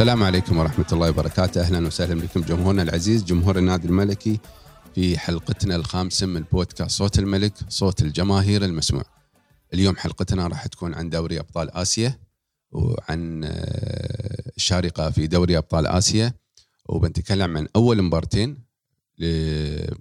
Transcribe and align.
السلام 0.00 0.22
عليكم 0.22 0.58
ورحمة 0.58 0.86
الله 0.92 1.08
وبركاته. 1.10 1.60
أهلا 1.60 1.86
وسهلا 1.86 2.20
بكم 2.20 2.40
جمهورنا 2.40 2.82
العزيز 2.82 3.24
جمهور 3.24 3.58
النادي 3.58 3.88
الملكي 3.88 4.40
في 4.94 5.18
حلقتنا 5.18 5.76
الخامسة 5.76 6.26
من 6.26 6.44
بودكاست 6.52 6.90
صوت 6.90 7.18
الملك 7.18 7.52
صوت 7.68 8.02
الجماهير 8.02 8.64
المسموع. 8.64 9.04
اليوم 9.74 9.96
حلقتنا 9.96 10.46
راح 10.46 10.66
تكون 10.66 10.94
عن 10.94 11.10
دوري 11.10 11.40
أبطال 11.40 11.70
آسيا 11.70 12.18
وعن 12.72 13.44
آه، 13.44 14.52
الشارقة 14.56 15.10
في 15.10 15.26
دوري 15.26 15.58
أبطال 15.58 15.86
آسيا 15.86 16.34
وبنتكلم 16.88 17.56
عن 17.56 17.68
أول 17.76 18.02
مبارتين 18.02 18.58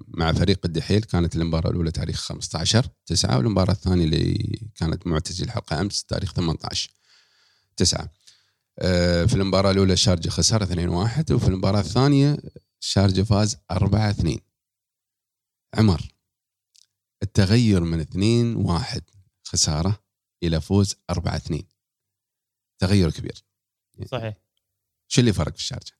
مع 0.07 0.33
فريق 0.33 0.59
الدحيل. 0.65 1.03
كانت 1.03 1.35
المباراة 1.35 1.69
الأولى 1.69 1.91
تاريخ 1.91 2.21
15 2.21 2.85
9 3.05 3.37
والمباراة 3.37 3.73
الثانية 3.73 4.05
اللي 4.05 4.59
كانت 4.75 5.07
معتزل 5.07 5.45
الحلقة 5.45 5.81
أمس 5.81 6.03
تاريخ 6.03 6.33
18 6.33 6.89
9 7.77 8.01
آه، 8.01 8.09
في 9.27 9.33
المباراة 9.33 9.71
الأولى 9.71 9.93
الشارجة 9.93 10.29
خسر 10.29 10.65
2-1 10.65 11.31
وفي 11.31 11.47
المباراة 11.47 11.79
الثانية 11.79 12.37
الشارجة 12.81 13.21
فاز 13.21 13.57
4-2 13.71 14.39
عمر 15.75 16.01
التغير 17.23 17.83
من 17.83 18.05
2-1 18.05 19.01
خسارة 19.43 20.03
إلى 20.43 20.61
فوز 20.61 20.95
4-2 21.11 21.63
تغير 22.81 23.11
كبير. 23.11 23.45
صحيح. 24.05 24.37
شو 25.07 25.21
اللي 25.21 25.33
فرق 25.33 25.51
في 25.51 25.59
الشارجة؟ 25.59 25.91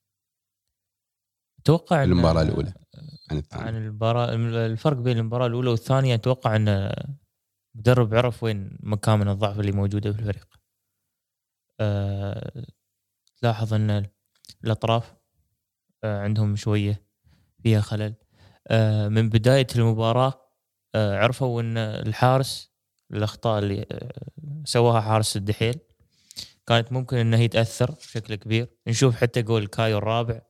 أتوقع 1.58 2.02
المباراة 2.02 2.42
الأولى 2.42 2.74
عن 2.94 3.08
عن 3.30 3.38
الثانية 3.38 3.78
المباراة 3.78 4.34
الفرق 4.66 4.96
بين 4.96 5.18
المباراة 5.18 5.46
الأولى 5.46 5.70
والثانية 5.70 6.14
أتوقع 6.14 6.56
إن 6.56 6.94
المدرب 7.74 8.14
عرف 8.14 8.42
وين 8.42 8.78
مكامن 8.80 9.28
الضعف 9.28 9.60
اللي 9.60 9.72
موجوده 9.72 10.12
في 10.12 10.18
الفريق. 10.18 10.59
أه 11.80 12.64
تلاحظ 13.42 13.74
أن 13.74 14.06
الأطراف 14.64 15.14
أه 16.04 16.18
عندهم 16.20 16.56
شوية 16.56 17.02
فيها 17.62 17.80
خلل. 17.80 18.14
أه 18.68 19.08
من 19.08 19.28
بداية 19.28 19.66
المباراة 19.76 20.46
عرفوا 20.94 21.62
أن 21.62 21.78
الحارس 21.78 22.70
الأخطاء 23.10 23.58
اللي 23.58 23.86
سواها 24.64 25.00
حارس 25.00 25.36
الدحيل 25.36 25.78
كانت 26.66 26.92
ممكن 26.92 27.16
انها 27.16 27.38
هي 27.38 27.48
تاثر 27.48 27.90
بشكل 27.90 28.34
كبير 28.34 28.68
نشوف 28.86 29.16
حتى 29.16 29.42
جول 29.42 29.66
كايو 29.66 29.98
الرابع 29.98 30.40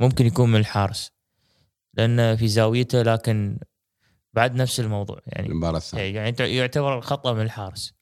ممكن 0.00 0.26
يكون 0.26 0.48
من 0.52 0.60
الحارس 0.60 1.12
لأنه 1.94 2.36
في 2.36 2.48
زاويته 2.48 3.02
لكن 3.02 3.58
بعد 4.32 4.54
نفس 4.54 4.80
الموضوع 4.80 5.20
يعني 5.26 5.46
المباراة 5.48 5.76
الثانية 5.76 6.04
يعني 6.04 6.28
يعت- 6.28 6.40
يعتبر 6.40 7.00
خطا 7.00 7.32
من 7.32 7.40
الحارس. 7.42 7.94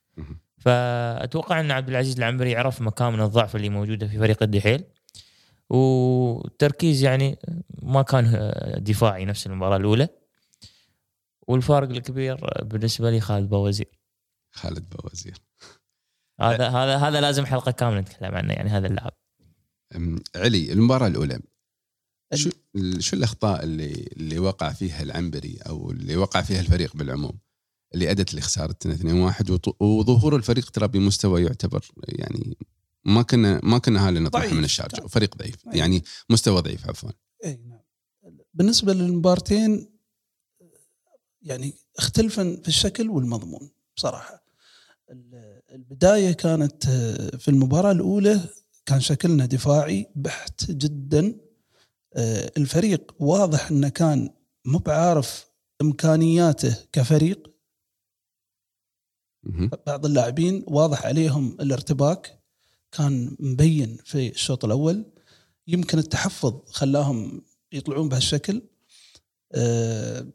فأتوقع 0.65 1.61
أن 1.61 1.71
عبد 1.71 1.89
العزيز 1.89 2.17
العنبري 2.17 2.57
عرف 2.57 2.81
مكامن 2.81 3.21
الضعف 3.21 3.57
اللي 3.57 3.69
موجوده 3.69 4.07
في 4.07 4.19
فريق 4.19 4.43
الدحيل. 4.43 4.85
والتركيز 5.71 7.03
يعني 7.03 7.39
ما 7.83 8.03
كان 8.03 8.53
دفاعي 8.79 9.25
نفس 9.25 9.47
المباراة 9.47 9.77
الأولى. 9.77 10.09
والفارق 11.49 11.89
الكبير 11.89 12.63
بالنسبة 12.63 13.11
لي 13.11 13.21
خالد 13.21 13.49
بوزير 13.49 13.99
خالد 14.53 14.89
بوزير 14.89 15.39
هذا 16.41 16.69
هذا 16.69 16.97
هذا 16.97 17.21
لازم 17.21 17.47
حلقة 17.47 17.73
كاملة 17.73 18.01
نتكلم 18.01 18.35
عنه 18.35 18.53
يعني 18.53 18.71
هذا 18.71 18.87
اللاعب 18.87 19.13
علي 20.37 20.73
المباراة 20.73 21.07
الأولى. 21.07 21.41
شو 22.35 22.51
شو 22.99 23.17
الأخطاء 23.17 23.65
اللي 23.65 23.93
اللي 24.17 24.39
وقع 24.39 24.73
فيها 24.73 25.03
العنبري 25.03 25.59
أو 25.67 25.91
اللي 25.91 26.17
وقع 26.17 26.43
فيها 26.43 26.61
الفريق 26.61 26.97
بالعموم؟ 26.97 27.39
اللي 27.95 28.11
أدت 28.11 28.35
لخسارتنا 28.35 28.95
2-1 28.95 29.51
وط- 29.51 29.83
وظهور 29.83 30.37
الفريق 30.37 30.71
ترى 30.71 30.89
بمستوى 30.89 31.43
يعتبر 31.43 31.85
يعني 32.09 32.57
ما 33.05 33.23
كنا 33.23 33.61
ما 33.63 33.79
كنا 33.79 34.09
هالي 34.09 34.21
نطمح. 34.21 34.53
من 34.53 34.65
الشارجة 34.65 34.97
كان. 34.97 35.07
فريق 35.07 35.37
ضعيف. 35.37 35.55
يعني 35.67 36.05
مستوى 36.31 36.61
ضعيف 36.63 36.89
عفوا 36.89 37.11
اي 37.45 37.61
نعم 37.69 37.81
بالنسبة 38.55 38.93
للمبارتين 38.93 39.89
يعني 41.43 41.75
اختلفا 41.99 42.57
في 42.63 42.69
الشكل 42.69 43.11
والمضمون 43.11 43.71
بصراحة 43.97 44.45
ال- 45.11 45.61
البداية 45.73 46.33
كانت 46.33 46.85
في 47.39 47.49
المباراة 47.49 47.93
الأولى 47.93 48.41
كان 48.87 49.01
شكلنا 49.01 49.47
دفاعي 49.47 50.07
بحت 50.17 50.71
جدا 50.71 51.35
آه، 52.17 52.53
الفريق 52.57 53.15
واضح 53.19 53.71
إنه 53.71 53.89
كان 53.89 54.31
مو 54.65 54.79
بعارف 54.79 55.47
إمكانياته 55.83 56.77
كفريق. 56.93 57.54
بعض 59.87 60.07
اللاعبين 60.07 60.65
واضح 60.67 61.07
عليهم 61.07 61.57
الارتباك 61.61 62.41
كان 62.93 63.37
مبين 63.41 63.99
في 64.05 64.29
الشوط 64.29 64.65
الأول. 64.65 65.05
يمكن 65.67 65.99
التحفظ 65.99 66.61
خلاهم 66.67 67.43
يطلعون 67.73 68.09
بهالشكل. 68.09 68.63
آه 69.53 70.27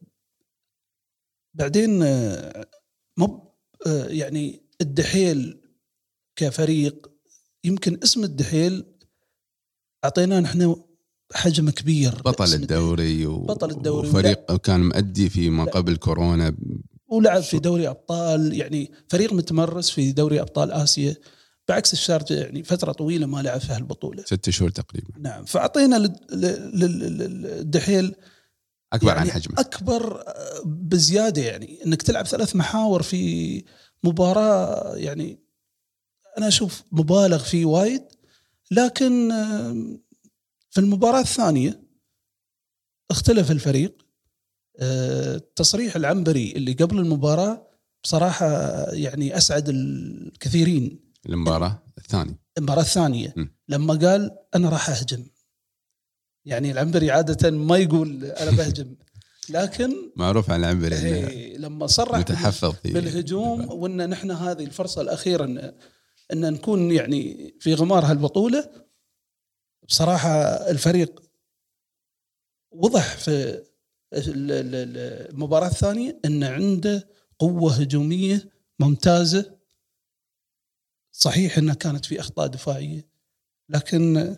بعدين 1.53 2.03
آه 2.03 2.65
مو 3.17 3.53
آه 3.87 4.07
يعني 4.07 4.61
الدحيل 4.81 5.61
كفريق 6.35 7.11
يمكن 7.63 7.99
اسم 8.03 8.23
الدحيل 8.23 8.85
أعطيناه 10.05 10.39
نحن 10.39 10.75
حجم 11.33 11.69
كبير. 11.69 12.21
بطل 12.21 12.53
الدوري 12.53 13.25
و... 13.25 13.39
بطل 13.39 13.71
الدوري. 13.71 14.09
وفريق 14.09 14.55
كان 14.55 14.87
مؤدي 14.87 15.29
في 15.29 15.49
ما 15.49 15.63
لا. 15.63 15.71
قبل 15.71 15.97
كورونا 15.97 16.55
ولعب 17.11 17.41
في 17.43 17.59
دوري 17.59 17.87
أبطال 17.89 18.53
يعني 18.57 18.91
فريق 19.09 19.33
متمرس 19.33 19.89
في 19.89 20.11
دوري 20.11 20.41
أبطال 20.41 20.71
آسيا 20.71 21.15
بعكس 21.67 21.93
الشارجه 21.93 22.33
يعني 22.33 22.63
فترة 22.63 22.91
طويلة 22.91 23.25
ما 23.25 23.41
لعب 23.41 23.59
في 23.59 23.73
هالبطوله 23.73 24.23
ست 24.25 24.49
شهور 24.49 24.69
تقريبا. 24.69 25.07
نعم 25.19 25.45
فأعطينا 25.45 25.95
لل- 25.95 26.15
لل- 26.31 26.79
لل- 26.99 27.41
للدحيل 27.41 28.15
أكبر 28.93 29.07
يعني 29.07 29.19
عن 29.19 29.31
حجمه. 29.31 29.55
أكبر 29.59 30.21
آه، 30.27 30.61
بزيادة 30.65 31.41
يعني 31.41 31.85
إنك 31.85 32.01
تلعب 32.01 32.25
ثلاث 32.27 32.55
محاور 32.55 33.01
في 33.03 33.63
مباراة 34.03 34.95
يعني 34.95 35.39
أنا 36.37 36.47
أشوف 36.47 36.83
مبالغ 36.91 37.43
فيه 37.43 37.65
وايد 37.65 38.03
لكن 38.71 39.31
آه، 39.31 39.97
في 40.69 40.81
المباراة 40.81 41.19
الثانية 41.21 41.81
اختلف 43.11 43.51
الفريق. 43.51 44.05
تصريح 45.55 45.95
العنبري 45.95 46.51
اللي 46.51 46.73
قبل 46.73 46.99
المباراة 46.99 47.67
بصراحة 48.03 48.47
يعني 48.93 49.37
أسعد 49.37 49.69
الكثيرين. 49.69 50.99
المباراة 51.29 51.83
الثانية. 51.97 52.39
المباراة 52.57 52.81
الثانية. 52.81 53.33
م. 53.37 53.47
لما 53.67 53.93
قال 53.93 54.37
أنا 54.55 54.69
راح 54.69 54.89
أهجم. 54.89 55.25
يعني 56.45 56.71
العنبري 56.71 57.11
عادة 57.11 57.51
ما 57.51 57.77
يقول 57.77 58.25
أنا 58.25 58.51
بهجم. 58.51 58.95
لكن 59.49 60.11
معروف 60.15 60.51
عن 60.51 60.59
العنبري 60.59 60.95
هي 60.95 61.57
لما 61.57 61.87
صرح 61.87 62.19
متحفظ 62.19 62.75
بالهجوم 62.83 63.71
وإن 63.71 64.09
نحن 64.09 64.31
هذه 64.31 64.63
الفرصة 64.63 65.01
الأخيرة 65.01 65.45
ان 65.45 65.73
إن 66.33 66.53
نكون 66.53 66.91
يعني 66.91 67.53
في 67.59 67.73
غمار 67.73 68.05
هالبطولة 68.05 68.69
بصراحة 69.87 70.31
الفريق 70.69 71.21
وضح 72.71 73.17
في 73.17 73.63
ال- 74.13 74.51
ال- 74.51 74.75
ال- 74.75 75.29
المباراه 75.31 75.67
الثانية 75.67 76.19
إن 76.25 76.43
عنده 76.43 77.09
قوة 77.39 77.73
هجومية 77.75 78.49
ممتازة. 78.79 79.59
صحيح 81.11 81.57
إنها 81.57 81.73
كانت 81.75 82.05
في 82.05 82.19
أخطاء 82.19 82.47
دفاعية 82.47 83.07
لكن 83.69 84.35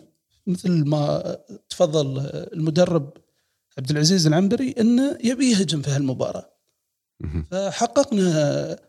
مثل 0.48 0.86
ما 0.86 1.38
تفضل 1.70 2.20
المدرب 2.54 3.14
عبد 3.78 3.92
العزيز 3.92 4.28
العنبري 4.28 4.72
انه 4.80 5.18
يبي 5.24 5.52
يهجم 5.52 5.82
في 5.82 5.90
هالمباراة. 5.92 6.54
مهم. 7.20 7.44
فحققنا 7.44 8.80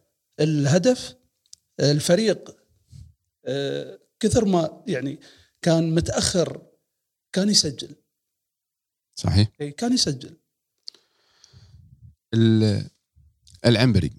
الهدف. 0.41 1.15
الفريق 1.81 2.57
آه، 3.45 3.99
كثر 4.21 4.45
ما 4.45 4.83
يعني 4.87 5.21
كان 5.63 5.95
متأخر 5.95 6.63
كان 7.33 7.49
يسجل. 7.49 7.95
صحيح. 9.15 9.49
إي، 9.61 9.71
كان 9.71 9.93
يسجل. 9.93 10.37
العنبري. 13.65 14.11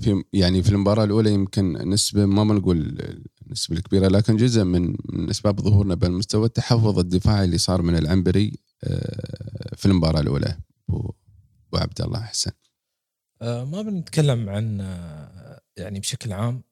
في 0.00 0.24
يعني 0.32 0.62
في 0.62 0.68
المباراة 0.68 1.04
الأولى 1.04 1.32
يمكن 1.32 1.72
نسبة 1.72 2.26
ما 2.26 2.44
بنقول 2.44 2.98
النسبة 3.46 3.76
الكبيرة 3.76 4.08
لكن 4.08 4.36
جزء 4.36 4.64
من 4.64 4.96
من 5.08 5.30
أسباب 5.30 5.60
ظهورنا 5.60 5.94
بهالمستوى 5.94 6.46
التحفظ 6.46 6.98
الدفاعي 6.98 7.44
اللي 7.44 7.58
صار 7.58 7.82
من 7.82 7.96
العنبري 7.96 8.58
آه، 8.84 9.76
في 9.76 9.86
المباراة 9.86 10.20
الأولى. 10.20 10.58
أبو 10.88 11.14
أبو 11.68 11.82
عبد 11.82 12.00
الله 12.00 12.20
حسن. 12.20 12.50
آه، 13.42 13.64
ما 13.64 13.82
بنتكلم 13.82 14.48
عن 14.48 14.80
آه، 14.80 15.60
يعني 15.76 16.00
بشكل 16.00 16.32
عام 16.32 16.62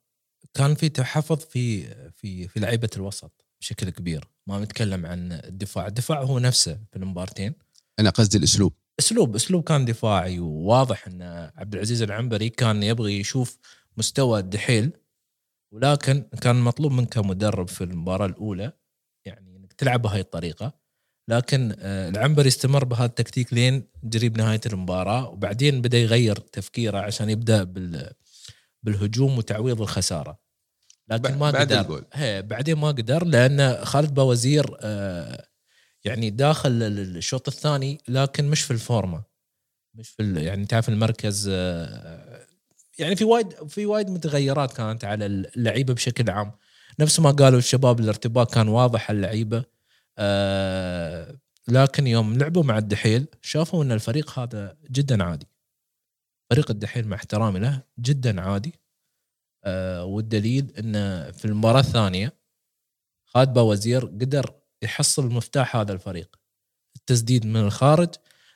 كان 0.54 0.74
في 0.74 0.88
تحفظ 0.88 1.36
في 1.36 1.94
في 2.10 2.48
في 2.48 2.60
لعيبة 2.60 2.90
الوسط 2.96 3.44
بشكل 3.60 3.90
كبير. 3.90 4.28
ما 4.46 4.60
نتكلم 4.60 5.06
عن 5.06 5.32
الدفاع. 5.32 5.86
الدفاع 5.86 6.22
هو 6.22 6.38
نفسه 6.38 6.78
في 6.90 6.96
المبارتين 6.96 7.54
أنا 7.98 8.10
قصدي 8.10 8.38
الأسلوب. 8.38 8.72
أسلوب 9.02 9.34
أسلوب 9.34 9.62
كان 9.62 9.84
دفاعي 9.84 10.38
وواضح 10.38 11.06
إن 11.06 11.22
عبد 11.56 11.74
العزيز 11.74 12.02
العنبري 12.02 12.48
كان 12.48 12.82
يبغي 12.82 13.20
يشوف 13.20 13.58
مستوى 13.96 14.40
الدحيل 14.40 14.92
ولكن 15.72 16.26
كان 16.40 16.56
مطلوب 16.56 16.92
منك 16.92 17.08
كمدرب 17.08 17.68
في 17.68 17.84
المباراة 17.84 18.26
الأولى 18.26 18.72
يعني 19.24 19.56
إنك 19.56 19.72
تلعب 19.72 20.02
بهاي 20.02 20.20
الطريقة. 20.20 20.72
لكن 21.28 21.74
آه، 21.78 22.08
العنبر 22.08 22.46
يستمر 22.46 22.84
بهذا 22.84 23.04
التكتيك 23.04 23.52
لين 23.52 23.88
قريب 24.12 24.38
نهاية 24.38 24.60
المباراة 24.66 25.28
وبعدين 25.28 25.80
بدأ 25.80 25.98
يغير 25.98 26.36
تفكيره 26.36 26.98
عشان 26.98 27.30
يبدأ 27.30 27.62
بال 27.64 28.12
بالهجوم 28.82 29.38
وتعويض 29.38 29.80
الخسارة. 29.80 30.38
لكن 31.08 31.38
ما 31.38 31.50
بعد 31.50 31.72
قدر. 31.72 31.80
الجول. 31.80 32.04
بعدين 32.42 32.76
ما 32.76 32.88
قدر 32.88 33.24
لأن 33.24 33.84
خالد 33.84 34.14
باوزير 34.14 34.76
آه، 34.80 35.46
يعني 36.04 36.30
داخل 36.30 36.70
ال- 36.82 37.16
الشوط 37.16 37.48
الثاني 37.48 37.98
لكن 38.08 38.50
مش 38.50 38.62
في 38.62 38.70
الفورمة. 38.70 39.24
مش 39.94 40.08
في 40.08 40.34
يعني 40.44 40.66
تعرف 40.66 40.88
المركز 40.88 41.48
آه، 41.52 42.46
يعني 42.98 43.16
في 43.16 43.24
وايد 43.24 43.68
في 43.68 43.86
وايد 43.86 44.10
متغيرات 44.10 44.72
كانت 44.72 45.04
على 45.04 45.26
اللعيبة 45.26 45.94
بشكل 45.94 46.30
عام. 46.30 46.52
نفس 47.00 47.20
ما 47.20 47.30
قالوا 47.30 47.58
الشباب 47.58 48.00
الارتباك 48.00 48.50
كان 48.50 48.68
واضح 48.68 49.10
على 49.10 49.16
اللعيبة 49.16 49.64
آه، 50.18 51.38
لكن 51.68 52.06
يوم 52.06 52.38
لعبوا 52.38 52.62
مع 52.64 52.78
الدحيل 52.78 53.26
شافوا 53.42 53.84
إن 53.84 53.92
الفريق 53.92 54.38
هذا 54.38 54.76
جدا 54.90 55.24
عادي. 55.24 55.46
فريق 56.50 56.70
الدحيل 56.70 57.08
مع 57.08 57.16
احترامي 57.16 57.58
له 57.58 57.82
جدا 58.00 58.40
عادي. 58.40 58.74
آه، 59.64 60.04
والدليل 60.04 60.72
انه 60.78 61.30
في 61.30 61.44
المباراة 61.44 61.80
الثانية 61.80 62.32
خالد 63.26 63.52
باوزير 63.52 64.06
قدر 64.06 64.54
يحصل 64.82 65.26
مفتاح 65.26 65.76
هذا 65.76 65.92
الفريق. 65.92 66.36
التسديد 66.96 67.46
من 67.46 67.60
الخارج 67.60 68.08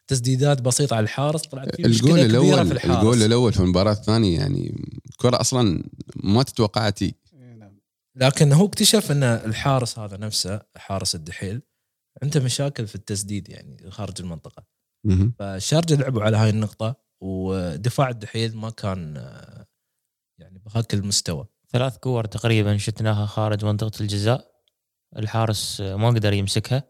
تسديدات 0.06 0.62
بسيطة 0.62 0.96
على 0.96 1.04
الحارس 1.04 1.42
طلعت 1.42 1.76
فيه 1.76 1.84
الجول 1.84 2.18
الأول 2.18 2.66
في 2.66 2.72
الحارس. 2.72 2.96
الجول 2.96 3.22
الأول 3.22 3.52
في 3.52 3.60
المباراة 3.60 3.92
الثانية 3.92 4.38
يعني 4.38 4.84
كرة 5.16 5.40
أصلا 5.40 5.84
ما 6.16 6.42
تتوقعها 6.42 6.90
تي 6.90 7.14
لكن 8.16 8.52
هو 8.52 8.66
اكتشف 8.66 9.10
إن 9.12 9.22
الحارس 9.22 9.98
هذا 9.98 10.16
نفسه 10.16 10.60
حارس 10.76 11.14
الدحيل 11.14 11.62
عنده 12.22 12.40
مشاكل 12.40 12.86
في 12.86 12.94
التسديد 12.94 13.48
يعني 13.48 13.90
خارج 13.90 14.14
المنطقة. 14.20 14.64
فالشارجة 15.38 15.94
لعبوا 15.94 16.22
على 16.22 16.36
هاي 16.36 16.50
النقطة 16.50 16.96
ودفاع 17.20 18.08
الدحيل 18.08 18.56
ما 18.56 18.70
كان 18.70 19.16
آه، 19.16 19.66
يعني 20.38 20.58
بهاك 20.58 20.94
المستوى. 20.94 21.46
ثلاث 21.72 21.98
كور 21.98 22.24
تقريبا 22.24 22.76
شتناها 22.76 23.26
خارج 23.26 23.64
منطقة 23.64 24.00
الجزاء. 24.00 24.55
الحارس 25.16 25.80
آه، 25.80 25.96
ما 25.96 26.08
قدر 26.08 26.32
يمسكها. 26.32 26.82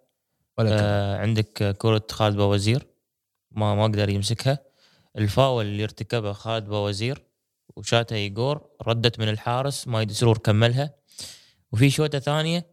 ولا. 0.58 0.70
آه 0.80 1.16
عندك 1.16 1.76
كرة 1.78 2.06
خالد 2.10 2.36
باوزير 2.36 2.86
ما 3.50 3.74
ما 3.74 3.84
قدر 3.84 4.08
يمسكها. 4.08 4.58
الفاول 5.18 5.64
اللي 5.66 5.82
ارتكبه 5.82 6.32
خالد 6.32 6.68
باوزير 6.68 7.24
وشاتها 7.76 8.16
ايجور 8.16 8.68
ردت 8.82 9.18
من 9.18 9.28
الحارس 9.28 9.88
ماجد 9.88 10.12
سرور 10.12 10.38
كملها. 10.38 10.94
وفي 11.72 11.90
شوطة 11.90 12.18
ثانية 12.18 12.66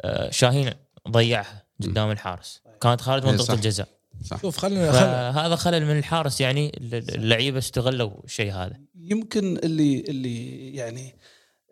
آه 0.00 0.30
شاهين 0.30 0.70
ضيعها 1.08 1.66
قدام 1.82 2.10
الحارس. 2.10 2.62
كانت 2.80 3.00
خارج 3.00 3.24
إيه 3.24 3.30
منطقة 3.30 3.44
صح. 3.44 3.54
الجزاء. 3.54 3.88
صح. 4.24 4.40
شوف 4.42 4.56
خلينا 4.56 4.92
فهذا 4.92 5.56
خلل 5.56 5.86
من 5.86 5.98
الحارس 5.98 6.40
يعني 6.40 6.72
اللعيبة 6.92 7.58
استغلوا 7.58 8.24
الشيء 8.24 8.52
هذا. 8.52 8.80
يمكن 8.94 9.56
اللي 9.56 10.00
اللي 10.00 10.74
يعني 10.74 11.16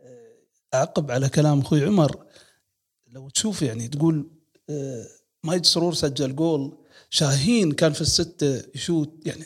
آه، 0.00 0.76
اعقب 0.76 1.10
على 1.10 1.28
كلام 1.28 1.60
أخوي 1.60 1.84
عمر 1.84 2.26
لو 3.16 3.28
تشوف 3.28 3.62
يعني 3.62 3.88
تقول 3.88 4.30
آه، 4.70 5.06
مايد 5.44 5.66
سرور 5.66 5.94
سجل 5.94 6.36
جول 6.36 6.78
شاهين 7.10 7.72
كان 7.72 7.92
في 7.92 8.00
الستة 8.00 8.62
يشوت 8.74 9.26
يعني 9.26 9.44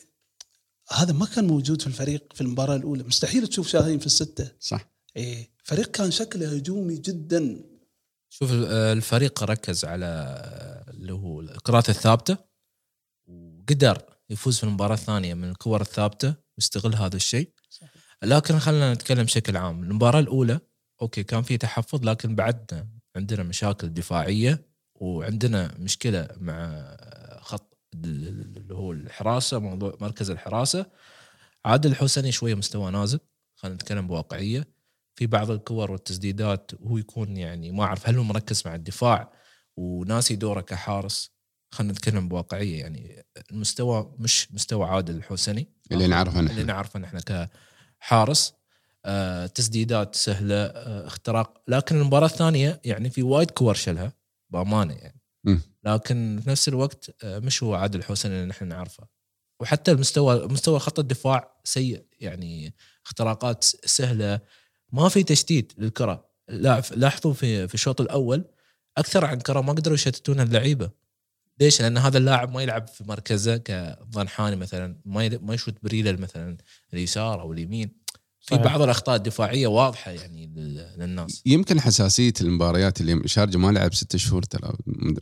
هذا 0.93 1.13
ما 1.13 1.27
كان 1.27 1.47
موجود 1.47 1.81
في 1.81 1.87
الفريق 1.87 2.33
في 2.35 2.41
المباراة 2.41 2.77
الأولى. 2.77 3.03
مستحيل 3.03 3.47
تشوف 3.47 3.69
شاهين 3.69 3.99
في 3.99 4.07
الستة. 4.07 4.53
صح. 4.61 4.91
إيه 5.17 5.51
فريق 5.65 5.91
كان 5.91 6.11
شكله 6.11 6.57
هجومي 6.57 6.97
جدا. 6.97 7.65
شوف 8.29 8.51
الفريق 8.53 9.43
ركز 9.43 9.85
على 9.85 10.07
اللي 10.89 11.13
هو 11.13 11.41
الكرات 11.41 11.89
الثابتة 11.89 12.37
وقدر 13.27 14.03
يفوز 14.31 14.57
في 14.57 14.65
المباراة 14.65 14.95
الثانية 14.95 15.35
من 15.35 15.51
الكور 15.51 15.81
الثابتة 15.81 16.35
واستغل 16.57 16.95
هذا 16.95 17.17
الشيء. 17.17 17.53
لكن 18.23 18.59
خلينا 18.59 18.95
نتكلم 18.95 19.23
بشكل 19.23 19.57
عام. 19.57 19.83
المباراة 19.83 20.21
الأولى 20.21 20.61
أوكي 21.03 21.23
كان 21.23 21.43
في 21.43 21.59
تحفظ 21.59 22.05
لكن 22.05 22.35
بعدنا 22.35 23.00
عندنا 23.17 23.43
مشاكل 23.43 23.89
دفاعية 23.89 24.67
وعندنا 24.95 25.75
مشكلة 25.79 26.29
مع 26.37 26.87
خط 27.41 27.79
اللي 27.95 28.75
هو 28.75 28.93
الحراسة 28.93 29.59
موضوع 29.59 29.97
مركز 30.01 30.31
الحراسة. 30.31 30.87
عادل 31.65 31.91
الحسني 31.91 32.33
شوية 32.33 32.55
مستوى 32.55 32.91
نازل 32.91 33.21
خلينا 33.57 33.75
نتكلم 33.75 34.07
بواقعية. 34.07 34.69
في 35.15 35.27
بعض 35.27 35.51
الكور 35.51 35.91
والتسديدات 35.91 36.71
هو 36.83 36.99
يكون 36.99 37.37
يعني 37.37 37.73
ما 37.73 37.85
أعرف 37.85 38.09
هل 38.09 38.17
هو 38.17 38.23
مركز 38.25 38.63
مع 38.67 38.75
الدفاع 38.75 39.33
وناسي 39.77 40.37
دوره 40.37 40.61
كحارس. 40.61 41.31
خلينا 41.75 41.93
نتكلم 41.93 42.29
بواقعية 42.29 42.81
يعني 42.81 43.27
المستوى 43.51 44.15
مش 44.19 44.53
مستوى 44.53 44.87
عادل 44.87 45.17
الحسني 45.17 45.69
اللي 45.93 46.07
نعرفه 46.07 46.41
اللي 46.41 46.53
نحن 46.53 46.67
نعرفه 46.67 47.01
نحن 47.01 47.19
كحارس. 48.01 48.55
تسديدات 49.55 50.15
سهلة 50.15 50.55
آه 50.55 51.07
اختراق. 51.07 51.63
لكن 51.69 51.97
المباراة 51.97 52.27
الثانية 52.27 52.81
يعني 52.85 53.11
في 53.11 53.23
وايد 53.23 53.51
كور 53.51 53.75
شلها 53.75 54.13
بأمانة 54.51 54.95
يعني. 54.95 55.21
لكن 55.85 56.41
في 56.45 56.51
نفس 56.51 56.69
الوقت 56.69 57.25
آه 57.25 57.39
مش 57.39 57.63
هو 57.63 57.75
عادل 57.75 58.03
حسني 58.03 58.35
اللي 58.35 58.47
نحن 58.47 58.69
نعرفه. 58.69 59.07
وحتى 59.61 59.91
المستوى 59.91 60.47
مستوى 60.47 60.79
خط 60.79 60.99
الدفاع 60.99 61.61
سيء 61.65 62.07
يعني 62.21 62.75
اختراقات 63.07 63.65
سهلة. 63.65 64.41
ما 64.93 65.09
في 65.09 65.23
تشتيت 65.23 65.73
للكرة. 65.79 66.31
لا 66.49 66.83
لاحظوا 66.97 67.33
في 67.33 67.69
في 67.69 67.75
الشوط 67.75 68.01
الأول 68.01 68.45
أكثر 68.99 69.25
عن 69.25 69.41
كرة 69.41 69.61
ما 69.61 69.73
قدروا 69.73 69.95
يشتتون 69.95 70.41
اللعيبة. 70.41 70.91
ليش؟ 71.61 71.83
لأن 71.83 71.99
هذا 71.99 72.19
اللاعب 72.19 72.53
ما 72.53 72.63
يلعب 72.63 72.89
في 72.89 73.05
مركزه 73.05 73.57
كظنحاني 73.57 74.57
مثلا 74.57 75.01
ما 75.05 75.39
ما 75.39 75.55
يشوت 75.55 75.75
بريله 75.83 76.13
مثلا 76.13 76.57
اليسار 76.95 77.41
أو 77.41 77.53
اليمين. 77.53 78.00
في 78.41 78.55
صحيح. 78.55 78.65
بعض 78.65 78.83
الأخطاء 78.83 79.17
الدفاعية 79.17 79.67
واضحة 79.67 80.11
يعني 80.11 80.47
لل- 80.57 80.95
للناس 80.99 81.43
يمكن 81.47 81.81
حساسية 81.81 82.33
المباريات 82.41 83.01
اللي 83.01 83.23
شارجه 83.29 83.57
ما 83.59 83.73
لعب 83.73 83.95
ستة 83.95 84.19
شهور 84.19 84.43
ترى 84.43 84.73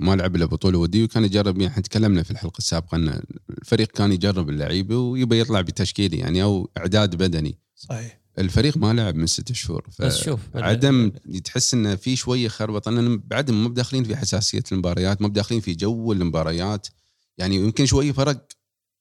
ما 0.00 0.16
لعب 0.16 0.36
إلا 0.36 0.44
بطولة 0.46 0.78
وديه 0.78 1.04
وكان 1.04 1.24
يجرب 1.24 1.58
يعني 1.60 1.72
إحنا 1.72 1.82
تكلمنا 1.82 2.22
في 2.22 2.30
الحلقة 2.30 2.58
السابقة 2.58 2.96
إن 2.96 3.22
الفريق 3.50 3.88
كان 3.88 4.12
يجرب 4.12 4.48
اللعيبة 4.50 4.96
ويبي 4.96 5.40
يطلع 5.40 5.60
بتشكيلة 5.60 6.18
يعني 6.18 6.42
أو 6.42 6.70
إعداد 6.78 7.16
بدني 7.16 7.58
صحيح 7.76 8.20
الفريق 8.38 8.76
ما 8.76 8.92
لعب 8.92 9.14
من 9.14 9.26
ستة 9.26 9.54
شهور 9.54 9.86
ف- 9.92 10.02
بس 10.02 10.22
شوف 10.24 10.40
عدم 10.54 11.08
تحس 11.44 11.74
إنه 11.74 11.94
في 11.94 12.16
شوية 12.16 12.48
خربطة 12.48 12.90
لأن 12.90 13.18
بعد 13.18 13.50
مو 13.50 13.68
بداخلين 13.68 14.04
في 14.04 14.16
حساسية 14.16 14.62
المباريات 14.72 15.22
مو 15.22 15.28
بداخلين 15.28 15.60
في 15.60 15.74
جو 15.74 16.12
المباريات 16.12 16.86
يعني 17.38 17.56
يمكن 17.56 17.86
شوية 17.86 18.12
فرق 18.12 18.46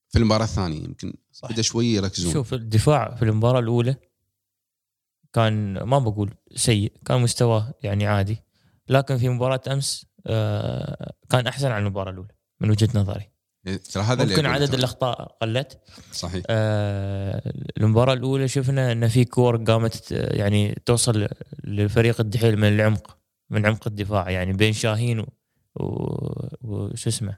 في 0.09 0.19
المباراة 0.19 0.43
الثانية 0.45 0.83
يمكن. 0.83 1.13
بدأ 1.49 1.61
شوية 1.61 1.95
يركزون 1.95 2.33
شوف 2.33 2.53
الدفاع 2.53 3.15
في 3.15 3.25
المباراة 3.25 3.59
الأولى 3.59 3.95
كان 5.37 5.83
ما 5.83 5.99
بقول 5.99 6.33
سيء 6.55 6.93
كان 7.05 7.21
مستواه 7.21 7.73
يعني 7.83 8.07
عادي. 8.07 8.43
لكن 8.89 9.17
في 9.17 9.29
مباراة 9.29 9.61
أمس 9.67 10.05
آه، 10.27 11.13
كان 11.29 11.47
أحسن 11.47 11.71
عن 11.71 11.81
المباراة 11.81 12.11
الأولى 12.11 12.29
من 12.61 12.69
وجهة 12.69 12.89
نظري. 12.95 13.29
إيه، 13.67 13.77
ترى 13.77 14.03
هذا 14.03 14.23
اللي 14.23 14.33
ممكن 14.35 14.45
أقوله 14.45 14.63
عدد. 14.63 14.73
الأخطاء 14.73 15.37
قلت. 15.41 15.79
صحيح. 16.11 16.43
آه، 16.49 17.53
المباراة 17.77 18.13
الأولى 18.13 18.47
شفنا 18.47 18.91
إن 18.91 19.07
في 19.07 19.25
كور 19.25 19.63
قامت 19.63 20.11
يعني 20.11 20.81
توصل 20.85 21.27
لفريق 21.63 22.21
الدحيل 22.21 22.57
من 22.57 22.67
العمق 22.67 23.17
من 23.49 23.65
عمق 23.65 23.87
الدفاع 23.87 24.29
يعني 24.29 24.53
بين 24.53 24.73
شاهين 24.73 25.25
وشو 25.75 27.09
اسمه 27.09 27.37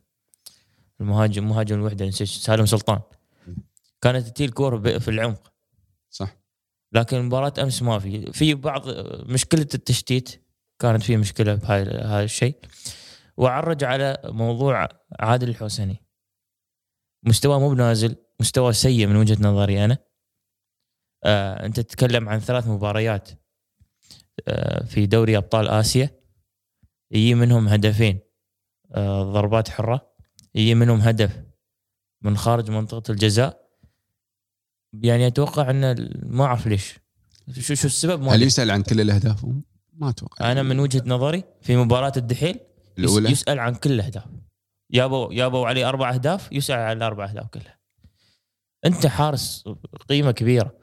المهاجم 1.01 1.49
مهاجم 1.49 1.75
الوحدة 1.75 2.05
نسيت 2.05 2.27
سالم 2.27 2.65
سلطان. 2.65 3.01
كانت 4.01 4.27
تجي 4.27 4.45
الكور 4.45 4.99
في 4.99 5.07
العمق. 5.07 5.53
صح. 6.09 6.38
لكن 6.93 7.21
مباراة 7.21 7.53
أمس 7.59 7.81
ما 7.81 7.99
في. 7.99 8.31
في 8.31 8.53
بعض 8.53 8.89
مشكلة 9.29 9.67
التشتيت 9.73 10.45
كانت 10.81 11.03
في 11.03 11.17
مشكلة 11.17 11.55
بهاي 11.55 11.81
هذا 11.83 12.23
الشيء. 12.23 12.59
وعرج 13.37 13.83
على 13.83 14.17
موضوع 14.23 14.87
عادل 15.19 15.49
الحسني. 15.49 16.03
مستوى 17.23 17.59
مو 17.59 17.69
بنازل 17.69 18.15
مستوى 18.39 18.73
سيء 18.73 19.07
من 19.07 19.15
وجهة 19.15 19.43
نظري 19.43 19.85
أنا. 19.85 19.97
آه 21.23 21.65
أنت 21.65 21.79
تتكلم 21.79 22.29
عن 22.29 22.39
ثلاث 22.39 22.67
مباريات 22.67 23.29
آه 24.47 24.83
في 24.83 25.05
دوري 25.05 25.37
أبطال 25.37 25.67
آسيا. 25.67 26.09
يجي 27.11 27.35
منهم 27.35 27.67
هدفين 27.67 28.19
آه 28.91 29.23
ضربات 29.23 29.69
حرة. 29.69 30.15
يجي 30.55 30.75
منهم 30.75 30.99
هدف 30.99 31.43
من 32.21 32.37
خارج 32.37 32.71
منطقة 32.71 33.11
الجزاء. 33.11 33.68
يعني 34.93 35.27
أتوقع 35.27 35.69
ان 35.69 36.09
ما 36.23 36.45
أعرف 36.45 36.67
ليش. 36.67 36.99
شو 37.59 37.75
شو 37.75 37.87
السبب؟ 37.87 38.23
هل 38.23 38.39
ما 38.39 38.45
يسأل 38.45 38.71
عن 38.71 38.81
كل 38.83 39.01
الأهداف؟ 39.01 39.45
ما 39.93 40.09
أتوقع. 40.09 40.51
أنا 40.51 40.63
من 40.63 40.79
وجهة 40.79 41.03
نظري 41.05 41.43
في 41.61 41.77
مباراة 41.77 42.13
الدحيل 42.17 42.59
الأولى؟ 42.99 43.31
يسأل 43.31 43.59
عن 43.59 43.75
كل 43.75 43.91
الأهداف. 43.91 44.23
يابوا 44.89 45.33
يابوا 45.33 45.67
عليه 45.67 45.89
أربع 45.89 46.13
أهداف 46.13 46.49
يسأل 46.51 46.79
عن 46.79 46.97
الأربع 46.97 47.29
أهداف 47.29 47.47
كلها. 47.47 47.79
أنت 48.85 49.07
حارس 49.07 49.63
قيمة 50.09 50.31
كبيرة. 50.31 50.75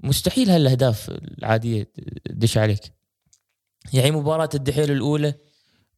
مستحيل 0.00 0.50
هالأهداف 0.50 1.10
العادية 1.10 1.92
تدش 2.24 2.58
عليك. 2.58 2.80
يعني 3.92 4.10
مباراة 4.10 4.48
الدحيل 4.54 4.90
الأولى 4.90 5.34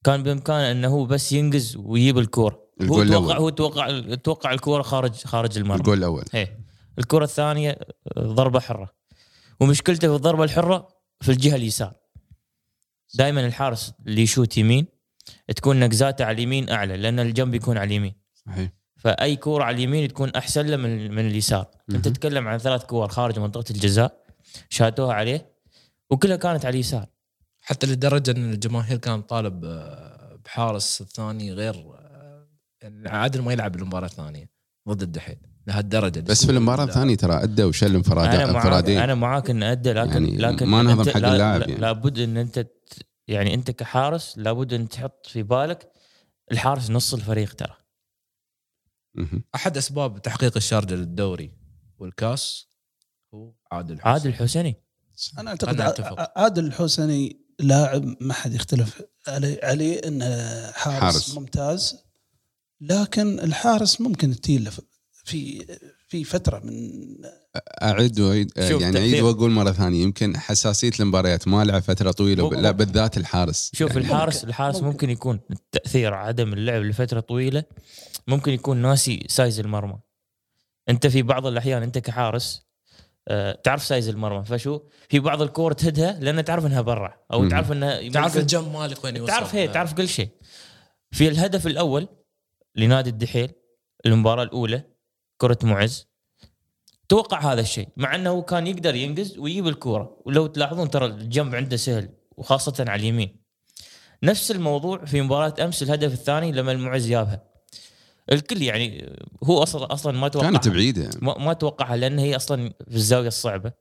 كان 0.04 0.22
بامكانه 0.22 0.70
إنه 0.70 0.88
هو 0.88 1.04
بس 1.04 1.32
ينقز 1.32 1.76
ويجيب 1.76 2.18
الكورة. 2.18 2.66
هو 2.82 3.04
توقع. 3.04 3.36
هو 3.38 3.48
توقع 3.48 4.14
توقع 4.14 4.52
الكورة 4.52 4.82
خارج 4.82 5.14
خارج 5.14 5.58
المرمى. 5.58 5.80
الجول 5.80 5.98
الأول. 5.98 6.24
إيه. 6.34 6.65
الكرة 6.98 7.24
الثانية 7.24 7.78
ضربة 8.18 8.60
حرة. 8.60 8.92
ومشكلته 9.60 10.08
في 10.08 10.14
الضربة 10.14 10.44
الحرة 10.44 10.88
في 11.20 11.32
الجهة 11.32 11.56
اليسار. 11.56 11.94
دائما 13.14 13.46
الحارس 13.46 13.92
اللي 14.06 14.22
يشوت 14.22 14.58
يمين 14.58 14.86
تكون 15.56 15.80
نقزاته 15.80 16.24
على 16.24 16.34
اليمين 16.34 16.70
أعلى 16.70 16.96
لأن 16.96 17.20
الجنب 17.20 17.54
يكون 17.54 17.78
على 17.78 17.86
اليمين. 17.86 18.14
صحيح. 18.34 18.70
فأي 18.96 19.36
كورة 19.36 19.64
على 19.64 19.76
اليمين 19.76 20.08
تكون 20.08 20.30
أحسن 20.30 20.66
له 20.66 20.76
من 20.76 21.14
من 21.14 21.26
اليسار. 21.26 21.66
أنت 21.90 22.08
تتكلم 22.08 22.48
عن 22.48 22.58
ثلاث 22.58 22.84
كور 22.84 23.08
خارج 23.08 23.38
منطقة 23.38 23.64
الجزاء 23.70 24.24
شاتوها 24.70 25.14
عليه 25.14 25.52
وكلها 26.10 26.36
كانت 26.36 26.64
على 26.64 26.74
اليسار. 26.74 27.06
حتى 27.60 27.86
لدرجة 27.86 28.30
أن 28.30 28.52
الجماهير 28.52 28.98
كانت 28.98 29.28
طالب 29.28 29.64
آه، 29.64 30.38
بحارس 30.44 31.00
الثاني 31.00 31.52
غير 31.52 31.74
آه، 31.74 32.48
يعني 32.82 33.08
عادل 33.08 33.42
ما 33.42 33.52
يلعب 33.52 33.76
المباراه 33.76 34.06
الثانية 34.06 34.50
ضد 34.88 35.02
الدحيل 35.02 35.38
لهالدرجة 35.66 36.20
بس 36.20 36.46
في 36.46 36.52
المباراه 36.52 36.84
الثانية 36.84 37.14
ترى 37.14 37.42
أدى 37.42 37.64
وشل 37.64 37.86
أنا 37.86 37.96
انفراد 37.96 38.26
معاك 38.28 38.40
انفرادين 38.56 38.98
أنا 38.98 39.14
معاك 39.14 39.50
إن 39.50 39.62
أدى 39.62 39.92
لكن 39.92 40.10
يعني 40.28 40.36
لكن 40.36 40.66
ما 40.66 40.82
نهضم 40.82 41.00
أنت 41.00 41.08
حق 41.08 41.16
لا- 41.20 41.32
اللاعب 41.32 41.60
لا- 41.60 41.68
يعني. 41.68 41.80
لابد 41.80 42.18
إن 42.18 42.36
أنت 42.36 42.66
يعني 43.28 43.54
أنت 43.54 43.70
كحارس 43.70 44.38
لابد 44.38 44.72
أن 44.72 44.88
تحط 44.88 45.26
في 45.26 45.42
بالك 45.42 45.92
الحارس 46.52 46.90
نص 46.90 47.14
الفريق 47.14 47.54
ترى. 47.54 47.74
أحد 49.54 49.76
أسباب 49.76 50.22
تحقيق 50.22 50.56
الشارجة 50.56 50.94
للدوري 50.94 51.50
والكاس 51.98 52.68
هو 53.34 53.54
عادل 53.72 53.94
حسين. 54.00 54.12
عادل 54.12 54.28
الحسيني 54.30 54.76
أنا 55.38 55.50
أعتقد 55.50 55.80
أنا 55.80 56.32
عادل 56.36 56.64
الحسني 56.66 57.40
لاعب 57.60 58.16
ما 58.20 58.34
حد 58.34 58.54
يختلف 58.54 59.02
عليه, 59.28 59.60
عليه 59.62 59.98
إنه 59.98 60.24
حارس, 60.72 60.74
حارس. 60.74 61.02
حارس 61.02 61.34
ممتاز 61.38 61.96
لكن 62.80 63.40
الحارس 63.40 64.00
ممكن 64.00 64.40
تيله 64.40 64.70
في 65.26 65.66
في 66.08 66.24
فترة 66.24 66.58
من 66.64 66.90
أعد 67.82 68.20
واعيد 68.20 68.52
يعني 68.56 68.98
أعيد. 68.98 69.20
وأقول 69.22 69.50
مرة 69.50 69.72
ثانية 69.72 70.02
يمكن 70.02 70.36
حساسية 70.36 70.90
المباريات 71.00 71.48
ما 71.48 71.64
لعب 71.64 71.82
فترة 71.82 72.10
طويلة 72.10 72.50
لا 72.50 72.70
بالذات 72.70 73.16
الحارس. 73.16 73.70
شوف 73.74 73.90
يعني 73.90 74.00
الحارس 74.02 74.34
ممكن- 74.36 74.48
الحارس 74.48 74.74
ممكن. 74.76 74.86
ممكن 74.86 75.10
يكون 75.10 75.40
التاثير 75.50 76.14
عدم 76.14 76.52
اللعب 76.52 76.82
لفترة 76.82 77.20
طويلة. 77.20 77.64
ممكن 78.26 78.52
يكون 78.52 78.76
ناسي 78.76 79.26
size 79.28 79.60
المرمى. 79.60 79.98
أنت 80.88 81.06
في 81.06 81.22
بعض 81.22 81.46
الأحيان 81.46 81.82
أنت 81.82 81.98
كحارس 81.98 82.66
آه، 83.28 83.58
تعرف 83.64 83.84
size 83.84 84.08
المرمى. 84.08 84.44
فشو؟ 84.44 84.80
في 85.08 85.18
بعض 85.20 85.42
الكور 85.42 85.72
تهدها 85.72 86.18
لأن 86.20 86.44
تعرف 86.44 86.66
إنها 86.66 86.80
برا 86.80 87.14
أو 87.32 87.40
مم. 87.42 87.48
تعرف 87.48 87.72
إنها 87.72 88.08
تعرف 88.08 88.36
الجنب 88.36 88.72
مالك 88.72 89.04
وين 89.04 89.16
يوصل. 89.16 89.32
تعرف 89.32 89.54
هي 89.54 89.68
تعرف 89.68 89.92
كل 89.94 90.08
شيء. 90.08 90.28
في 91.10 91.28
الهدف 91.28 91.66
الأول 91.66 92.08
لنادي 92.76 93.10
الدحيل 93.10 93.50
المباراة 94.06 94.42
الأولى 94.42 94.82
كرة 95.38 95.58
معز. 95.62 96.08
توقع 97.08 97.52
هذا 97.52 97.60
الشيء 97.60 97.88
مع 97.96 98.14
أنه 98.14 98.42
كان 98.42 98.66
يقدر 98.66 98.94
ينقز 98.94 99.38
ويجيب 99.38 99.66
الكورة. 99.68 100.22
ولو 100.24 100.46
تلاحظون 100.46 100.90
ترى 100.90 101.06
الجنب 101.06 101.54
عنده 101.54 101.76
سهل 101.76 102.08
وخاصة 102.36 102.84
على 102.88 103.00
اليمين. 103.00 103.46
نفس 104.22 104.50
الموضوع 104.50 105.04
في 105.04 105.22
مباراة 105.22 105.54
أمس 105.64 105.82
الهدف 105.82 106.12
الثاني 106.12 106.52
لما 106.52 106.72
المعز 106.72 107.06
جابها 107.06 107.44
الكل 108.32 108.62
يعني 108.62 109.16
هو 109.44 109.62
أصلا 109.62 109.92
أصلا 109.92 110.18
ما 110.18 110.28
توقع 110.28 110.50
كانت 110.50 110.68
بعيدة. 110.68 111.10
ما, 111.22 111.38
ما 111.38 111.52
توقعها 111.52 111.96
لأن 111.96 112.18
هي 112.18 112.36
أصلا 112.36 112.72
في 112.88 112.96
الزاوية 112.96 113.28
الصعبة. 113.28 113.72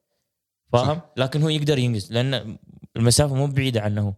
فاهم؟ 0.74 1.02
لكن 1.18 1.42
هو 1.42 1.50
يقدر 1.50 1.78
ينقز 1.78 2.12
لأن 2.12 2.58
المسافة 2.98 3.36
مو 3.36 3.48
بعيدة 3.48 3.82
عنه. 3.82 4.14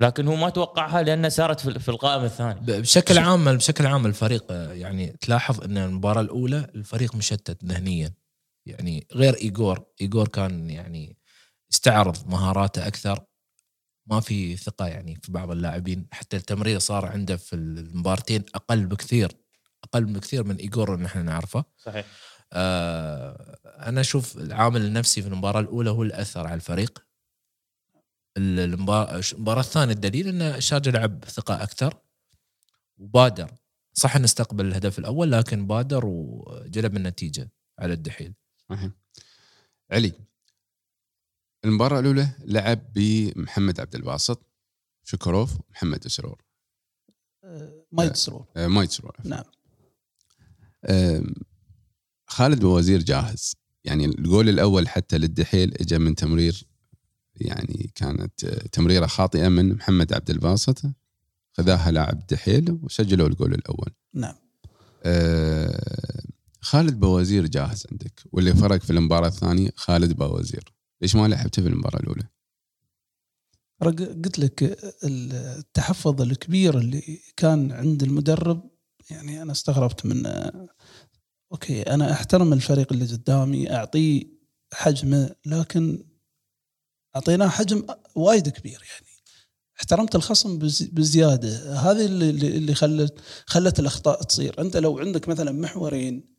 لكن 0.00 0.28
هو 0.28 0.36
ما 0.36 0.50
توقعها 0.50 1.02
لأن 1.02 1.30
صارت 1.30 1.60
في 1.60 1.88
القائم 1.88 2.24
الثاني 2.24 2.60
بشكل 2.60 3.18
عام 3.18 3.56
بشكل 3.56 3.86
عام 3.86 4.06
الفريق 4.06 4.44
آه، 4.50 4.72
يعني 4.72 5.16
تلاحظ 5.20 5.64
إن 5.64 5.78
المباراة 5.78 6.20
الأولى 6.20 6.66
الفريق 6.74 7.14
مشتت 7.14 7.64
ذهنيا. 7.64 8.14
يعني 8.66 9.06
غير 9.14 9.34
ايجور 9.36 9.84
ايجور 10.00 10.28
كان 10.28 10.70
يعني 10.70 11.16
استعرض 11.72 12.28
مهاراته 12.28 12.86
أكثر. 12.86 13.24
ما 14.06 14.20
في 14.20 14.56
ثقة 14.56 14.86
يعني 14.86 15.18
في 15.22 15.32
بعض 15.32 15.50
اللاعبين. 15.50 16.06
حتى 16.12 16.36
التمرير 16.36 16.78
صار 16.78 17.06
عنده 17.06 17.36
في 17.36 17.56
المبارتين 17.56 18.44
أقل 18.54 18.86
بكثير 18.86 19.32
أقل 19.84 20.04
بكثير 20.04 20.44
من 20.44 20.56
ايجور 20.56 20.94
اللي 20.94 21.06
إحنا 21.06 21.22
نعرفه. 21.22 21.64
صحيح. 21.78 22.06
آه 22.52 23.58
أنا 23.64 24.00
أشوف 24.00 24.36
العامل 24.36 24.84
النفسي 24.84 25.22
في 25.22 25.28
المباراة 25.28 25.60
الأولى 25.60 25.90
هو 25.90 26.02
اللي 26.02 26.20
اثر 26.20 26.46
على 26.46 26.54
الفريق. 26.54 27.05
المباراة 28.36 29.60
الثانية 29.60 29.92
الدليل 29.92 30.28
إن 30.28 30.42
الشارجة 30.42 30.90
لعب 30.90 31.24
ثقة 31.24 31.62
أكثر 31.62 31.98
وبادر. 32.98 33.50
صح 33.92 34.16
إنه 34.16 34.24
استقبل 34.24 34.66
الهدف 34.66 34.98
الأول 34.98 35.32
لكن 35.32 35.66
بادر 35.66 36.06
وجلب 36.06 36.96
النتيجه 36.96 37.50
على 37.78 37.92
الدحيل. 37.92 38.34
صحيح. 38.70 38.90
علي 39.90 40.12
المباراة 41.64 42.00
الأولى 42.00 42.28
لعب 42.44 42.92
بمحمد 42.94 43.80
عبد 43.80 43.94
الباسط 43.94 44.42
شكروف 45.04 45.58
محمد 45.70 46.06
سرور. 46.08 46.42
آه، 47.44 47.84
ما 47.92 48.04
يتسرون 48.04 48.44
آه، 48.56 48.66
ما 48.66 48.82
يسرور 48.82 49.16
نعم. 49.24 49.44
آم، 50.84 51.34
خالد 52.26 52.60
بوزير 52.60 53.02
جاهز. 53.02 53.56
يعني 53.84 54.04
الجول 54.04 54.48
الأول 54.48 54.88
حتى 54.88 55.18
للدحيل 55.18 55.74
اجى 55.74 55.98
من 55.98 56.14
تمرير 56.14 56.66
يعني 57.40 57.90
كانت 57.94 58.44
تمريرة 58.72 59.06
خاطئة 59.06 59.48
من 59.48 59.74
محمد 59.74 60.12
عبد 60.12 60.30
الباسط 60.30 60.82
خذاها 61.52 61.90
لاعب 61.90 62.18
الدحيل 62.18 62.78
وسجلوا 62.82 63.28
الجول 63.28 63.54
الأول. 63.54 63.90
نعم. 64.14 64.34
آه، 65.04 66.22
خالد 66.60 67.00
باوزير 67.00 67.46
جاهز 67.46 67.86
عندك 67.92 68.22
واللي 68.32 68.54
فرق 68.54 68.82
في 68.82 68.90
المباراة 68.90 69.28
الثانية 69.28 69.70
خالد 69.76 70.12
باوزير. 70.12 70.72
ليش 71.02 71.16
ما 71.16 71.28
لعبته 71.28 71.62
في 71.62 71.68
المباراة 71.68 72.00
الأولى؟ 72.00 72.24
قلت 73.80 74.38
لك 74.38 74.78
التحفظ 75.04 76.22
الكبير 76.22 76.78
اللي 76.78 77.20
كان 77.36 77.72
عند 77.72 78.02
المدرب 78.02 78.70
يعني 79.10 79.42
أنا 79.42 79.52
استغربت 79.52 80.06
من 80.06 80.26
okay 81.52 81.82
أنا 81.82 82.12
أحترم 82.12 82.52
الفريق 82.52 82.92
اللي 82.92 83.04
قدامي 83.04 83.72
أعطيه 83.74 84.22
حجمه 84.72 85.34
لكن 85.46 86.04
أعطيناه 87.16 87.48
حجم 87.48 87.86
وايد 88.14 88.48
كبير 88.48 88.72
يعني. 88.90 89.06
احترمت 89.78 90.14
الخصم 90.14 90.58
بز- 90.58 90.82
بزيادة. 90.92 91.72
هذه 91.74 92.06
اللي 92.06 92.30
اللي 92.30 92.74
خلت 92.74 93.14
خلت 93.46 93.80
الأخطاء 93.80 94.22
تصير. 94.22 94.60
أنت 94.60 94.76
لو 94.76 94.98
عندك 94.98 95.28
مثلا 95.28 95.52
محورين 95.52 96.36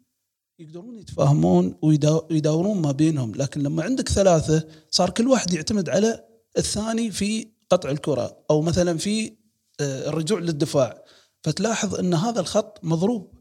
يقدرون 0.60 1.00
يتفاهمون 1.00 1.76
ويدا- 1.82 2.32
ويداورون 2.32 2.82
ما 2.82 2.92
بينهم 2.92 3.36
لكن 3.36 3.64
لما 3.64 3.84
عندك 3.84 4.10
ثلاثة 4.10 4.68
صار 4.92 5.10
كل 5.10 5.28
واحد 5.28 5.54
يعتمد 5.54 5.90
على 5.90 6.26
الثاني 6.58 7.12
في 7.12 7.52
قطع 7.70 7.90
الكرة 7.90 8.46
أو 8.50 8.62
مثلا 8.62 8.98
في 8.98 9.38
آه، 9.80 10.10
الرجوع 10.10 10.40
للدفاع. 10.40 11.04
فتلاحظ 11.44 11.96
إن 11.96 12.14
هذا 12.14 12.40
الخط 12.40 12.80
مضروب. 12.84 13.34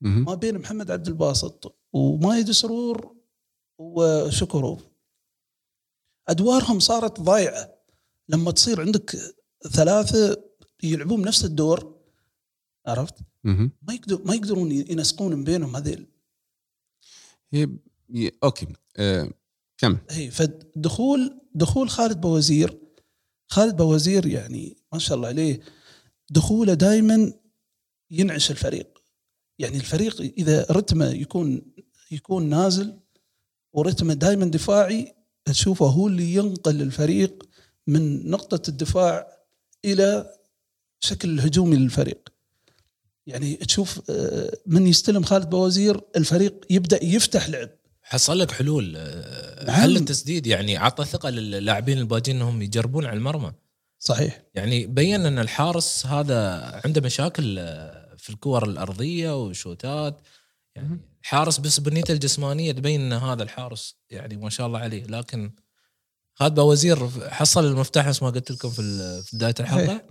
ما 0.00 0.34
بين 0.34 0.58
محمد 0.58 0.90
عبد 0.90 1.06
الباسط 1.08 1.76
ومايد 1.92 2.50
سرور 2.50 3.16
وشكوروف. 3.78 4.82
أدوارهم 6.30 6.78
صارت 6.80 7.20
ضايعة. 7.20 7.74
لما 8.28 8.50
تصير 8.50 8.80
عندك 8.80 9.16
ثلاثة 9.72 10.42
يلعبون 10.82 11.22
بنفس 11.22 11.44
الدور 11.44 12.00
عرفت. 12.86 13.14
ما 13.82 13.94
يقدر 13.94 14.22
ما 14.24 14.34
يقدرون 14.34 14.72
ينسقون 14.72 15.34
من 15.34 15.44
بينهم 15.44 15.76
هذيل. 15.76 16.06
هي 17.52 17.68
ي- 18.14 18.30
okay. 18.44 18.66
آه، 18.96 19.30
كمل. 19.78 19.98
هي 20.10 20.30
فدخول 20.30 21.40
دخول 21.54 21.90
خالد 21.90 22.20
باوزير 22.20 22.78
خالد 23.48 23.76
باوزير 23.76 24.26
يعني 24.26 24.76
ما 24.92 24.98
شاء 24.98 25.16
الله 25.16 25.28
عليه 25.28 25.60
دخوله 26.30 26.74
دائما 26.74 27.32
ينعش 28.10 28.50
الفريق. 28.50 29.02
يعني 29.58 29.76
الفريق 29.76 30.20
إذا 30.20 30.66
رتمه 30.70 31.06
يكون 31.10 31.62
يكون 32.10 32.48
نازل 32.48 33.00
ورتمه 33.72 34.14
دائما 34.14 34.44
دفاعي 34.46 35.14
تشوفه 35.44 35.86
هو 35.86 36.08
اللي 36.08 36.34
ينقل 36.34 36.82
الفريق 36.82 37.42
من 37.86 38.30
نقطة 38.30 38.68
الدفاع 38.68 39.26
إلى 39.84 40.34
شكل 41.00 41.40
هجومي 41.40 41.76
للفريق. 41.76 42.28
يعني 43.26 43.56
تشوف 43.56 44.10
آه، 44.10 44.58
من 44.66 44.86
يستلم 44.86 45.22
خالد 45.22 45.50
بوزير 45.50 46.00
الفريق 46.16 46.66
يبدأ 46.70 47.04
يفتح 47.04 47.48
لعب. 47.48 47.70
حصل 48.02 48.38
لك 48.38 48.50
حلول 48.50 48.94
آه، 48.96 49.64
نعم. 49.64 49.76
حل 49.80 49.96
التسديد 49.96 50.46
يعني 50.46 50.76
عطى 50.76 51.04
ثقة 51.04 51.30
للاعبين 51.30 51.98
الباجين 51.98 52.36
إنهم 52.36 52.62
يجربون 52.62 53.04
على 53.04 53.16
المرمى. 53.16 53.52
صحيح. 53.98 54.42
يعني 54.54 54.86
بين 54.86 55.26
أن 55.26 55.38
الحارس 55.38 56.06
هذا 56.06 56.60
عنده 56.84 57.00
مشاكل 57.00 57.58
آه، 57.58 58.14
في 58.18 58.30
الكور 58.30 58.64
الأرضية 58.64 59.42
وشوتات. 59.42 60.20
يعني 60.80 61.00
الحارس 61.22 61.58
بس 61.58 61.80
بنيته 61.80 62.12
الجسمانية 62.12 62.72
تبين 62.72 63.00
إن 63.00 63.12
هذا 63.12 63.42
الحارس 63.42 63.96
يعني 64.10 64.36
ما 64.36 64.50
شاء 64.50 64.66
الله 64.66 64.78
عليه. 64.78 65.04
لكن 65.04 65.52
خالد 66.34 66.54
بوزير 66.54 67.08
حصل 67.28 67.64
المفتاح 67.64 68.06
نفس 68.06 68.22
ما 68.22 68.30
قلت 68.30 68.50
لكم 68.50 68.70
في 68.70 69.22
بداية 69.32 69.54
الحلقة. 69.60 70.02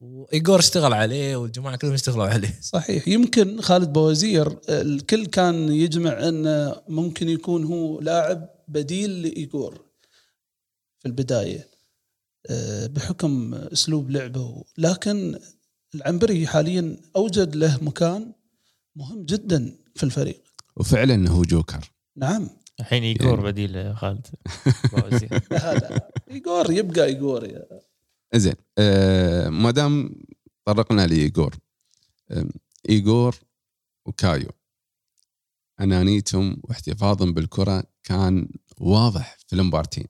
وايجور 0.00 0.58
اشتغل 0.58 0.92
عليه 0.92 1.36
والجماعة 1.36 1.76
كلهم 1.76 1.92
اشتغلوا 1.92 2.26
عليه. 2.26 2.60
صحيح. 2.74 3.08
يمكن 3.08 3.60
خالد 3.60 3.92
بوزير 3.92 4.58
الكل 4.68 5.26
كان 5.26 5.72
يجمع 5.72 6.28
انه 6.28 6.82
ممكن 6.88 7.28
يكون 7.28 7.64
هو 7.64 8.00
لاعب 8.00 8.48
بديل 8.68 9.22
لايجور 9.22 9.84
في 10.98 11.08
البداية 11.08 11.68
آه، 12.50 12.86
بحكم 12.86 13.54
أسلوب 13.54 14.10
لعبه. 14.10 14.64
لكن 14.78 15.38
العنبري 15.94 16.46
حاليا 16.46 16.96
أوجد 17.16 17.56
له 17.56 17.78
مكان 17.82 18.32
مهم 18.96 19.24
جدا 19.24 19.78
في 19.94 20.02
الفريق. 20.02 20.42
وفعلا 20.76 21.14
إنه 21.14 21.42
جوكر. 21.42 21.92
نعم. 22.16 22.50
الحين 22.80 23.04
يقور 23.04 23.28
يعني- 23.38 23.42
بديل 23.42 23.76
يا 23.76 23.94
خالد. 23.94 24.26
هذا 25.52 26.10
ايجور 26.30 26.70
يبقى 26.70 27.04
ايجور 27.04 27.44
يا 27.44 27.64
زين. 28.34 28.54
آه 28.78 29.48
ما 29.48 29.70
دام 29.70 30.22
طرقنا 30.64 31.06
لايجور 31.06 31.54
آه 32.30 32.44
ايجور 32.88 33.36
وكايو. 34.06 34.50
أنانيتهم 35.80 36.60
واحتفاظهم 36.64 37.34
بالكرة 37.34 37.84
كان 38.02 38.48
واضح 38.80 39.36
في 39.46 39.52
المبارتين 39.56 40.06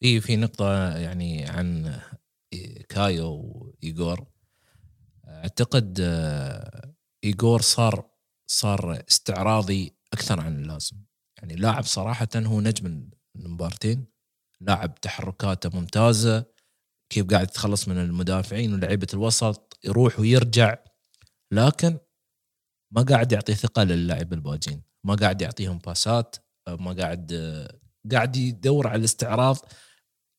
في 0.00 0.20
في 0.20 0.36
نقطة 0.36 0.96
يعني 0.98 1.44
عن 1.44 2.00
كايو 2.88 3.26
وإيجور 3.32 4.26
أعتقد 5.40 5.98
آه، 6.00 6.94
إيجور 7.24 7.60
صار 7.60 8.10
صار 8.50 9.04
استعراضي 9.08 9.96
أكثر 10.12 10.40
عن 10.40 10.62
اللازم. 10.62 10.96
يعني 11.38 11.56
لاعب 11.56 11.84
صراحة 11.84 12.28
هو 12.36 12.60
نجم 12.60 13.10
المبارتين 13.36 14.06
لاعب 14.60 14.94
تحركاته 14.94 15.70
ممتازة 15.74 16.44
كيف 17.12 17.26
قاعد 17.26 17.48
يتخلص 17.48 17.88
من 17.88 17.98
المدافعين 17.98 18.74
ولعيبة 18.74 19.06
الوسط 19.14 19.78
يروح 19.84 20.20
ويرجع 20.20 20.76
لكن 21.52 21.98
ما 22.94 23.02
قاعد 23.02 23.32
يعطي 23.32 23.54
ثقة 23.54 23.84
للاعب 23.84 24.32
الباجين. 24.32 24.82
ما 25.04 25.14
قاعد 25.14 25.42
يعطيهم 25.42 25.78
باسات 25.78 26.36
ما 26.68 26.92
قاعد 26.92 27.32
آه، 27.32 27.78
قاعد 28.12 28.36
يدور 28.36 28.86
على 28.86 28.98
الاستعراض 28.98 29.56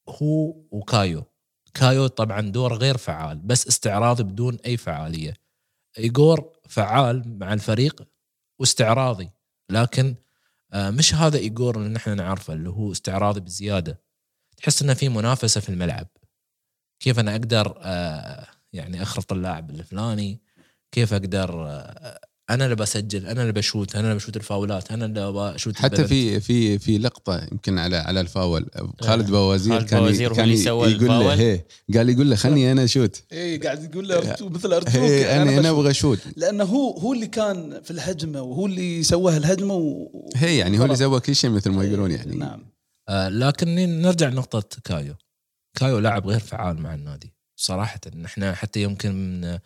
هو 0.09 0.65
وكايو. 0.71 1.30
كايو 1.73 2.07
طبعا 2.07 2.41
دور 2.41 2.73
غير 2.73 2.97
فعال 2.97 3.37
بس 3.39 3.67
استعراضي 3.67 4.23
بدون 4.23 4.57
أي 4.65 4.77
فعالية. 4.77 5.33
ايجور 5.97 6.53
فعال 6.69 7.39
مع 7.39 7.53
الفريق 7.53 8.07
واستعراضي 8.59 9.29
لكن 9.69 10.15
آه، 10.73 10.89
مش 10.89 11.15
هذا 11.15 11.37
ايجور 11.37 11.77
اللي 11.77 11.89
نحن 11.89 12.15
نعرفه 12.15 12.53
اللي 12.53 12.69
هو 12.69 12.91
استعراضي 12.91 13.39
بزيادة. 13.39 14.01
تحس 14.57 14.81
إنه 14.81 14.93
في 14.93 15.09
منافسة 15.09 15.61
في 15.61 15.69
الملعب. 15.69 16.07
كيف 16.99 17.19
أنا 17.19 17.31
أقدر 17.31 17.79
آه، 17.81 18.47
يعني 18.73 19.01
أخرط 19.01 19.31
اللاعب 19.33 19.69
الفلاني؟ 19.69 20.41
كيف 20.91 21.13
أقدر 21.13 21.67
آه، 21.67 22.19
أنا 22.49 22.63
اللي 22.65 22.75
بسجل 22.75 23.27
أنا 23.27 23.41
اللي 23.41 23.53
بشوت 23.53 23.95
أنا 23.95 24.07
اللي 24.07 24.15
بشوت 24.15 24.37
الفاولات 24.37 24.91
أنا 24.91 25.05
اللي 25.05 25.31
بشوت 25.31 25.77
حتى. 25.77 26.07
في 26.07 26.39
في 26.39 26.79
في 26.79 26.97
لقطة 26.97 27.47
يمكن 27.51 27.79
على 27.79 27.97
على 27.97 28.21
الفاول 28.21 28.65
خالد 29.01 29.31
بوزير 29.31 29.73
خالد 29.73 29.89
كان 29.89 29.99
بوزير 29.99 30.31
هو 30.31 30.35
كان 30.35 30.43
اللي 30.43 30.57
سوى 30.57 30.91
يقول 30.91 31.07
له 31.07 31.17
الفاول. 31.17 31.37
هي 31.39 31.61
قال 31.97 32.09
يقول 32.09 32.29
له 32.29 32.35
خلني 32.35 32.71
أنا 32.71 32.83
أشوت 32.83 33.23
اي 33.31 33.57
قاعد 33.57 33.83
يقول 33.83 34.07
له 34.07 34.35
مثل 34.41 34.73
ارجوك 34.73 34.95
هي 34.95 35.35
أنا 35.35 35.43
أنا 35.43 35.59
بشوت. 35.61 35.65
أبغى 35.65 35.91
أشوت 35.91 36.19
لأنه 36.35 36.63
هو 36.63 36.97
هو 36.97 37.13
اللي 37.13 37.27
كان 37.27 37.81
في 37.83 37.91
الهجمة 37.91 38.41
وهو 38.41 38.65
اللي 38.65 39.03
سواها 39.03 39.37
الهجمة 39.37 39.73
و... 39.73 40.09
هي 40.35 40.57
يعني 40.57 40.79
هو 40.79 40.85
اللي. 40.85 40.95
سوى 40.95 41.19
كل 41.19 41.35
شيء 41.35 41.49
مثل 41.49 41.71
ما 41.71 41.83
يقولون 41.83 42.11
يعني 42.11 42.35
نعم 42.35 42.65
آه، 43.09 43.29
لكن 43.29 43.75
نرجع 44.01 44.29
لنقطة 44.29 44.81
كايو 44.83 45.15
كايو 45.77 45.99
لاعب 45.99 46.27
غير 46.27 46.39
فعال 46.39 46.81
مع 46.81 46.93
النادي 46.93 47.33
صراحة 47.55 47.99
نحن 48.15 48.55
حتى 48.55 48.81
يمكن 48.83 49.11
من 49.41 49.59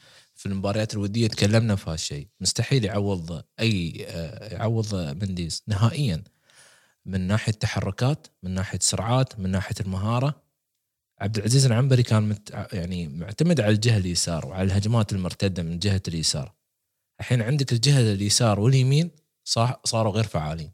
في 0.45 0.51
المباريات 0.51 0.93
الودية 0.93 1.27
تكلمنا 1.27 1.75
في 1.75 1.89
هالشيء. 1.89 2.27
مستحيل 2.41 2.85
يعوض 2.85 3.31
آه، 3.59 4.53
يعوض 4.53 4.95
منديز 4.95 5.63
نهائيا. 5.67 6.23
من 7.05 7.21
ناحية 7.21 7.51
تحركات 7.51 8.27
من 8.43 8.51
ناحية 8.51 8.79
سرعات 8.81 9.39
من 9.39 9.49
ناحية 9.49 9.75
المهارة. 9.79 10.43
عبد 11.21 11.37
العزيز 11.37 11.65
العنبري 11.65 12.03
كان 12.03 12.29
مت 12.29 12.69
يعني 12.73 13.07
معتمد 13.07 13.61
على 13.61 13.73
الجهة 13.73 13.97
اليسار 13.97 14.45
وعلى 14.45 14.63
الهجمات 14.63 15.13
المرتدة 15.13 15.63
من 15.63 15.79
جهة 15.79 16.01
اليسار. 16.07 16.53
الحين 17.19 17.41
عندك 17.41 17.73
الجهة 17.73 18.13
اليسار 18.13 18.59
واليمين 18.59 19.11
صار 19.43 19.79
صاروا 19.83 20.11
غير 20.11 20.23
فعالين. 20.23 20.71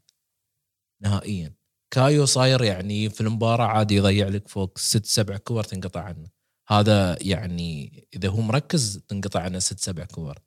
نهائيا. 1.02 1.54
كايو 1.94 2.26
صاير 2.26 2.64
يعني 2.64 3.10
في 3.10 3.22
المباراة 3.22 3.66
عادي 3.66 3.96
يضيع 3.96 4.28
لك 4.28 4.48
فوق 4.48 4.78
ست 4.78 5.06
سبع 5.06 5.38
كور 5.38 5.64
تنقطع 5.64 6.02
عنه. 6.02 6.41
هذا 6.72 7.18
يعني 7.22 8.04
إذا 8.16 8.30
هو 8.30 8.42
مركز 8.42 9.02
تنقطع 9.08 9.40
عنه 9.42 9.60
ست 9.60 9.80
سبع 9.80 10.06
كور. 10.06 10.40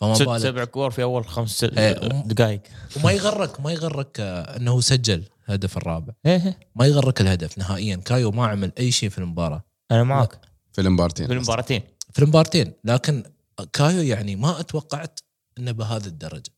فما 0.00 0.14
ست 0.14 0.22
بالك. 0.22 0.38
سبع 0.38 0.64
كور 0.64 0.90
في 0.90 1.02
أول 1.02 1.26
خمس 1.26 1.64
إيه، 1.64 1.92
دقائق. 2.08 2.62
وما 2.96 3.12
يغرك 3.12 3.60
ما 3.60 3.72
يغرك 3.72 4.20
آه، 4.20 4.56
إنه 4.56 4.80
سجل 4.80 5.24
الهدف 5.48 5.76
الرابع. 5.76 6.14
إيه 6.26 6.58
ما 6.76 6.86
يغرك 6.86 7.20
الهدف 7.20 7.58
نهائيا. 7.58 7.96
كايو 7.96 8.30
ما 8.30 8.46
عمل 8.46 8.72
أي 8.78 8.90
شيء 8.90 9.08
في 9.08 9.18
المباراة. 9.18 9.64
أنا 9.90 10.04
معك. 10.04 10.40
في 10.72 10.80
المبارتين 10.80 11.26
في 11.26 11.32
المباراتين. 11.32 11.82
في 12.12 12.22
المبارتين 12.22 12.72
لكن 12.84 13.22
كايو 13.72 14.02
يعني 14.02 14.36
ما 14.36 14.60
أتوقعت 14.60 15.20
إنه 15.58 15.72
بهذه 15.72 16.06
الدرجة. 16.06 16.50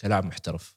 كلاعب 0.00 0.24
محترف. 0.24 0.74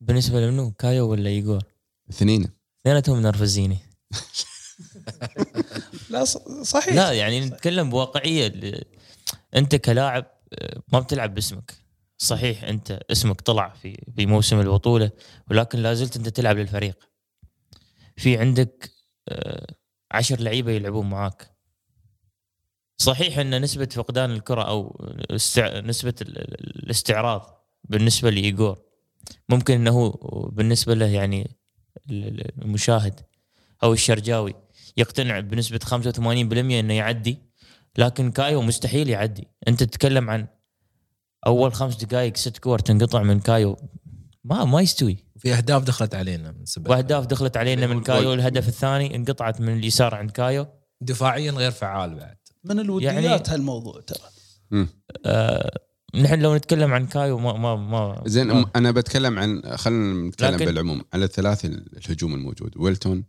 بالنسبة 0.00 0.40
لمنو؟ 0.40 0.70
كايو 0.70 1.10
ولا 1.10 1.28
ايجور؟ 1.28 1.62
اثنين. 2.10 2.48
اثنيناتهم 2.80 3.18
منرفزيني 3.18 3.78
لا 6.10 6.24
صحيح. 6.62 6.94
لا 6.94 7.12
يعني 7.12 7.40
نتكلم 7.40 7.90
بواقعية 7.90 8.52
أنت 9.56 9.76
كلاعب 9.76 10.26
آه، 10.52 10.82
ما 10.92 11.00
بتلعب 11.00 11.34
باسمك. 11.34 11.74
صحيح 12.18 12.64
أنت 12.64 13.00
اسمك 13.10 13.40
طلع 13.40 13.68
في 13.68 14.04
في 14.16 14.26
موسم 14.26 14.60
البطولة 14.60 15.10
ولكن 15.50 15.78
لا 15.78 15.94
زلت 15.94 16.16
أنت 16.16 16.28
تلعب 16.28 16.56
للفريق. 16.58 17.08
في 18.16 18.38
عندك 18.38 18.90
آه، 19.28 19.66
عشر 20.10 20.40
لعيبة 20.40 20.72
يلعبون 20.72 21.10
معاك. 21.10 21.58
صحيح 22.96 23.38
أن 23.38 23.60
نسبة 23.62 23.84
فقدان 23.92 24.30
الكرة 24.30 24.62
أو 24.62 25.06
استع... 25.30 25.80
نسبة 25.80 26.14
ال- 26.22 26.38
ال- 26.38 26.84
الاستعراض 26.84 27.66
بالنسبة 27.84 28.30
لايجور 28.30 28.78
ممكن 29.48 29.74
إنه 29.74 30.10
بالنسبة 30.52 30.94
له 30.94 31.06
يعني 31.06 31.56
ال- 32.10 32.24
ال- 32.28 32.62
المشاهد 32.62 33.20
أو 33.82 33.92
الشرجاوي 33.92 34.54
يقتنع 34.98 35.40
بنسبة 35.40 35.78
85% 35.78 36.18
إنه 36.58 36.94
يعدي 36.94 37.38
لكن 37.98 38.30
كايو 38.30 38.62
مستحيل 38.62 39.08
يعدي. 39.08 39.48
أنت 39.68 39.82
تتكلم 39.82 40.30
عن 40.30 40.46
أول 41.46 41.72
خمس 41.74 42.04
دقائق 42.04 42.36
ست 42.36 42.58
كور 42.58 42.78
تنقطع 42.78 43.22
من 43.22 43.40
كايو 43.40 43.76
ما 44.44 44.64
ما 44.64 44.80
يستوي. 44.80 45.16
في 45.38 45.54
أهداف 45.54 45.82
دخلت 45.82 46.14
علينا 46.14 46.52
من 46.52 46.64
سبب 46.64 46.88
وأهداف 46.90 47.26
دخلت 47.26 47.56
علينا 47.56 47.86
من 47.86 48.00
كايو 48.02 48.34
الهدف 48.34 48.68
الثاني 48.68 49.16
انقطعت 49.16 49.60
من 49.60 49.78
اليسار 49.78 50.14
عند 50.14 50.30
كايو. 50.30 50.66
دفاعيا 51.00 51.50
غير 51.52 51.70
فعال 51.70 52.14
بعد. 52.14 52.36
من 52.64 52.80
الوديات 52.80 53.14
يعني- 53.14 53.42
هالموضوع 53.48 54.00
ترى. 54.00 54.18
آه 55.26 55.70
نحن 56.14 56.40
لو 56.40 56.56
نتكلم 56.56 56.92
عن 56.94 57.06
كايو 57.06 57.38
ما 57.38 57.52
ما 57.52 57.76
ما. 57.76 58.22
زين 58.26 58.46
ما. 58.46 58.70
أنا 58.76 58.90
بتكلم 58.90 59.38
عن 59.38 59.62
خلينا 59.76 60.28
نتكلم 60.28 60.54
لكن- 60.54 60.64
بالعموم 60.64 61.02
على 61.12 61.24
الثلاث 61.24 61.64
الهجوم 61.64 62.34
الموجود. 62.34 62.76
ويلتون 62.76 63.24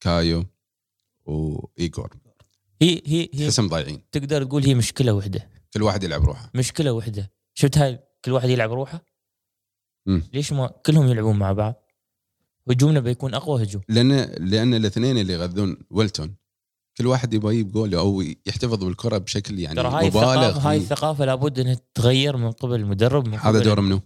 كايو 0.00 0.44
وإيجور. 1.24 2.10
هي 2.82 3.02
هي 3.06 3.28
هي 3.34 3.46
تحسهم 3.46 3.68
ضايعين. 3.68 4.02
تقدر 4.12 4.44
تقول 4.44 4.64
هي 4.64 4.74
مشكلة 4.74 5.12
وحدة. 5.12 5.48
كل 5.74 5.82
واحد 5.82 6.02
يلعب 6.02 6.24
روحه. 6.24 6.50
مشكلة 6.54 6.92
وحدة. 6.92 7.30
شفت 7.54 7.78
هاي 7.78 8.00
كل 8.24 8.32
واحد 8.32 8.48
يلعب 8.48 8.72
روحه؟ 8.72 9.04
مم. 10.06 10.22
ليش 10.32 10.52
ما 10.52 10.66
كلهم 10.86 11.08
يلعبون 11.08 11.38
مع 11.38 11.52
بعض؟ 11.52 11.74
هجومنا 12.70 13.00
بيكون 13.00 13.34
أقوى 13.34 13.62
هجوم. 13.62 13.82
لأن 13.88 14.12
لأن 14.38 14.74
الاثنين 14.74 15.18
اللي 15.18 15.32
يغذون 15.32 15.76
ويلتون 15.90 16.34
كل 16.98 17.06
واحد 17.06 17.34
يبغى 17.34 17.54
يجيب 17.54 17.72
جول 17.72 17.94
أو 17.94 18.24
يحتفظ 18.46 18.84
بالكرة 18.84 19.18
بشكل 19.18 19.58
يعني 19.58 19.76
ترى 19.76 19.88
هاي 19.88 20.06
مبالغ 20.06 20.48
الثقافه 20.48 20.70
هاي. 20.70 20.76
الثقافة 20.76 21.24
لابد 21.24 21.58
إنها 21.58 21.74
تتغير 21.74 22.36
من 22.36 22.52
قبل 22.52 22.74
المدرب 22.74 23.28
من 23.28 23.34
هذا 23.34 23.48
قبل 23.48 23.62
دور 23.62 23.80
منو؟ 23.80 24.00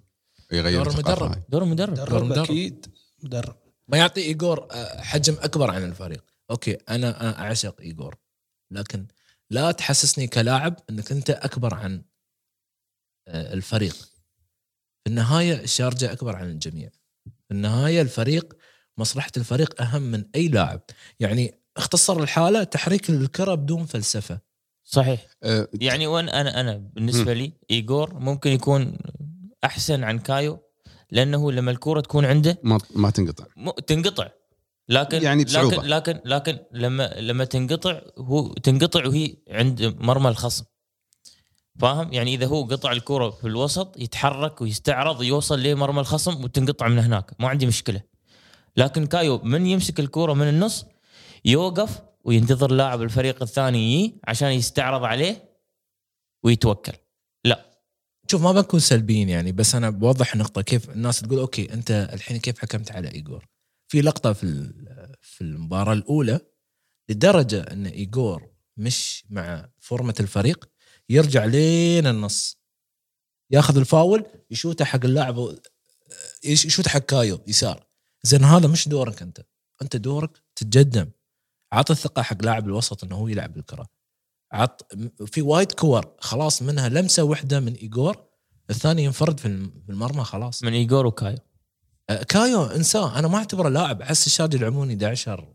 يغير 0.52 0.82
دور 0.82 0.86
الثقافة 0.86 1.26
المدرب. 1.26 1.42
دور 1.48 1.62
المدرب. 1.62 1.92
مدرب 1.92 2.24
مدرب. 2.24 2.44
أكيد 2.44 2.86
مدرب. 3.22 3.56
ما 3.88 3.98
يعطي 3.98 4.20
إيجور 4.20 4.66
آه، 4.70 5.00
حجم 5.00 5.34
أكبر 5.40 5.70
عن 5.70 5.84
الفريق. 5.84 6.24
okay 6.50 6.72
أنا 6.72 7.40
أعشق 7.40 7.80
ايجور 7.80 8.16
لكن 8.70 9.06
لا 9.50 9.72
تحسسني 9.72 10.26
كلاعب 10.26 10.76
إنك 10.90 11.12
أنت 11.12 11.30
أكبر 11.30 11.74
عن 11.74 12.04
آه، 13.28 13.52
الفريق. 13.54 13.94
في 13.94 15.10
النهاية 15.10 15.60
الشارجة 15.62 16.12
أكبر 16.12 16.36
عن 16.36 16.50
الجميع. 16.50 16.90
في 17.24 17.50
النهاية 17.50 18.02
الفريق 18.02 18.56
مصلحة 18.98 19.30
الفريق 19.36 19.82
أهم 19.82 20.02
من 20.02 20.24
أي 20.34 20.48
لاعب. 20.48 20.80
يعني 21.20 21.60
اختصر 21.76 22.22
الحالة 22.22 22.64
تحريك 22.64 23.10
الكرة 23.10 23.54
بدون 23.54 23.86
فلسفة. 23.86 24.40
صحيح. 24.84 25.26
أه، 25.42 25.68
يعني 25.80 26.06
وين 26.06 26.28
أنا 26.28 26.60
أنا 26.60 26.76
بالنسبة 26.76 27.32
لي 27.32 27.52
ايجور 27.70 28.14
ممكن 28.14 28.50
يكون 28.50 28.98
أحسن 29.64 30.04
عن 30.04 30.18
كايو 30.18 30.58
لأنه 31.10 31.52
لما 31.52 31.70
الكوره 31.70 32.00
تكون 32.00 32.24
عنده 32.24 32.58
ما 32.62 32.78
ما 32.94 33.10
تنقطع. 33.10 33.44
تنقطع. 33.86 34.28
لكن 34.88 35.22
يعني 35.22 35.44
بصعوبة. 35.44 35.76
لكن 35.76 36.12
لكن 36.12 36.20
لكن 36.24 36.58
لما 36.72 37.14
لما 37.18 37.44
تنقطع 37.44 38.00
هو 38.18 38.52
تنقطع 38.52 39.06
وهي 39.06 39.36
عند 39.50 39.96
مرمى 40.00 40.28
الخصم. 40.28 40.64
فاهم؟ 41.78 42.12
يعني 42.12 42.34
إذا 42.34 42.46
هو 42.46 42.64
قطع 42.64 42.92
الكرة 42.92 43.30
في 43.30 43.46
الوسط 43.46 43.98
يتحرك 43.98 44.60
ويستعرض 44.60 45.22
يوصل 45.22 45.62
لمرمى 45.62 46.00
الخصم 46.00 46.44
وتنقطع 46.44 46.88
من 46.88 46.98
هناك. 46.98 47.30
ما 47.38 47.48
عندي 47.48 47.66
مشكلة. 47.66 48.00
لكن 48.76 49.06
كايو 49.06 49.38
من 49.38 49.66
يمسك 49.66 50.00
الكرة 50.00 50.32
من 50.32 50.48
النص 50.48 50.84
يوقف 51.44 52.02
وينتظر 52.24 52.70
لاعب 52.72 53.02
الفريق 53.02 53.42
الثاني 53.42 53.94
يجي 53.94 54.20
عشان 54.24 54.48
يستعرض 54.48 55.04
عليه 55.04 55.50
ويتوكل. 56.42 56.92
لا. 57.44 57.66
شوف 58.30 58.42
ما 58.42 58.52
بنكون 58.52 58.80
سلبيين 58.80 59.28
يعني 59.28 59.52
بس 59.52 59.74
أنا 59.74 59.90
بوضح 59.90 60.36
نقطة 60.36 60.62
كيف 60.62 60.90
الناس 60.90 61.20
تقول 61.20 61.38
okay 61.38 61.72
أنت 61.72 62.10
الحين 62.12 62.36
كيف 62.36 62.58
حكمت 62.58 62.92
على 62.92 63.08
ايجور 63.08 63.46
في 63.88 64.00
لقطة 64.00 64.32
في 64.32 64.72
في 65.22 65.40
المباراة 65.40 65.92
الأولى 65.92 66.40
لدرجة 67.08 67.60
أن 67.62 67.86
ايجور 67.86 68.48
مش 68.76 69.24
مع 69.30 69.68
فورمة 69.78 70.14
الفريق 70.20 70.68
يرجع 71.08 71.44
لين 71.44 72.06
النص. 72.06 72.58
ياخذ 73.50 73.76
الفاول 73.78 74.24
يشوته 74.50 74.84
حق 74.84 75.04
اللاعب 75.04 75.36
يش- 76.44 76.64
يشوت 76.64 76.88
حق 76.88 76.98
كايو 77.00 77.44
يسار. 77.46 77.86
زين 78.22 78.44
هذا 78.44 78.68
مش 78.68 78.88
دورك 78.88 79.22
أنت. 79.22 79.40
أنت 79.82 79.96
دورك 79.96 80.42
تتقدم 80.56 81.10
عط 81.72 81.90
الثقة 81.90 82.22
حق 82.22 82.42
لاعب 82.44 82.66
الوسط 82.66 83.04
إنه 83.04 83.16
هو 83.16 83.28
يلعب 83.28 83.56
الكره 83.56 83.86
عط 84.52 84.94
في 85.26 85.42
وايد 85.42 85.72
كور. 85.72 86.14
خلاص 86.20 86.62
منها 86.62 86.88
لمسة 86.88 87.22
واحدة 87.22 87.60
من 87.60 87.74
ايجور 87.74 88.26
الثاني 88.70 89.04
ينفرد 89.04 89.40
في 89.40 89.46
الم- 89.46 89.82
في 89.86 89.92
المرمى 89.92 90.24
خلاص. 90.24 90.62
من 90.62 90.72
ايجور 90.72 91.06
وكايو. 91.06 91.36
آه، 91.38 91.45
كايو 92.28 92.64
انساه. 92.64 93.18
أنا 93.18 93.28
ما 93.28 93.38
أعتبره 93.38 93.68
لاعب. 93.68 94.02
أحس 94.02 94.26
الشارجه 94.26 94.56
يلعبون 94.56 94.90
11 94.90 95.48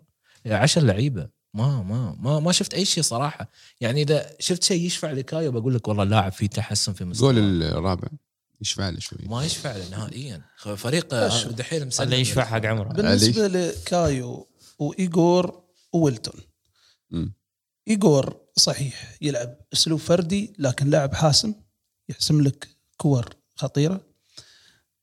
10 0.46 0.82
لعيبة. 0.82 1.30
ما 1.54 1.84
ما 1.84 2.16
ما 2.20 2.40
ما 2.40 2.52
شفت 2.52 2.74
أي 2.74 2.86
شيء 2.86 3.04
صراحة. 3.04 3.52
يعني 3.82 4.02
إذا 4.02 4.36
شفت 4.40 4.64
شيء 4.64 4.86
يشفع 4.86 5.12
لكايو 5.12 5.52
بقول 5.52 5.76
لك 5.76 5.88
والله 5.88 6.04
لاعب 6.04 6.32
فيه 6.32 6.48
تحسن 6.48 6.94
في 6.94 7.06
مستواه. 7.06 7.32
الجول 7.32 7.64
الرابع. 7.64 8.08
يشفع 8.62 8.90
له 8.90 9.00
شوي. 9.00 9.20
ما 9.26 9.46
يشفع 9.46 9.76
له 9.76 9.90
نهائيا. 9.90 10.42
فريق 10.58 11.14
آه،. 11.14 11.44
دحين 11.48 11.88
مسلم. 11.88 12.14
يشفع 12.14 12.46
حق 12.46 12.66
عمره. 12.66 12.88
بالنسبة 12.94 13.48
لكايو 13.48 14.48
وايجور 14.80 15.64
وويلتون. 15.94 16.42
ايجور 17.88 18.42
صحيح 18.56 19.18
يلعب 19.22 19.58
أسلوب 19.74 20.00
فردي 20.00 20.54
لكن 20.60 20.90
لاعب 20.90 21.14
حاسم 21.14 21.54
يحسم 22.10 22.42
لك 22.42 22.68
كور 22.98 23.36
خطيرة. 23.56 24.11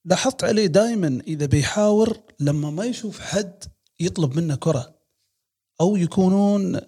لاحظت 0.09 0.45
عليه 0.45 0.67
دائما 0.67 1.23
إذا 1.27 1.47
بيحاور 1.47 2.19
لما 2.41 2.71
ما 2.71 2.85
يشوف 2.85 3.21
حد 3.21 3.65
يطلب 4.01 4.37
منه 4.37 4.55
كرة 4.57 4.99
أو 5.81 5.97
يكونون 5.97 6.77
آه، 6.77 6.81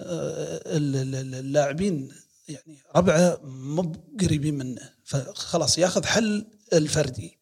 ال- 0.76 0.96
ال- 0.96 1.14
ال- 1.14 1.34
اللاعبين 1.34 2.12
يعني 2.48 2.78
ربعه 2.96 3.40
مو 3.44 3.92
قريبين 4.20 4.54
منه 4.58 4.92
فخلاص 5.04 5.78
ياخذ 5.78 6.04
حل 6.04 6.46
الفردي. 6.72 7.38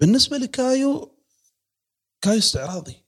بالنسبة 0.00 0.36
لكايو 0.36 1.18
كايو 2.20 2.38
استعراضي. 2.38 3.04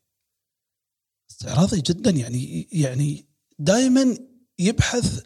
استعراضي 1.30 1.80
جدا 1.80 2.10
يعني 2.10 2.68
يعني 2.72 3.28
دائما 3.58 4.18
يبحث 4.58 5.24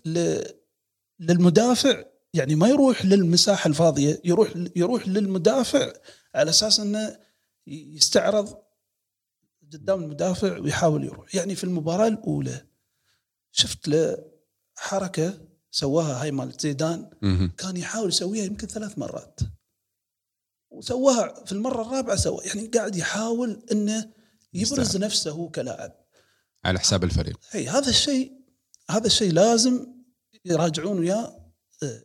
للمدافع 1.20 2.04
يعني 2.34 2.54
ما 2.54 2.68
يروح 2.68 3.04
للمساحة 3.04 3.68
الفاضية 3.68 4.20
يروح 4.24 4.52
يروح 4.76 5.08
للمدافع 5.08 5.92
على 6.36 6.50
أساس 6.50 6.80
أنه 6.80 7.18
يستعرض 7.66 8.62
قدام 9.72 10.02
المدافع 10.02 10.58
ويحاول 10.58 11.04
يروح. 11.04 11.34
يعني 11.34 11.54
في 11.54 11.64
المباراة 11.64 12.08
الأولى 12.08 12.66
شفت 13.52 13.88
له 13.88 14.18
حركة 14.76 15.48
سواها 15.70 16.22
هاي 16.22 16.30
مال 16.30 16.52
زيدان. 16.60 17.10
كان 17.58 17.76
يحاول 17.76 18.08
يسويها 18.08 18.44
يمكن 18.44 18.66
ثلاث 18.66 18.98
مرات. 18.98 19.40
وسواها 20.70 21.44
في 21.44 21.52
المرة 21.52 21.82
الرابعة 21.82 22.16
سوى. 22.16 22.44
يعني 22.44 22.66
قاعد 22.66 22.96
يحاول 22.96 23.66
إنه 23.72 24.12
يبرز 24.52 24.80
يستعرض. 24.80 25.04
نفسه 25.04 25.30
هو 25.30 25.48
كلاعب. 25.50 25.92
على 26.64 26.78
حساب 26.78 27.04
الفريق. 27.04 27.40
هي 27.50 27.68
هذا 27.68 27.88
الشيء 27.90 28.32
هذا 28.90 29.06
الشيء 29.06 29.32
لازم 29.32 29.86
يراجعون 30.44 30.98
وياه 30.98 31.52
آه، 31.82 32.02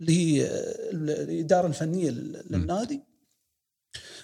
اللي 0.00 0.12
هي 0.12 0.46
آه، 0.46 0.90
الإدارة 0.92 1.66
الفنية 1.66 2.10
لل- 2.10 2.46
للنادي. 2.50 3.09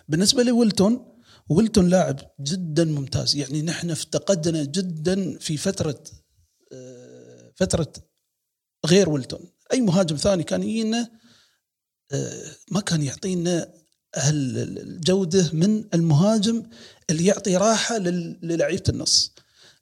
بالنسبة 0.08 0.42
لويلتون 0.42 1.12
ويلتون 1.48 1.88
لاعب 1.88 2.20
جدا 2.40 2.84
ممتاز. 2.84 3.36
يعني 3.36 3.62
نحن 3.62 3.90
افتقدنا 3.90 4.64
جدا 4.64 5.38
في 5.38 5.56
فترة 5.56 6.04
آه، 6.72 7.52
فترة 7.56 7.92
غير 8.86 9.08
ويلتون. 9.08 9.40
أي 9.72 9.80
مهاجم 9.80 10.16
ثاني 10.16 10.42
كان 10.42 10.62
يجينا 10.62 11.10
آه، 12.12 12.50
ما 12.70 12.80
كان 12.80 13.02
يعطينا 13.02 13.72
الجودة 14.16 15.50
من 15.52 15.84
المهاجم 15.94 16.62
اللي 17.10 17.26
يعطي 17.26 17.56
راحة 17.56 17.98
لل- 17.98 18.38
للعيبة 18.42 18.82
النص. 18.88 19.32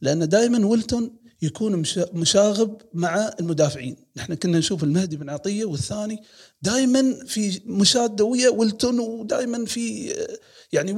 لأن 0.00 0.28
دائما 0.28 0.66
ويلتون 0.66 1.16
يكون 1.44 1.82
مشا- 1.84 2.10
مشاغب 2.12 2.82
مع 2.94 3.30
المدافعين 3.40 3.96
نحن 4.16 4.34
كنا 4.34 4.58
نشوف 4.58 4.84
المهدي 4.84 5.16
بن 5.16 5.30
عطية 5.30 5.64
والثاني 5.64 6.22
دائما 6.62 7.24
في 7.26 7.60
مشاده 7.66 8.24
ويا 8.24 8.48
ويلتون 8.48 9.00
ودائما 9.00 9.64
في 9.64 10.14
يعني 10.72 10.92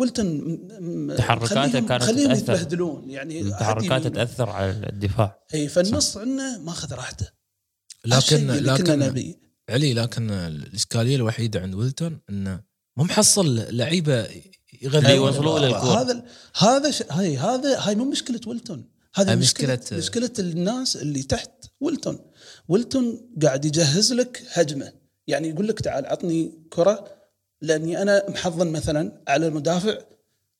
م- 0.80 1.12
تحركاته 1.14 1.80
مخليهم- 1.80 1.86
كانت 1.88 2.04
تتأثر. 2.04 2.32
يتبهدلون 2.32 3.10
يعني 3.10 3.50
تحركاته. 3.50 4.08
تأثر 4.08 4.50
على 4.50 4.70
الدفاع 4.92 5.38
اي 5.54 5.68
فالنص 5.68 6.16
عندنا 6.16 6.58
ماخذ 6.58 6.94
راحته 6.94 7.26
لكن 8.04 8.46
لكن 8.50 8.98
نبي 8.98 9.38
علي 9.70 9.94
لكن 9.94 10.30
الإشكالية 10.30 11.16
الوحيدة 11.16 11.60
عند 11.60 11.74
ويلتون 11.74 12.20
إنه 12.30 12.60
مو 12.96 13.04
محصل 13.04 13.54
لعيبة 13.76 14.26
يغذي 14.82 15.14
يوصلوا 15.14 15.58
له 15.58 15.66
الكرة. 15.66 16.00
هذا 16.02 16.24
هذا. 16.56 16.90
هاي 17.10 17.36
هذا 17.36 17.78
هاي 17.80 17.94
مو 17.94 18.04
مشكلة 18.04 18.40
ويلتون 18.46 18.84
هذه 19.16 19.40
مشكلة- 19.40 19.92
مشكله 19.92 20.30
الناس 20.38 20.96
اللي 20.96 21.22
تحت 21.22 21.50
ويلتون. 21.80 22.18
ويلتون 22.68 23.30
قاعد 23.42 23.64
يجهز 23.64 24.12
لك 24.12 24.42
هجمة. 24.52 24.92
يعني 25.26 25.48
يقول 25.48 25.68
لك 25.68 25.80
تعال 25.80 26.06
عطني 26.06 26.52
كرة 26.70 27.16
لأني 27.62 28.02
أنا 28.02 28.30
محضن 28.30 28.72
مثلا 28.72 29.22
على 29.28 29.46
المدافع 29.46 29.98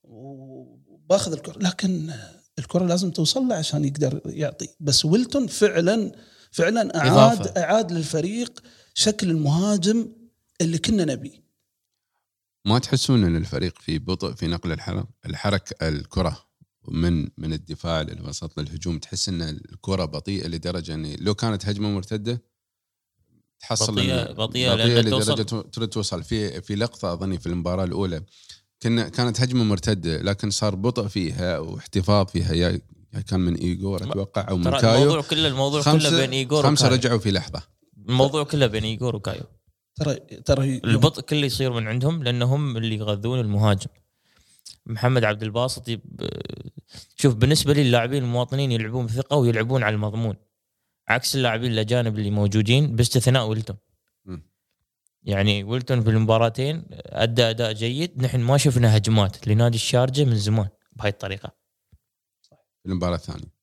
وباخذ 0.03 1.33
الكرة. 1.33 1.59
لكن 1.59 2.13
الكرة 2.59 2.87
لازم 2.87 3.11
توصل 3.11 3.49
له 3.49 3.55
عشان 3.55 3.85
يقدر 3.85 4.21
يعطي. 4.27 4.69
بس 4.81 5.05
ويلتون 5.05 5.47
فعلا 5.47 6.13
فعلا 6.51 6.97
اعاد 6.97 7.13
إضافة. 7.13 7.61
أعاد 7.63 7.93
للفريق 7.93 8.63
شكل 8.95 9.31
المهاجم 9.31 10.13
اللي 10.61 10.79
كنا 10.79 11.05
نبيه. 11.05 11.47
ما 12.65 12.79
تحسون 12.79 13.25
إن 13.25 13.37
الفريق 13.37 13.79
في 13.79 13.99
بطء 13.99 14.35
في 14.35 14.47
نقل 14.47 14.77
الحركه 15.27 15.89
الكرة؟ 15.89 16.46
من 16.89 17.29
من 17.39 17.53
الدفاع 17.53 18.03
للوسط 18.03 18.61
للهجوم. 18.61 18.99
تحس 18.99 19.29
إن 19.29 19.43
الكرة 19.43 20.05
بطيئة 20.05 20.47
لدرجة 20.49 20.95
إن 20.95 21.17
لو 21.21 21.35
كانت 21.35 21.67
هجمة 21.67 21.89
مرتدة 21.89 22.43
تحصل 23.61 23.95
بطيئة- 23.97 24.29
إن- 24.29 24.33
بطيئة 24.33 24.75
لدرجة 24.75 25.43
توصل- 25.43 25.71
تريد 25.71 25.89
توصل. 25.89 26.23
في 26.23 26.61
في 26.63 26.75
لقطة 26.77 27.13
أظني 27.13 27.39
في 27.39 27.47
المباراة 27.47 27.85
الأولى 27.85 28.23
كنا 28.83 29.09
كانت 29.09 29.41
هجمة 29.41 29.65
مرتدة 29.65 30.23
لكن 30.23 30.51
صار 30.51 30.75
بطء 30.75 31.07
فيها 31.09 31.59
واحتفاظ 31.59 32.27
فيها. 32.27 32.53
يا 32.55 32.81
كان 33.27 33.41
من 33.41 33.55
ايجور 33.55 34.03
أتوقع 34.03 34.49
أو 34.51 34.57
من 34.57 34.65
ترى 34.65 34.81
كايو 34.81 35.03
الموضوع 35.03 35.23
كله 35.23 35.49
الموضوع 35.49 35.83
كله 35.83 36.11
بين 36.21 36.31
ايجور 36.31 36.63
خمسة 36.63 36.87
وكايو. 36.87 36.99
رجعوا 37.01 37.19
في 37.19 37.31
لحظة. 37.31 37.63
الموضوع 38.09 38.45
كله 38.45 38.67
بين 38.67 38.85
ايجور 38.85 39.17
وكايو. 39.17 39.43
ترى 39.97 40.15
ترى 40.45 40.81
البطء 40.85 41.21
كله 41.23 41.47
يصير 41.47 41.73
من 41.73 41.87
عندهم 41.89 42.23
لأنهم 42.23 42.77
اللي 42.77 42.95
يغذون 42.97 43.41
المهاجم. 43.41 43.91
محمد 44.87 45.25
عبد 45.25 45.43
الباسط 45.43 45.89
يب... 45.89 46.03
شوف 47.17 47.35
بالنسبة 47.35 47.73
لي 47.73 47.83
اللاعبين 47.83 48.23
المواطنين 48.23 48.73
يلعبون 48.73 49.07
بثقة 49.07 49.37
ويلعبون 49.37 49.83
على 49.83 49.95
المضمون 49.95 50.37
عكس 51.09 51.37
اللاعبين 51.37 51.73
الأجانب 51.73 52.19
اللي 52.19 52.31
موجودين 52.31 52.97
باستثناء 52.97 53.47
ويلتون. 53.47 53.77
يعني 55.23 55.65
ويلتون 55.65 56.03
في 56.03 56.11
المباراتين 56.11 56.85
أدى 56.93 57.43
أداء 57.43 57.73
جيد 57.73 58.23
نحن 58.23 58.41
ما 58.41 58.57
شفنا 58.57 58.97
هجمات 58.97 59.49
لنادي 59.49 59.77
الشارجة 59.77 60.25
من 60.25 60.37
زمان 60.37 60.69
بهاي 60.93 61.11
الطريقة. 61.11 61.53
في 62.83 62.87
المباراة 62.87 63.15
الثانية. 63.17 63.57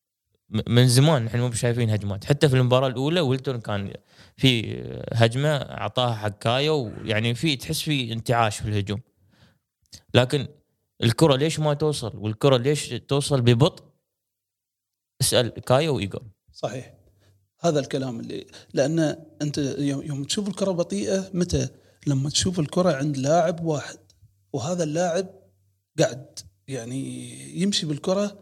من 0.67 0.87
زمان 0.87 1.25
نحن 1.25 1.39
مو 1.39 1.51
شايفين 1.51 1.89
هجمات. 1.89 2.25
حتى 2.25 2.49
في 2.49 2.55
المباراة 2.55 2.87
الأولى 2.87 3.19
ويلتون 3.19 3.61
كان 3.61 3.93
في 4.37 4.81
هجمة 5.13 5.49
أعطاها 5.49 6.15
حق 6.15 6.37
كايو 6.39 6.91
يعني 7.03 7.35
في 7.35 7.55
تحس 7.55 7.81
في 7.81 8.13
انتعاش 8.13 8.57
في 8.57 8.69
الهجوم. 8.69 9.01
لكن 10.13 10.47
الكرة 11.03 11.35
ليش 11.35 11.59
ما 11.59 11.73
توصل؟ 11.73 12.17
والكرة 12.17 12.57
ليش 12.57 12.89
توصل 12.89 13.41
ببطء؟ 13.41 13.83
اسأل 15.21 15.49
كايو 15.49 15.95
وإيجور. 15.95 16.23
صحيح. 16.53 16.93
هذا 17.59 17.79
الكلام 17.79 18.19
اللي 18.19 18.47
لأن 18.73 18.99
أنت 19.41 19.57
يوم 19.77 20.23
تشوف 20.23 20.47
الكرة 20.47 20.71
بطيئة 20.71 21.29
متى؟ 21.33 21.67
لما 22.07 22.29
تشوف 22.29 22.59
الكرة 22.59 22.91
عند 22.91 23.17
لاعب 23.17 23.65
واحد 23.65 23.97
وهذا 24.53 24.83
اللاعب 24.83 25.27
قاعد 25.99 26.39
يعني 26.67 27.61
يمشي 27.61 27.85
بالكرة 27.85 28.39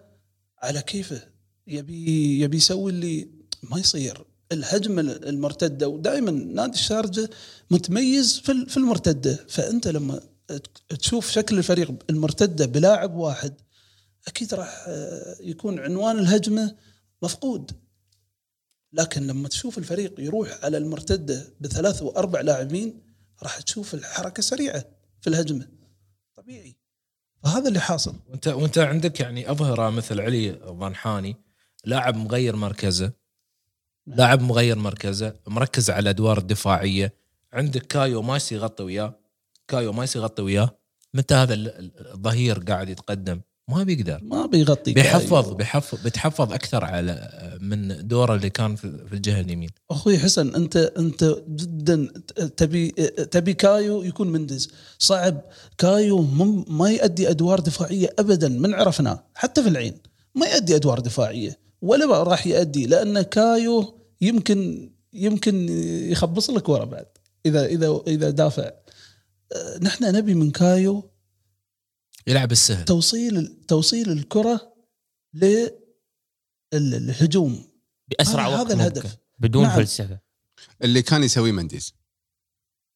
على 0.57 0.81
كيفه. 0.81 1.21
يبي 1.67 2.39
يبي 2.41 2.57
يسوي 2.57 2.91
اللي 2.91 3.29
ما 3.63 3.79
يصير. 3.79 4.25
الهجمة 4.51 5.01
المرتدة 5.01 5.87
ودائما 5.87 6.31
نادي 6.31 6.73
الشارجة 6.73 7.29
متميز 7.71 8.39
في 8.39 8.77
المرتدة. 8.77 9.45
فأنت 9.49 9.87
لما 9.87 10.21
تشوف 10.89 11.31
شكل 11.31 11.57
الفريق 11.57 11.91
المرتدة 12.09 12.65
بلاعب 12.65 13.15
واحد 13.15 13.53
أكيد 14.27 14.53
راح 14.53 14.85
آه، 14.87 15.35
يكون 15.39 15.79
عنوان 15.79 16.19
الهجمة 16.19 16.75
مفقود. 17.21 17.71
لكن 18.93 19.27
لما 19.27 19.47
تشوف 19.47 19.77
الفريق 19.77 20.19
يروح 20.19 20.59
على 20.63 20.77
المرتدة 20.77 21.53
بثلاث 21.61 22.01
وأربع 22.01 22.41
لاعبين 22.41 23.01
راح 23.43 23.61
تشوف 23.61 23.93
الحركة 23.93 24.41
سريعة 24.43 24.85
في 25.21 25.27
الهجمة 25.27 25.67
طبيعي. 26.35 26.75
فهذا 27.43 27.67
اللي 27.67 27.79
حاصل. 27.79 28.15
وأنت 28.29 28.47
وأنت 28.47 28.77
عندك 28.77 29.19
يعني 29.19 29.51
أظهرة 29.51 29.89
مثل 29.89 30.21
علي 30.21 30.51
ضنحاني 30.51 31.35
لاعب 31.85 32.15
مغير 32.15 32.55
مركزه 32.55 33.11
لاعب 34.07 34.41
مغير 34.41 34.77
مركزه 34.77 35.35
مركز 35.47 35.89
على 35.89 35.99
الأدوار 35.99 36.37
الدفاعية 36.37 37.13
عندك 37.53 37.81
كايو 37.81 38.21
مايس 38.21 38.51
يغطي 38.51 38.83
وياه. 38.83 39.20
كايو 39.71 39.93
مايس 39.93 40.15
يغطي 40.15 40.41
وياه 40.41 40.77
متى 41.13 41.35
هذا 41.35 41.53
ال- 41.53 41.67
ال- 41.79 41.91
الظهير 42.13 42.59
قاعد 42.59 42.89
يتقدم؟ 42.89 43.41
ما 43.69 43.83
بيقدر. 43.83 44.19
ما 44.23 44.45
بيغطي 44.45 44.93
بيحفظ 44.93 45.53
بيحفظ 45.53 46.03
بيتحفظ 46.03 46.53
أكثر 46.53 46.83
على 46.85 47.13
من 47.61 48.07
دوره 48.07 48.35
اللي 48.35 48.49
كان 48.49 48.75
في 48.75 48.85
الجهة 49.13 49.39
اليمين. 49.41 49.69
أخوي 49.91 50.17
حسن 50.19 50.55
أنت 50.55 50.77
أنت 50.77 51.35
جدا 51.49 52.07
تبي 52.57 52.87
تبي 53.31 53.53
كايو 53.53 54.03
يكون 54.03 54.27
مندز. 54.27 54.71
صعب. 54.99 55.41
كايو 55.77 56.21
مم- 56.21 56.65
ما 56.67 56.89
يؤدي 56.89 57.29
أدوار 57.29 57.59
دفاعية 57.59 58.09
ابدا 58.19 58.49
من 58.49 58.73
عرفناه 58.73 59.23
حتى 59.35 59.63
في 59.63 59.69
العين. 59.69 59.93
ما 60.35 60.45
يؤدي 60.47 60.75
أدوار 60.75 60.99
دفاعية 60.99 61.59
ولا 61.81 62.05
ما 62.05 62.23
راح 62.23 62.47
يؤدي 62.47 62.85
لأن 62.85 63.21
كايو 63.21 63.99
يمكن 64.21 64.89
يمكن 65.13 65.69
يخبص 66.11 66.49
لك 66.49 66.69
ورا 66.69 66.85
بعد 66.85 67.05
إذا 67.45 67.65
إذا 67.65 68.01
إذا 68.07 68.29
دافع. 68.29 68.71
نحن 69.81 70.03
نبي 70.15 70.33
من 70.33 70.51
كايو 70.51 71.11
يلعب 72.27 72.51
السهل. 72.51 72.85
توصيل 72.85 73.57
توصيل 73.67 74.11
الكرة 74.11 74.73
للهجوم 76.73 77.67
بأسرع 78.07 78.47
هذا- 78.47 78.53
وقت 78.57 78.65
هذا 78.65 78.75
ممكن. 78.75 78.81
الهدف. 78.97 79.17
بدون 79.39 79.63
نعم. 79.63 79.75
فلسفة. 79.75 80.19
اللي 80.83 81.01
كان 81.01 81.23
يسويه 81.23 81.51
منديز. 81.51 81.93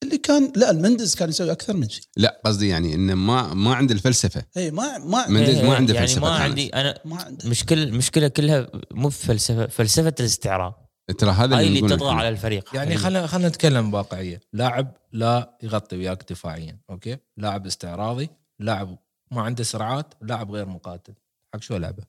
اللي 0.04 0.18
كان 0.18 0.54
لا 0.56 0.72
المندز 0.72 1.16
كان 1.16 1.30
يسوي 1.30 1.52
أكثر 1.52 1.74
من 1.78 1.90
شيء. 1.90 2.04
لا 2.18 2.42
قصدي 2.46 2.68
يعني 2.68 2.96
إنه 2.96 3.16
ما 3.16 3.54
ما 3.54 3.76
عنده 3.76 3.94
الفلسفة. 3.94 4.46
اي 4.58 4.72
ما 4.72 4.98
ما 4.98 5.28
منديز 5.30 5.58
ما 5.60 5.76
عنده 5.76 5.94
يعني 5.94 6.08
فلسفة 6.08 6.22
ما. 6.22 6.30
عندي 6.30 6.70
أنا 6.70 7.00
ما 7.06 7.16
عنده. 7.22 7.50
مشكله 7.50 7.84
المشكلة 7.84 8.28
كلها 8.28 8.72
مو 8.92 9.10
في 9.10 9.26
فلسفة 9.26 9.68
فلسفة 9.68 10.14
الاستعراض. 10.20 10.85
ترى 11.18 11.32
هذا 11.32 11.58
هاي 11.58 11.68
اللي 11.68 11.80
نقوله 11.80 11.96
تطغى. 11.96 12.16
على 12.16 12.30
الفريق. 12.30 12.76
يعني 12.76 12.98
خلينا 12.98 13.28
خلينا 13.28 13.48
نتكلم 13.48 13.92
بواقعيه 13.92 14.42
لاعب 14.54 14.98
لا 15.12 15.58
يغطي 15.64 15.98
وياك 15.98 16.32
دفاعيا 16.32 16.80
أوكي؟ 16.90 17.18
لاعب 17.38 17.66
استعراضي 17.66 18.30
لاعب 18.60 18.98
ما 19.32 19.42
عنده 19.42 19.64
سرعات 19.64 20.14
لاعب 20.22 20.52
غير 20.52 20.66
مقاتل. 20.66 21.14
حق 21.54 21.62
شو 21.62 21.78
لعبه 21.78 22.04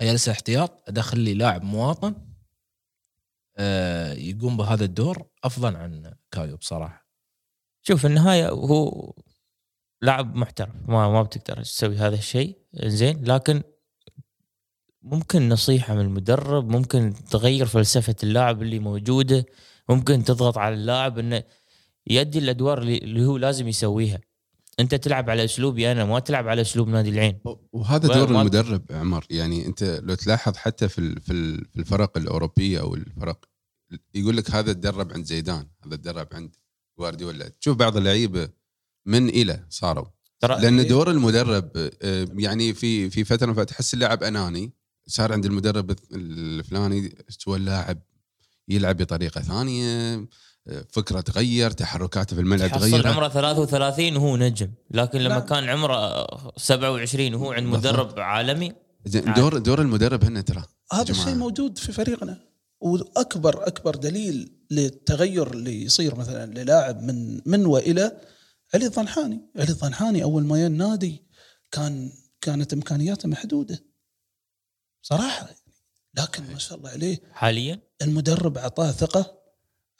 أجلس 0.00 0.28
احتياط 0.28 0.88
أدخل 0.88 1.18
لي 1.18 1.34
لاعب 1.34 1.62
مواطن 1.62 2.14
آه 3.56 4.12
يقوم 4.12 4.56
بهذا 4.56 4.84
الدور 4.84 5.26
أفضل 5.44 5.76
عن 5.76 6.14
كايو 6.30 6.56
بصراحة. 6.56 7.06
شوف 7.82 8.00
في 8.00 8.06
النهاية 8.06 8.48
هو 8.48 9.12
لاعب 10.02 10.34
محترف 10.34 10.74
ما 10.88 11.08
ما 11.08 11.22
بتقدر 11.22 11.62
تسوي 11.62 11.96
هذا 11.96 12.14
الشيء 12.14 12.58
زين 12.74 13.24
لكن 13.24 13.62
ممكن 15.02 15.48
نصيحة 15.48 15.94
من 15.94 16.00
المدرب 16.00 16.68
ممكن 16.68 17.14
تغير 17.30 17.66
فلسفة 17.66 18.14
اللاعب 18.22 18.62
اللي 18.62 18.78
موجودة 18.78 19.46
ممكن 19.88 20.24
تضغط 20.24 20.58
على 20.58 20.74
اللاعب 20.74 21.18
إنه 21.18 21.42
يؤدي 22.06 22.38
الأدوار 22.38 22.82
اللي 22.82 23.24
هو 23.26 23.36
لازم 23.36 23.68
يسويها. 23.68 24.20
أنت 24.80 24.94
تلعب 24.94 25.30
على 25.30 25.44
أسلوبي 25.44 25.92
أنا 25.92 26.04
ما 26.04 26.18
تلعب 26.18 26.48
على 26.48 26.60
أسلوب 26.60 26.88
نادي 26.88 27.08
العين. 27.10 27.38
وهذا 27.72 28.14
دور 28.14 28.32
ما- 28.32 28.40
المدرب 28.40 28.82
عمر. 28.90 29.26
يعني 29.30 29.66
أنت 29.66 30.00
لو 30.04 30.14
تلاحظ 30.14 30.56
حتى 30.56 30.88
في 30.88 31.20
في 31.20 31.32
ال- 31.32 31.64
في 31.72 31.78
الفرق 31.80 32.18
الأوروبية 32.18 32.80
أو 32.80 32.94
الفرق 32.94 33.44
يقول 34.14 34.36
لك 34.36 34.50
هذا 34.50 34.72
تدرب 34.72 35.12
عند 35.12 35.24
زيدان 35.24 35.66
هذا 35.86 35.96
تدرب 35.96 36.28
عند 36.32 36.56
جوارديولا. 36.98 37.48
تشوف 37.48 37.76
بعض 37.76 37.96
اللعيبة 37.96 38.48
من 39.06 39.28
إلى 39.28 39.66
صاروا. 39.70 40.06
لأن 40.42 40.86
دور 40.86 41.10
المدرب 41.10 41.70
آه، 42.02 42.28
يعني 42.34 42.74
في 42.74 43.10
في 43.10 43.24
فترة 43.24 43.52
فتحس 43.52 43.94
اللاعب 43.94 44.22
أناني 44.22 44.72
صار 45.06 45.32
عند 45.32 45.46
المدرب 45.46 45.96
الفلاني 46.12 47.16
سوى 47.28 47.56
اللاعب 47.56 47.98
يلعب 48.68 48.96
بطريقة 48.96 49.40
ثانية 49.40 50.26
فكرة 50.90 51.20
تغير 51.20 51.70
تحركاته 51.70 52.36
في 52.36 52.42
الملعب 52.42 52.72
تغير 52.72 53.08
عمره 53.08 53.28
33 53.28 54.16
وهو 54.16 54.36
نجم 54.36 54.70
لكن 54.90 55.18
لما 55.18 55.28
نعم. 55.28 55.46
كان 55.46 55.68
عمره 55.68 56.26
27 56.56 57.34
وهو 57.34 57.52
عند 57.52 57.70
بالضبط. 57.70 57.86
مدرب 57.86 58.20
عالمي 58.20 58.72
زين، 59.06 59.32
دور 59.32 59.58
دور 59.58 59.80
المدرب 59.80 60.24
هنا 60.24 60.40
ترى 60.40 60.64
هذا. 60.92 61.10
الشيء 61.10 61.34
موجود 61.34 61.78
في 61.78 61.92
فريقنا 61.92 62.40
وأكبر 62.80 63.66
أكبر 63.66 63.94
دليل 63.94 64.52
للتغير 64.70 65.52
اللي 65.52 65.82
يصير 65.82 66.14
مثلا 66.14 66.54
للاعب 66.62 67.02
من 67.02 67.40
من 67.46 67.66
وإلى 67.66 68.20
علي 68.74 68.86
الضنحاني، 68.86 69.40
علي 69.56 69.68
الضنحاني 69.70 70.22
أول 70.22 70.44
ما 70.44 70.56
جاء 70.56 70.66
النادي 70.66 71.22
كان 71.70 72.12
كانت 72.40 72.72
إمكانياته 72.72 73.28
محدودة 73.28 73.91
صراحة 75.02 75.48
لكن 76.14 76.42
ما 76.52 76.58
شاء 76.58 76.78
الله 76.78 76.90
عليه 76.90 77.20
حاليا؟ 77.32 77.80
المدرب 78.02 78.58
أعطاه 78.58 78.90
ثقة 78.90 79.38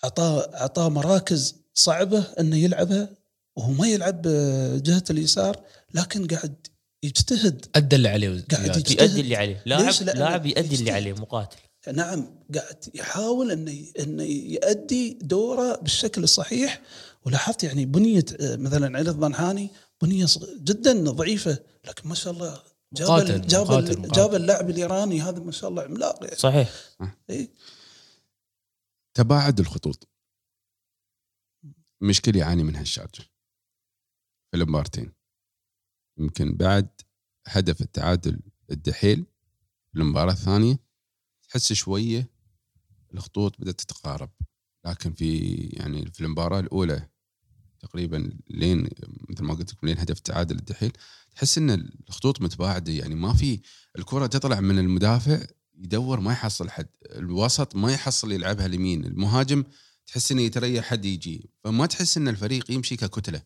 أعطاه 0.05 0.41
أعطاه 0.55 0.88
مراكز 0.88 1.57
صعبة 1.75 2.21
إنه 2.41 2.57
يلعبها 2.57 3.09
وهو 3.57 3.73
ما 3.73 3.87
يلعب 3.88 4.23
جهه 4.83 5.05
اليسار 5.11 5.61
لكن 5.95 6.27
قاعد 6.27 6.67
يجتهد. 7.03 7.67
أدى 7.75 7.97
اللي 7.97 8.09
عليه. 8.09 8.45
قاعد. 8.51 8.77
يجتهد. 8.77 9.01
يؤدي 9.01 9.21
اللي 9.21 9.37
عليه. 9.37 9.62
لاعب 9.67 9.95
لاعب 10.03 10.47
يؤدي 10.47 10.75
اللي. 10.75 10.91
عليه 10.91 11.12
مقاتل. 11.12 11.57
نعم 11.93 12.45
قاعد 12.55 12.85
يحاول 12.95 13.51
إنه 13.51 13.85
إنه 13.99 14.23
يؤدي 14.23 15.19
دوره 15.23 15.77
بالشكل 15.77 16.23
الصحيح. 16.23 16.81
ولاحظت 17.27 17.65
يعني 17.65 17.87
بنية 17.87 18.25
مثلا 18.41 18.99
علي 18.99 19.11
الضنحاني 19.11 19.71
بنية 20.03 20.27
جدا 20.65 21.11
ضعيفة 21.11 21.59
لكن 21.88 22.09
ما 22.09 22.15
شاء 22.15 22.33
الله 22.33 22.62
جاب 22.92 23.09
مقاتل، 23.09 23.46
جاب 23.46 23.66
مقاتل، 23.66 23.98
مقاتل. 23.98 24.12
جاب 24.12 24.35
اللاعب 24.35 24.70
الإيراني 24.70 25.20
هذا 25.20 25.40
ما 25.40 25.52
شاء 25.52 25.70
الله 25.70 25.83
عملاق 25.83 26.24
يعني. 26.24 26.37
صحيح. 26.37 26.70
إيه. 27.31 27.55
تباعد 29.14 29.61
الخطوط. 29.61 30.09
مشكلة 32.00 32.38
يعاني 32.38 32.62
منها 32.62 32.83
الشارجة 32.83 33.22
في 34.50 34.57
المبارتين 34.57 35.12
يمكن 36.18 36.57
بعد 36.57 36.88
هدف 37.46 37.81
التعادل 37.81 38.40
الدحيل 38.70 39.26
في 39.92 39.98
المباراة 39.98 40.33
الثانية 40.33 40.78
تحس 41.48 41.72
شوية 41.72 42.31
الخطوط 43.14 43.61
بدأت 43.61 43.81
تتقارب. 43.81 44.31
لكن 44.87 45.12
في 45.12 45.57
يعني 45.57 46.12
في 46.12 46.20
المباراة 46.20 46.61
الأولى 46.61 47.09
تقريبا 47.81 48.38
لين 48.50 48.88
مثل 49.28 49.44
ما 49.44 49.55
قلت 49.55 49.72
لكم 49.72 49.87
لين 49.87 49.98
هدف 49.98 50.16
التعادل 50.16 50.59
الدحيل 50.59 50.92
تحس 51.35 51.59
إن 51.59 51.71
الخطوط 52.09 52.42
متباعدة 52.42 52.92
يعني 52.92 53.14
ما 53.14 53.33
في 53.35 53.61
الكرة 53.99 54.27
تطلع 54.27 54.61
من 54.61 54.79
المدافع 54.79 55.40
يدور 55.79 56.21
ما 56.21 56.33
يحصل 56.33 56.71
حد 56.71 56.88
الوسط 57.05 57.77
ما 57.77 57.92
يحصل 57.92 58.33
يلعبها 58.33 58.66
اليمين 58.66 59.05
المهاجم 59.05 59.64
تحس 60.07 60.33
إنه 60.33 60.42
يتريح 60.42 60.85
حد 60.85 61.05
يجي 61.05 61.51
فما 61.64 61.87
تحس 61.87 62.16
إن 62.16 62.29
الفريق 62.29 62.71
يمشي 62.71 62.97
ككتلة 62.97 63.42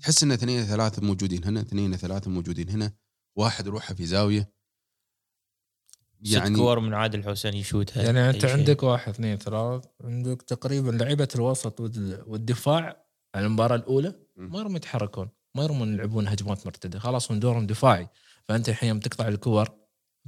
تحس 0.00 0.22
إن 0.22 0.32
اثنين 0.32 0.64
ثلاثة 0.64 1.02
موجودين 1.02 1.44
هنا 1.44 1.60
اثنين 1.60 1.96
ثلاثة 1.96 2.30
موجودين 2.30 2.68
هنا 2.68 2.92
واحد 3.36 3.68
روحه 3.68 3.94
في 3.94 4.06
زاوية 4.06 4.52
ست 6.24 6.32
يعني 6.34 6.56
كور 6.56 6.80
من 6.80 6.94
عادل 6.94 7.24
حسين 7.30 7.54
يشوتها 7.54 8.02
يعني 8.02 8.30
أنت. 8.30 8.44
عندك 8.44 8.82
واحد 8.82 9.08
اثنين 9.12 9.38
ثلاث 9.38 9.84
عندك 10.00 10.42
تقريبا 10.42 10.90
لعيبة 10.90 11.28
الوسط 11.34 11.80
وال- 11.80 12.24
والدفاع 12.26 13.06
على 13.34 13.46
المباراة 13.46 13.76
الأولى. 13.76 14.14
ما 14.36 14.76
يتحركون 14.76 15.28
ما 15.56 15.62
يرمون 15.62 15.94
يلعبون 15.94 16.28
هجمات 16.28 16.66
مرتدة 16.66 16.98
خلاص 16.98 17.30
من 17.30 17.40
دورهم 17.40 17.66
دفاعي. 17.66 18.08
فأنت 18.48 18.68
الحين 18.68 18.88
يوم 18.88 19.00
تقطع 19.00 19.28
الكور 19.28 19.68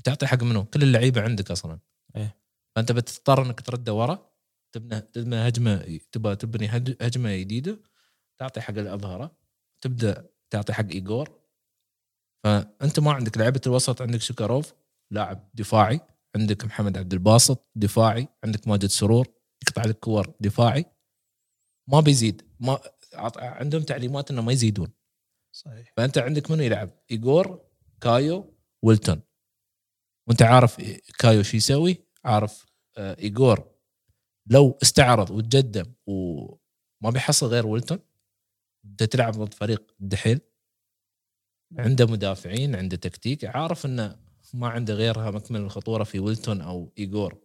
تعطي 0.04 0.26
حق 0.26 0.42
منو؟ 0.42 0.64
كل 0.64 0.82
اللعيبة 0.82 1.20
عندك 1.22 1.50
أصلا. 1.50 1.78
إيه. 2.16 2.36
فأنت 2.76 2.92
بتضطر 2.92 3.46
إنك 3.46 3.60
ترده 3.60 3.94
ورا 3.94 4.30
تبنى 4.72 5.00
تبنى 5.00 5.36
هجمة 5.48 5.98
تبى 6.12 6.36
تبني 6.36 6.66
هج- 6.66 6.96
هجمة 7.02 7.36
جديدة 7.36 7.80
تعطي 8.38 8.60
حق 8.60 8.74
الأظهرة 8.78 9.36
تبدأ 9.80 10.30
تعطي 10.50 10.72
حق 10.72 10.84
ايجور 10.90 11.40
فأنت 12.44 13.00
ما 13.00 13.12
عندك 13.12 13.38
لعيبه 13.38 13.60
الوسط 13.66 14.02
عندك 14.02 14.20
شكروف 14.20 14.74
لاعب 15.10 15.50
دفاعي 15.54 16.00
عندك 16.36 16.64
محمد 16.64 16.98
عبد 16.98 17.12
الباسط 17.12 17.70
دفاعي 17.74 18.28
عندك 18.44 18.68
ماجد 18.68 18.86
سرور 18.86 19.28
يقطع 19.62 19.84
لك 19.84 19.98
كور 19.98 20.34
دفاعي. 20.40 20.84
ما 21.88 22.00
بيزيد. 22.00 22.42
ما 22.60 22.80
عندهم 23.38 23.82
تعليمات 23.82 24.30
إنه 24.30 24.42
ما 24.42 24.52
يزيدون. 24.52 24.88
صحيح. 25.54 25.92
فأنت 25.96 26.18
عندك 26.18 26.50
منو 26.50 26.62
يلعب؟ 26.62 26.90
ايجور 27.10 27.60
كايو 28.00 28.54
ويلتون. 28.82 29.22
وأنت 30.28 30.42
عارف 30.42 30.76
كايو 31.18 31.42
شو 31.42 31.56
يسوي؟ 31.56 32.04
عارف 32.24 32.66
آه، 32.98 33.16
ايجور 33.18 33.70
لو 34.46 34.78
استعرض 34.82 35.30
وتقدم 35.30 35.92
وما 36.06 37.10
بيحصل 37.10 37.46
غير 37.46 37.66
ويلتون 37.66 37.98
أنت 38.84 39.02
تلعب 39.02 39.32
ضد 39.32 39.54
فريق 39.54 39.94
دحيل. 40.00 40.40
عنده 41.78 42.06
مدافعين 42.06 42.74
عنده 42.76 42.96
تكتيك. 42.96 43.44
عارف 43.44 43.86
إنه 43.86 44.16
ما 44.54 44.68
عنده 44.68 44.94
غيرها 44.94 45.30
مكمل 45.30 45.60
الخطورة 45.60 46.04
في 46.04 46.18
ويلتون 46.18 46.60
أو 46.60 46.92
ايجور 46.98 47.38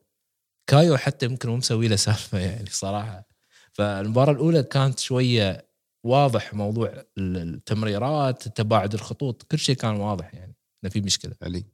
كايو 0.67 0.97
حتى 0.97 1.25
يمكن 1.25 1.49
مو 1.49 1.57
مسوي 1.57 1.87
له 1.87 1.95
سالفة 1.95 2.39
يعني 2.39 2.69
صراحة. 2.69 3.27
فالمباراة 3.73 4.33
الأولى 4.33 4.63
كانت 4.63 4.99
شوية 4.99 5.68
واضح 6.03 6.53
موضوع 6.53 7.03
التمريرات 7.17 8.47
تباعد 8.47 8.93
الخطوط 8.93 9.43
كل 9.43 9.59
شيء 9.59 9.75
كان 9.75 9.95
واضح 9.95 10.33
يعني 10.33 10.55
إنه 10.83 10.91
في 10.91 11.01
مشكلة. 11.01 11.35
علي. 11.41 11.65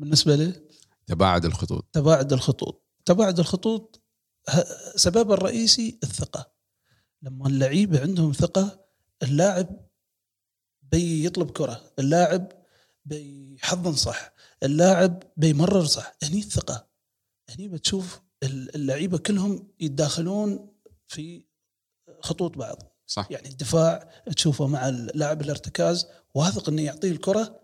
بالنسبة 0.00 0.34
لي؟ 0.36 0.68
تباعد 1.06 1.44
الخطوط. 1.44 1.88
تباعد 1.92 2.32
الخطوط. 2.32 2.84
تباعد 3.04 3.38
الخطوط 3.38 4.02
سببها 4.96 5.34
الرئيسي 5.34 5.98
الثقة. 6.02 6.52
لما 7.22 7.46
اللعيبة 7.46 8.00
عندهم 8.00 8.32
ثقة 8.32 8.86
اللاعب 9.22 9.88
بيطلب 10.82 11.50
كرة 11.50 11.92
اللاعب 11.98 12.52
بيحضن 13.04 13.92
صح 13.92 14.32
اللاعب 14.62 15.22
بيمرر 15.36 15.84
صح. 15.84 16.12
هني 16.22 16.38
الثقة. 16.38 16.88
هني 17.50 17.68
بتشوف 17.68 18.20
ال- 18.42 18.74
اللعيبة 18.74 19.18
كلهم 19.18 19.72
يتداخلون 19.80 20.72
في 21.08 21.44
خطوط 22.20 22.58
بعض. 22.58 22.82
صح. 23.10 23.28
يعني 23.30 23.48
الدفاع 23.48 24.08
تشوفه 24.36 24.66
مع 24.66 24.88
اللاعب 24.88 25.40
الارتكاز 25.40 26.06
واثق 26.34 26.68
إنه 26.68 26.82
يعطيه 26.82 27.10
الكرة. 27.10 27.60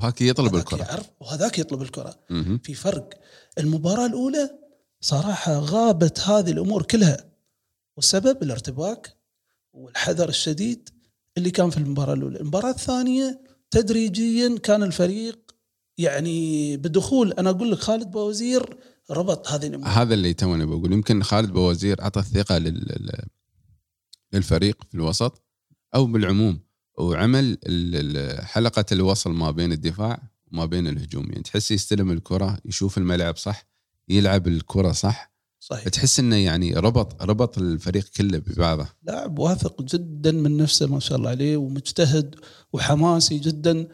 وهاك 0.00 0.20
يطلب 0.20 0.54
الكرة. 0.56 0.78
يعرف 0.78 1.10
وهذاك 1.20 1.58
يطلب 1.58 1.82
الكرة. 1.82 2.14
مهم. 2.30 2.58
في 2.58 2.74
فرق. 2.74 3.10
المباراة 3.58 4.06
الأولى 4.06 4.50
صراحة 5.00 5.58
غابت 5.58 6.20
هذه 6.20 6.50
الأمور 6.50 6.82
كلها 6.82 7.24
والسبب 7.96 8.42
الارتباك 8.42 9.16
والحذر 9.72 10.28
الشديد 10.28 10.88
اللي 11.36 11.50
كان 11.50 11.70
في 11.70 11.78
المباراة 11.78 12.14
الأولى. 12.14 12.40
المباراة 12.40 12.70
الثانية 12.70 13.40
تدريجيا 13.70 14.58
كان 14.58 14.82
الفريق 14.82 15.38
يعني 15.98 16.76
بدخول 16.76 17.32
أنا 17.32 17.50
أقول 17.50 17.72
لك 17.72 17.78
خالد 17.78 18.10
بوزير 18.10 18.76
ربط 19.10 19.48
هذه 19.48 19.66
الأمور. 19.66 19.88
هذا 19.88 20.14
اللي 20.14 20.34
توني 20.34 20.66
بقول. 20.66 20.92
يمكن 20.92 21.22
خالد 21.22 21.50
بوزير 21.50 22.02
أعطى 22.02 22.20
الثقة 22.20 22.58
لل... 22.58 23.24
لل- 24.32 24.38
للفريق 24.38 24.84
في 24.88 24.94
الوسط 24.94 25.42
أو 25.94 26.06
بالعموم 26.06 26.60
وعمل 26.98 27.58
حلقة 28.42 28.84
الوصل 28.92 29.30
ما 29.32 29.50
بين 29.50 29.72
الدفاع 29.72 30.22
وما 30.52 30.64
بين 30.66 30.86
الهجوم. 30.86 31.24
يعني 31.30 31.42
تحس 31.42 31.70
يستلم 31.70 32.10
الكرة 32.10 32.58
يشوف 32.64 32.98
الملعب 32.98 33.36
صح 33.36 33.66
يلعب 34.08 34.48
الكرة 34.48 34.92
صح. 34.92 35.30
صحيح. 35.60 35.88
تحس 35.88 36.20
إنه 36.20 36.36
يعني 36.36 36.74
ربط 36.74 37.22
ربط 37.22 37.58
الفريق 37.58 38.08
كله 38.16 38.38
ببعضه. 38.38 38.88
لاعب 39.02 39.38
واثق 39.38 39.82
جدا 39.82 40.32
من 40.32 40.56
نفسه 40.56 40.86
ما 40.86 41.00
شاء 41.00 41.18
الله 41.18 41.30
عليه 41.30 41.56
ومجتهد 41.56 42.34
وحماسي 42.72 43.38
جدا. 43.38 43.88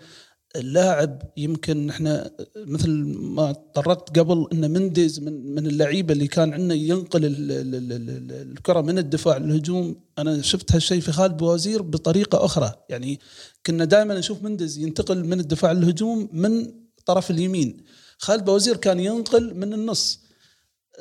اللاعب 0.58 1.22
يمكن 1.36 1.90
إحنا 1.90 2.30
مثل 2.56 2.90
ما 3.16 3.52
طرقت 3.52 4.18
قبل 4.18 4.46
إن 4.52 4.70
مندز 4.70 5.20
من 5.20 5.54
من 5.54 5.66
اللعيبة 5.66 6.12
اللي 6.12 6.26
كان 6.26 6.52
عندنا 6.52 6.74
ينقل 6.74 7.24
ال- 7.24 7.52
ال- 7.52 7.74
ال- 7.74 7.92
ال- 7.92 8.50
الكرة 8.52 8.80
من 8.80 8.98
الدفاع 8.98 9.36
للهجوم. 9.36 10.00
أنا 10.18 10.42
شفت 10.42 10.72
هالشيء 10.72 11.00
في 11.00 11.12
خالد 11.12 11.36
بوزير 11.36 11.82
بطريقة 11.82 12.44
أخرى. 12.44 12.72
يعني 12.88 13.20
كنا 13.66 13.84
دائما 13.84 14.18
نشوف 14.18 14.42
مندز 14.42 14.78
ينتقل 14.78 15.24
من 15.24 15.40
الدفاع 15.40 15.72
للهجوم 15.72 16.28
من 16.32 16.72
طرف 17.06 17.30
اليمين. 17.30 17.76
خالد 18.18 18.44
بوزير 18.44 18.76
كان 18.76 19.00
ينقل 19.00 19.54
من 19.54 19.72
النص 19.74 20.20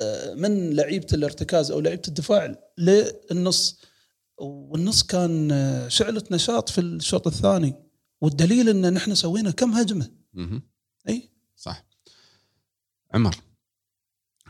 آه، 0.01 0.33
من 0.33 0.73
لعيبة 0.73 1.07
الارتكاز 1.13 1.71
أو 1.71 1.79
لعيبة 1.79 2.01
الدفاع 2.07 2.55
للنص. 2.77 3.79
والنص 4.37 5.03
كان 5.03 5.51
آه، 5.51 5.87
شعلة 5.87 6.23
نشاط 6.31 6.69
في 6.69 6.81
الشوط 6.81 7.27
الثاني. 7.27 7.84
والدليل 8.25 8.69
إن 8.69 8.93
نحن 8.93 9.15
سوينا 9.15 9.51
كم 9.51 9.71
هجمة. 9.71 10.11
مهم. 10.33 10.61
أي؟ 11.09 11.29
صح. 11.55 11.85
عمر 13.13 13.35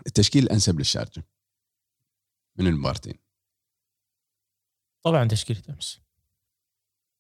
التشكيل 0.08 0.44
الانسب 0.44 0.80
للشارجة 0.80 1.28
من 2.60 2.68
المباراتين. 2.68 3.20
طبعا 5.04 5.28
تشكيلة 5.28 5.62
أمس. 5.70 6.00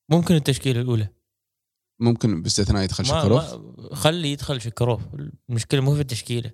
ممكن 0.10 0.36
التشكيلة 0.36 0.82
الأولى. 0.82 1.10
ممكن 2.00 2.42
باستثناء 2.42 2.84
يدخل 2.84 3.06
شكروف؟ 3.06 3.44
خلي 3.94 4.32
يدخل 4.32 4.62
شكروف. 4.62 5.02
المشكلة 5.50 5.82
مو 5.82 5.96
في 5.96 6.02
التشكيلة. 6.02 6.52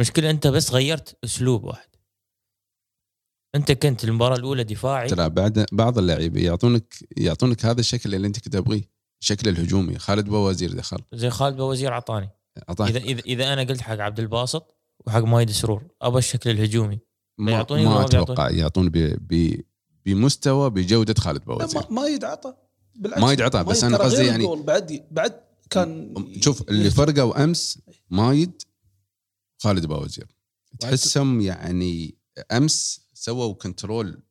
المشكلة 0.00 0.30
أنت 0.30 0.46
بس 0.46 0.70
غيرت 0.70 1.18
أسلوب 1.24 1.64
واحد. 1.64 1.88
أنت 3.54 3.72
كنت 3.72 4.04
المباراة 4.04 4.36
الأولى 4.36 4.64
دفاعي. 4.64 5.08
ترى 5.08 5.28
بعد 5.28 5.66
بعض 5.72 5.98
اللعيبة 5.98 6.40
يعطونك 6.40 6.94
يعطونك 7.16 7.64
هذا 7.64 7.80
الشكل 7.80 8.14
اللي 8.14 8.26
أنت 8.26 8.40
كنت 8.40 8.52
تبغيه. 8.52 8.95
الشكل 9.20 9.48
الهجومي. 9.48 9.98
خالد 9.98 10.28
بوزير 10.28 10.72
دخل. 10.72 10.98
زي 11.12 11.30
خالد 11.30 11.56
بوزير 11.56 11.92
اعطاني 11.92 12.30
أعطاك. 12.68 12.90
إذا 12.90 12.98
إذا 12.98 13.20
إذا 13.20 13.52
أنا 13.52 13.62
قلت 13.62 13.80
حق 13.80 13.98
عبد 13.98 14.20
الباسط 14.20 14.76
وحق 15.06 15.20
مايد 15.20 15.50
سرور 15.50 15.84
أبى 16.02 16.18
الشكل 16.18 16.50
الهجومي. 16.50 16.98
ما, 17.38 17.52
يعطوني 17.52 17.84
ما 17.84 18.04
أتوقع 18.04 18.50
يعطون 18.50 18.88
ب... 18.88 18.98
ب... 19.28 19.60
بمستوى 20.04 20.70
بجودة 20.70 21.14
خالد 21.18 21.38
لا، 21.48 21.54
بوزير 21.54 21.80
ما, 21.80 22.02
ما 22.02 22.06
يدعطى 22.06 22.54
بالعكس. 22.94 23.22
ما 23.22 23.32
يدعطى، 23.32 23.64
بس 23.64 23.80
ترى 23.80 23.94
قصدي 23.94 24.26
يعني- 24.26 24.62
بعد 24.62 25.06
بعد 25.10 25.40
كان 25.70 26.14
شوف 26.40 26.68
اللي 26.68 26.90
فرقوا 26.90 27.44
أمس 27.44 27.78
مايد 28.10 28.62
خالد 29.58 29.86
بوزير 29.86 30.26
تحسهم 30.80 31.40
يعني 31.40 32.14
أمس 32.52 33.00
سووا 33.14 33.54
control 33.54 34.22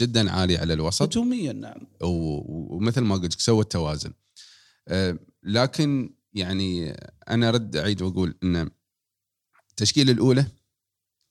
جدا 0.00 0.30
عالي 0.30 0.56
على 0.56 0.72
الوسط. 0.72 1.02
هجوميا 1.02 1.52
نعم. 1.52 1.86
ومثل 2.00 3.00
ما 3.00 3.16
قلت 3.16 3.40
سوى 3.40 3.60
التوازن. 3.60 4.12
لكن 5.42 6.14
يعني 6.32 6.90
أنا 7.28 7.48
أرد 7.48 7.76
أعيد 7.76 8.02
وأقول 8.02 8.34
إن 8.42 8.70
التشكيلة 9.70 10.12
الأولى 10.12 10.46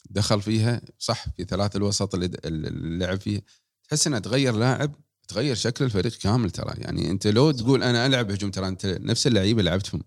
دخل 0.10 0.42
فيها 0.42 0.82
صح 1.00 1.30
في 1.30 1.44
ثلاث 1.44 1.76
الوسط 1.76 2.16
اللي 2.16 3.00
لعب 3.06 3.20
فيها 3.20 3.42
تحس 3.84 4.08
إنها 4.08 4.20
تغير 4.20 4.56
لاعب 4.56 4.96
تغير 5.28 5.56
شكل 5.56 5.86
الفريق 5.86 6.12
كامل 6.14 6.52
ترى. 6.52 6.74
يعني 6.78 7.12
أنت 7.12 7.28
لو 7.28 7.52
تقول 7.52 7.84
أنا 7.84 8.06
ألعب 8.06 8.32
هجوم 8.32 8.52
ترى 8.52 8.68
أنت 8.68 8.86
نفس 8.86 9.28
اللعيبة 9.28 9.62
لعبتهم. 9.62 10.04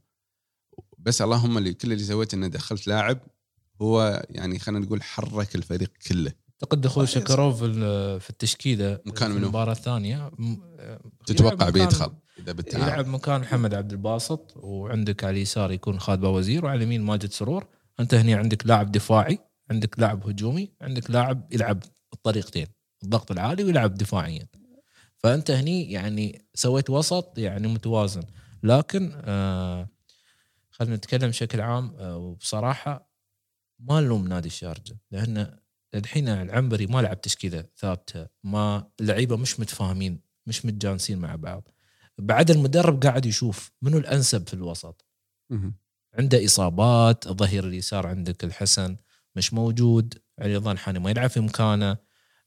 بس 0.98 1.22
اللهم 1.22 1.58
اللي 1.58 1.74
كل 1.74 1.92
اللي 1.92 2.04
سويته 2.04 2.34
إنه 2.34 2.46
دخلت 2.46 2.86
لاعب 2.86 3.20
هو 3.82 4.26
يعني 4.30 4.58
خلينا 4.58 4.86
نقول 4.86 5.02
حرك 5.02 5.54
الفريق 5.56 5.92
كله. 6.06 6.32
أعتقد 6.62 6.80
دخول 6.80 7.08
صحيح، 7.08 7.24
شكروف 7.24 7.58
في 7.58 7.64
ال- 7.64 8.20
في 8.20 8.30
التشكيلة 8.30 8.98
مكان 9.06 9.28
في 9.28 9.34
منو؟ 9.34 9.44
المباراة 9.46 9.72
الثانية. 9.72 10.30
تتوقع 11.26 11.70
بيدخل 11.70 12.12
إذا 12.38 12.52
بالتعاون. 12.52 12.86
يلعب 12.88 13.06
مكان 13.06 13.40
محمد 13.40 13.74
عبد 13.74 13.92
الباسط 13.92 14.52
وعندك 14.56 15.24
على 15.24 15.36
اليسار 15.36 15.72
يكون 15.72 16.00
خالد 16.00 16.20
بوزير 16.20 16.64
وعلى 16.64 16.76
اليمين 16.76 17.02
ماجد 17.02 17.30
سرور. 17.32 17.66
أنت 18.00 18.14
هنا 18.14 18.36
عندك 18.36 18.66
لاعب 18.66 18.92
دفاعي 18.92 19.38
عندك 19.70 19.98
لاعب 20.00 20.26
هجومي 20.28 20.72
عندك 20.80 21.10
لاعب 21.10 21.52
يلعب 21.52 21.82
الطريقتين 22.12 22.66
الضغط 23.02 23.30
العالي 23.30 23.64
ويلعب 23.64 23.94
دفاعيا. 23.94 24.46
فأنت 25.16 25.50
هني 25.50 25.92
يعني 25.92 26.44
سويت 26.54 26.90
وسط 26.90 27.38
يعني 27.38 27.68
متوازن. 27.68 28.22
لكن 28.62 29.12
آه 29.24 29.88
خلينا 30.70 30.96
نتكلم 30.96 31.28
بشكل 31.28 31.60
عام 31.60 31.94
آه 31.98 32.16
وبصراحة 32.16 33.12
ما 33.78 34.00
نلوم 34.00 34.28
نادي 34.28 34.48
الشارجة 34.48 34.98
لأن 35.10 35.61
الحين 35.94 36.28
العنبري 36.28 36.86
ما 36.86 37.02
لعب 37.02 37.20
تشكيلة 37.20 37.64
ثابتة 37.76 38.26
ما 38.44 38.90
اللعيبة 39.00 39.36
مش 39.36 39.60
متفاهمين 39.60 40.20
مش 40.46 40.66
متجانسين 40.66 41.18
مع 41.18 41.36
بعض. 41.36 41.68
بعد 42.18 42.50
المدرب 42.50 43.02
قاعد 43.02 43.26
يشوف 43.26 43.72
منو 43.82 43.98
الأنسب 43.98 44.48
في 44.48 44.54
الوسط. 44.54 45.06
عنده 46.18 46.44
إصابات 46.44 47.26
الظهير 47.26 47.64
اليسار 47.64 48.06
عندك 48.06 48.44
الحسن 48.44 48.96
مش 49.36 49.54
موجود 49.54 50.18
علي 50.38 50.56
رضوان 50.56 50.78
حاني 50.78 50.98
ما 50.98 51.10
يلعب 51.10 51.30
في 51.30 51.40
مكانه. 51.40 51.96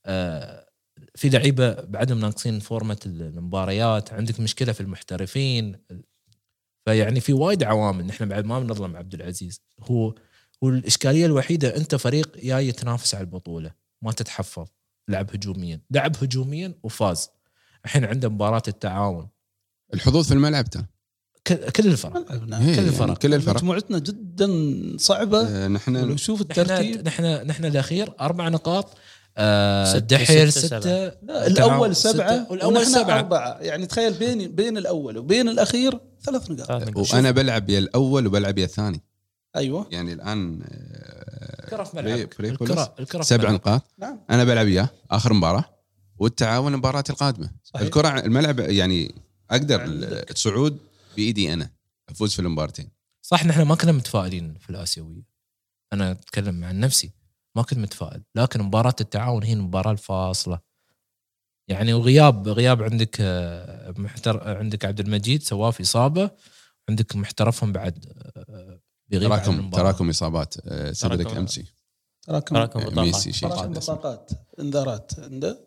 آه، 0.06 0.70
في 1.16 1.30
لعيبة 1.30 1.74
بعدهم 1.74 2.20
ناقصين 2.20 2.60
فورمة 2.60 3.00
المباريات 3.06 4.14
عندك 4.14 4.40
مشكلة 4.40 4.72
في 4.74 4.82
المحترفين. 4.82 5.76
فيعني 6.86 7.20
في 7.20 7.34
وايد 7.34 7.64
عوامل 7.64 8.06
نحن 8.06 8.26
بعد 8.26 8.46
ما 8.46 8.60
بنظلم 8.60 8.96
عبد 8.96 9.14
العزيز. 9.14 9.62
هو 9.80 10.16
هو 10.64 10.70
الاشكاليه 10.70 11.26
الوحيدة 11.26 11.78
أنت 11.78 11.96
فريق 11.96 12.38
جاي 12.44 12.68
يتنافس 12.68 13.16
على 13.16 13.22
البطولة 13.22 13.72
ما 14.02 14.12
تتحفظ 14.12 14.68
لعب 15.10 15.30
هجوميا. 15.36 15.82
لعب 15.92 16.16
هجوميا 16.24 16.74
وفاز. 16.84 17.30
الحين 17.86 18.06
عنده 18.06 18.30
مباراة 18.30 18.64
التعاون. 18.68 19.30
الحظوظ 19.94 20.28
في 20.28 20.34
الملعب 20.34 20.70
ترى. 20.70 20.86
كل 21.48 21.56
كل 21.56 21.88
الفرق. 21.88 22.28
كل 22.28 22.52
يعني 22.52 22.80
الفرق. 22.80 23.18
كل 23.18 23.34
الفرق. 23.34 23.56
مجموعتنا 23.56 24.00
جدا 24.00 24.50
صعبة. 24.98 25.48
آه، 25.48 25.68
نحن 25.68 25.96
ولو 25.96 26.16
شوف 26.16 26.42
نحن 26.42 26.60
الترتيب. 26.60 27.08
نحن 27.08 27.24
نحن 27.24 27.66
الأخير 27.66 28.14
أربع 28.22 28.50
نقاط. 28.50 28.98
آه 29.38 29.94
ستة- 29.94 30.24
ستة، 30.24 30.50
ستة 30.50 30.80
سبعة. 30.80 31.18
لا 31.22 31.94
ستة، 31.94 32.12
سبعة 32.12 32.48
والأول 32.52 32.78
ونحن 32.78 32.86
سبعة. 32.94 33.20
أربعة. 33.20 33.58
يعني 33.62 33.86
تخيل 33.86 34.14
بين 34.14 34.56
بين 34.56 34.78
الأول 34.78 35.18
وبين 35.18 35.50
الأخير 35.50 36.00
ثلاث 36.24 36.52
نقاط. 36.52 36.68
ثلاث 36.68 36.88
نقاط. 36.90 37.14
وأنا 37.14 37.32
بلعب 37.32 37.70
يا 37.70 37.80
الأول 37.80 38.28
وبلعب 38.28 38.58
يا 38.58 38.66
الثاني. 38.66 39.04
أيوه. 39.56 39.88
يعني 39.92 40.14
الآن 40.14 40.62
آه، 40.64 41.64
الكرة 41.64 41.84
في 41.84 41.98
ملعبك. 41.98 42.38
بريكولس 42.38 42.72
الكرة 42.72 42.96
الكرة 43.00 43.18
في 43.20 43.26
سبع. 43.28 43.52
نقاط. 43.52 43.82
نعم. 43.98 44.20
أنا 44.30 44.44
بلعب 44.44 44.68
اياه 44.68 44.90
آخر 45.12 45.34
مباراة 45.34 45.66
والتعاون 46.18 46.74
المباراة 46.74 47.04
القادمة. 47.10 47.50
صحيح. 47.64 47.82
الكرة 47.82 48.20
الملعب 48.20 48.60
يعني 48.60 49.16
أقدر 49.52 49.82
عندك. 49.82 50.32
الصعود 50.32 50.78
بإيدي 51.16 51.54
أنا 51.54 51.70
أفوز 52.10 52.34
في 52.34 52.40
المباراتين 52.40 52.90
صح 53.22 53.46
نحن 53.46 53.62
ما 53.62 53.76
كنا 53.76 53.92
متفائلين 53.92 54.56
في 54.60 54.70
الآسيوية. 54.70 55.24
أنا 55.94 56.12
أتكلم 56.12 56.64
عن 56.64 56.80
نفسي 56.80 57.12
ما 57.56 57.62
كنت 57.64 57.80
متفائل. 57.80 58.24
لكن 58.36 58.62
مباراة 58.62 58.96
التعاون 59.02 59.44
هي 59.44 59.54
المباراة 59.54 59.92
الفاصلة. 59.92 60.60
يعني 61.68 61.94
وغياب 61.94 62.48
غياب 62.48 62.84
عندك 62.84 63.18
آه، 63.20 63.94
محتر 63.98 64.58
عندك 64.58 64.86
عبد 64.86 65.00
المجيد 65.00 65.44
سواه 65.44 65.72
في 65.72 65.84
إصابة. 65.84 66.32
عندك 66.90 67.16
محترفهم 67.16 67.72
بعد 67.72 68.06
آه، 68.50 68.75
تراكم. 69.12 69.70
تراكم 69.70 70.10
إصابات 70.10 70.56
آه، 70.66 70.92
سيدريك 70.92 71.28
تراكم. 71.28 71.40
أمسي 71.40 71.66
تراكم 72.28 72.56
تراكم 72.56 72.80
بطاقات 72.80 72.98
ميسي 73.00 73.34
شيء 73.34 73.50
تراكم. 73.50 73.74
بطاقات 73.74 74.32
إنذارات 74.60 75.12
عنده 75.20 75.66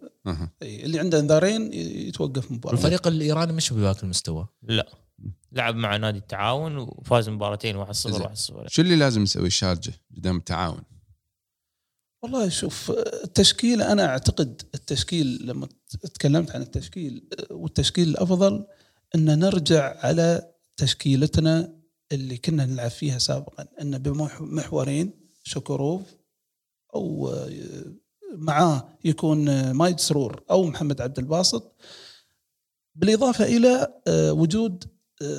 اللي 0.62 0.99
عنده 0.99 1.20
إنذارين 1.20 1.72
يتوقف 1.72 2.53
مباراة 2.53 2.74
والفريق 2.74 3.07
الإيراني 3.07 3.53
مش 3.53 3.72
بذاك 3.72 4.03
المستوى 4.03 4.49
لا 4.62 4.86
لعب 5.53 5.74
مع 5.74 5.97
نادي 5.97 6.18
التعاون 6.18 6.78
وفاز 6.78 7.28
مباراتين 7.28 7.84
1-0 7.86 7.93
زين. 7.93 8.12
1-0 8.22 8.34
شو 8.66 8.82
اللي 8.82 8.97
لازم 8.97 9.22
يسوي 9.22 9.47
الشارجه 9.47 9.93
قدام 10.16 10.36
التعاون؟ 10.36 10.82
والله 12.22 12.49
شوف 12.49 12.91
التشكيل 13.24 13.82
أنا 13.82 14.07
أعتقد 14.07 14.62
التشكيل 14.74 15.47
لما 15.47 15.68
تكلمت 16.14 16.51
عن 16.51 16.62
التشكيل 16.62 17.28
والتشكيل 17.51 18.09
الأفضل 18.09 18.66
إن 19.14 19.39
نرجع 19.39 19.97
على 20.07 20.53
تشكيلتنا 20.76 21.78
اللي 22.13 22.37
كنا 22.37 22.67
نلعب 22.67 22.91
فيها 22.91 23.19
سابقا 23.19 23.67
ان 23.81 23.99
بمحورين 23.99 25.13
شكروف 25.43 26.03
أو 26.95 27.35
معاه 28.33 28.99
يكون 29.05 29.71
مايد 29.71 30.01
سرور 30.01 30.43
أو 30.51 30.65
محمد 30.65 31.01
عبد 31.01 31.19
الباسط. 31.19 31.73
بالإضافة 32.95 33.45
إلى 33.45 34.01
وجود 34.31 34.85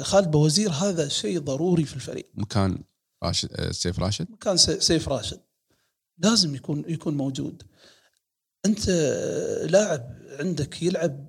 خالد 0.01 0.31
بوزير 0.31 0.71
هذا 0.71 1.07
شيء 1.07 1.39
ضروري 1.39 1.85
في 1.85 1.95
الفريق. 1.95 2.29
مكان 2.33 2.83
راشد 3.23 3.49
آه، 3.53 3.71
سيف 3.71 3.99
راشد؟ 3.99 4.27
كان 4.41 4.57
سي- 4.57 4.79
سيف 4.79 5.09
راشد. 5.09 5.39
لازم 6.17 6.55
يكون 6.55 6.83
يكون 6.87 7.17
موجود. 7.17 7.63
أنت 8.65 8.89
لاعب 9.69 10.19
عندك 10.39 10.83
يلعب 10.83 11.25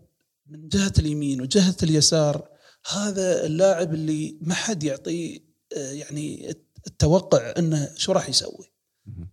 من 0.47 0.69
جهة 0.69 0.93
اليمين 0.99 1.41
وجهة 1.41 1.77
اليسار 1.83 2.49
هذا 2.87 3.47
اللاعب 3.47 3.95
اللي 3.95 4.39
ما 4.41 4.55
حد 4.55 4.83
يعطيه 4.83 5.39
آه، 5.77 5.93
يعني 5.93 6.51
التوقع 6.87 7.55
إنه 7.59 7.95
شو 7.97 8.13
راح 8.13 8.29
يسوي. 8.29 8.73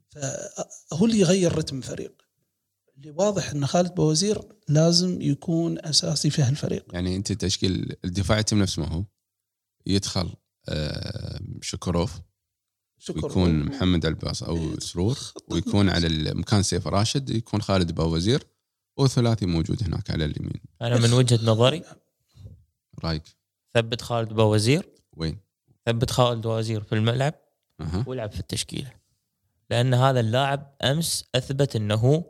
فهو 0.09 1.05
اللي 1.05 1.19
يغير 1.19 1.57
رتم 1.57 1.77
الفريق. 1.77 2.21
اللي 2.97 3.11
واضح 3.11 3.51
إن 3.51 3.65
خالد 3.65 3.95
بوزير 3.95 4.41
لازم 4.69 5.21
يكون 5.21 5.85
أساسي 5.85 6.29
في 6.29 6.41
هالفريق. 6.41 6.85
يعني 6.93 7.15
أنت 7.15 7.31
تشكيل 7.31 7.95
الدفاع 8.05 8.39
يتم 8.39 8.59
نفس 8.59 8.79
ما 8.79 8.87
هو؟ 8.87 9.03
يدخل 9.85 10.29
آه، 10.69 11.39
شكروف 11.61 12.19
شكرا 12.99 13.25
ويكون 13.25 13.63
محمد 13.63 14.05
ألباس 14.05 14.43
أو 14.43 14.79
سرور 14.79 15.17
ويكون 15.49 15.89
على 15.89 16.33
مكان 16.33 16.63
سيف 16.63 16.87
راشد 16.87 17.29
يكون 17.29 17.61
خالد 17.61 17.91
باوزير 17.91 18.43
وثلاثي 18.97 19.45
موجود 19.45 19.83
هناك 19.83 20.11
على 20.11 20.25
اليمين. 20.25 20.61
أنا 20.81 20.97
من 20.97 21.13
وجهة 21.13 21.39
نظري 21.43 21.83
رأيك؟ 23.03 23.36
ثبت 23.77 24.01
خالد 24.01 24.33
بوزير 24.33 24.89
وين؟ 25.17 25.39
ثبت 25.85 26.11
خالد 26.11 26.47
بوزير 26.47 26.83
في 26.83 26.95
الملعب 26.95 27.33
أها. 27.81 28.03
والعب 28.07 28.31
في 28.31 28.39
التشكيلة. 28.39 28.91
لأن 29.69 29.93
هذا 29.93 30.19
اللاعب 30.19 30.75
أمس 30.83 31.29
أثبت 31.35 31.75
إنه 31.75 32.25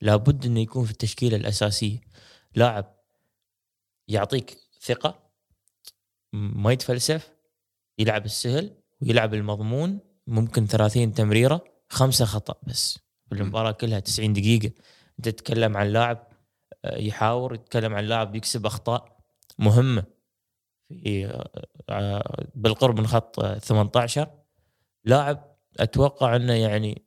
لابد 0.00 0.46
إنه 0.46 0.60
يكون 0.60 0.84
في 0.84 0.90
التشكيلة 0.90 1.36
الأساسية. 1.36 2.00
لاعب 2.54 2.94
يعطيك 4.08 4.58
ثقة 4.80 5.18
ما 6.32 6.72
يتفلسف 6.72 7.32
يلعب 7.98 8.24
السهل 8.24 8.74
ويلعب 9.00 9.34
المضمون 9.34 9.98
ممكن 10.26 10.66
30 10.66 11.14
تمريرة 11.14 11.64
خمسة 11.88 12.24
خطأ 12.24 12.54
بس. 12.66 12.98
في 13.28 13.34
المباراة 13.34 13.70
كلها 13.72 14.00
90 14.00 14.32
دقيقة. 14.32 14.70
أنت 15.18 15.28
تتكلم 15.28 15.76
عن 15.76 15.86
لاعب 15.86 16.28
آه، 16.84 16.98
يحاور 16.98 17.54
يتكلم 17.54 17.94
عن 17.94 18.04
لاعب 18.04 18.34
يكسب 18.34 18.66
أخطاء 18.66 19.18
مهمة. 19.58 20.21
في 21.00 21.42
آه، 21.88 22.48
بالقرب 22.54 23.00
من 23.00 23.06
خط 23.06 23.40
آه، 23.40 23.58
18 23.58 24.30
لاعب 25.04 25.56
أتوقع 25.80 26.36
إنه 26.36 26.52
يعني 26.52 27.04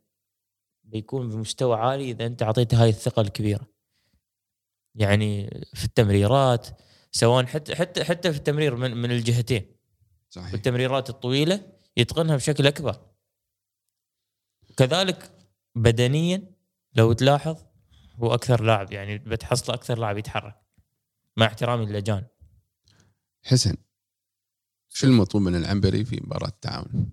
بيكون 0.83 1.29
بمستوى 1.29 1.77
عالي 1.77 2.11
إذا 2.11 2.25
أنت 2.25 2.43
اعطيته 2.43 2.83
هاي 2.83 2.89
الثقة 2.89 3.21
الكبيرة. 3.21 3.67
يعني 4.95 5.49
في 5.73 5.86
التمريرات 5.86 6.67
سواء 7.11 7.45
حتى 7.45 7.75
حتى 7.75 8.03
حتى 8.03 8.31
في 8.31 8.38
التمرير 8.38 8.75
من 8.75 8.97
من 8.97 9.11
الجهتين. 9.11 9.75
صحيح. 10.29 10.53
والتمريرات 10.53 11.09
الطويلة 11.09 11.73
يتقنها 11.97 12.36
بشكل 12.36 12.67
أكبر. 12.67 13.01
كذلك 14.77 15.31
بدنيا 15.75 16.51
لو 16.95 17.13
تلاحظ 17.13 17.57
هو 18.15 18.33
أكثر 18.33 18.63
لاعب 18.63 18.91
يعني 18.91 19.17
بتحصله 19.17 19.75
أكثر 19.75 19.97
لاعب 19.99 20.17
يتحرك. 20.17 20.55
مع 21.38 21.45
احترامي 21.45 21.86
للاجان 21.86 22.25
حسن. 23.45 23.75
شو 24.89 25.07
المطلوب 25.07 25.43
من 25.43 25.55
العنبري 25.55 26.05
في 26.05 26.21
مباراة 26.23 26.47
التعاون؟ 26.47 27.11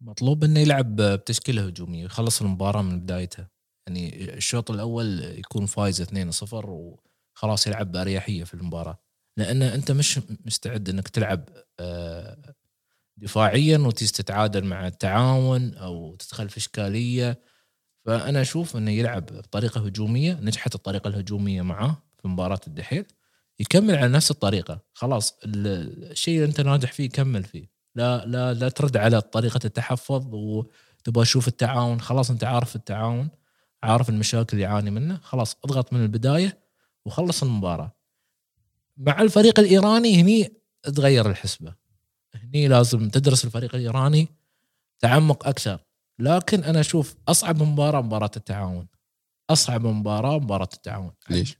مطلوب 0.00 0.44
إنه 0.44 0.60
يلعب 0.60 0.96
بتشكيلة 0.96 1.66
هجومية 1.66 2.04
يخلص 2.04 2.42
المباراة 2.42 2.82
من 2.82 3.00
بدايتها 3.00 3.50
يعني 3.86 4.34
الشوط 4.34 4.70
الأول 4.70 5.20
يكون 5.20 5.66
فايز 5.66 6.02
2-0 6.02 6.52
وخلاص 6.52 7.66
يلعب 7.66 7.92
بأريحية 7.92 8.44
في 8.44 8.54
المباراة. 8.54 8.98
لأن 9.36 9.62
أنت 9.62 9.90
مش 9.90 10.20
مستعد 10.46 10.88
إنك 10.88 11.08
تلعب 11.08 11.48
آه، 11.80 12.54
دفاعيا 13.16 13.78
وتيجي 13.78 14.12
تتعادل 14.12 14.64
مع 14.64 14.86
التعاون 14.86 15.74
أو 15.74 16.14
تدخل 16.14 16.48
في 16.48 16.56
إشكالية. 16.56 17.40
فأنا 18.06 18.40
أشوف 18.40 18.76
إنه 18.76 18.90
يلعب 18.90 19.26
بطريقة 19.26 19.86
هجومية 19.86 20.32
نجحت 20.32 20.74
الطريقة 20.74 21.08
الهجومية 21.08 21.62
معاه 21.62 22.02
في 22.22 22.28
مباراة 22.28 22.60
الدحيل 22.66 23.06
يكمل 23.60 23.96
على 23.96 24.08
نفس 24.08 24.30
الطريقة. 24.30 24.80
خلاص 24.92 25.38
ال- 25.44 26.10
الشيء 26.10 26.34
اللي 26.34 26.46
أنت 26.48 26.60
ناجح 26.60 26.92
فيه 26.92 27.08
كمل 27.08 27.44
فيه. 27.44 27.70
لا 27.94 28.26
لا 28.26 28.54
لا 28.54 28.68
ترد 28.68 28.96
على 28.96 29.20
طريقة 29.20 29.60
التحفظ 29.64 30.34
وتبغى 30.34 31.24
تشوف 31.24 31.48
التعاون. 31.48 32.00
خلاص 32.00 32.30
أنت 32.30 32.44
عارف 32.44 32.76
التعاون 32.76 33.28
عارف 33.82 34.08
المشاكل 34.08 34.56
اللي 34.56 34.62
يعاني 34.62 34.90
منه. 34.90 35.18
خلاص 35.22 35.56
اضغط 35.64 35.92
من 35.92 36.02
البداية 36.02 36.58
وخلص 37.04 37.42
المباراة. 37.42 37.92
مع 38.96 39.22
الفريق 39.22 39.60
الإيراني 39.60 40.20
هني 40.20 40.52
تغير 40.82 41.30
الحسبة. 41.30 41.74
هني 42.34 42.68
لازم 42.68 43.08
تدرس 43.08 43.44
الفريق 43.44 43.74
الإيراني 43.74 44.28
تعمق 45.00 45.48
أكثر. 45.48 45.78
لكن 46.18 46.64
أنا 46.64 46.80
أشوف 46.80 47.16
أصعب 47.28 47.62
مباراة 47.62 48.00
مباراة 48.00 48.30
التعاون. 48.36 48.86
أصعب 49.50 49.86
مباراة 49.86 50.38
مباراة 50.38 50.68
التعاون. 50.74 51.12
ليش؟ 51.30 51.58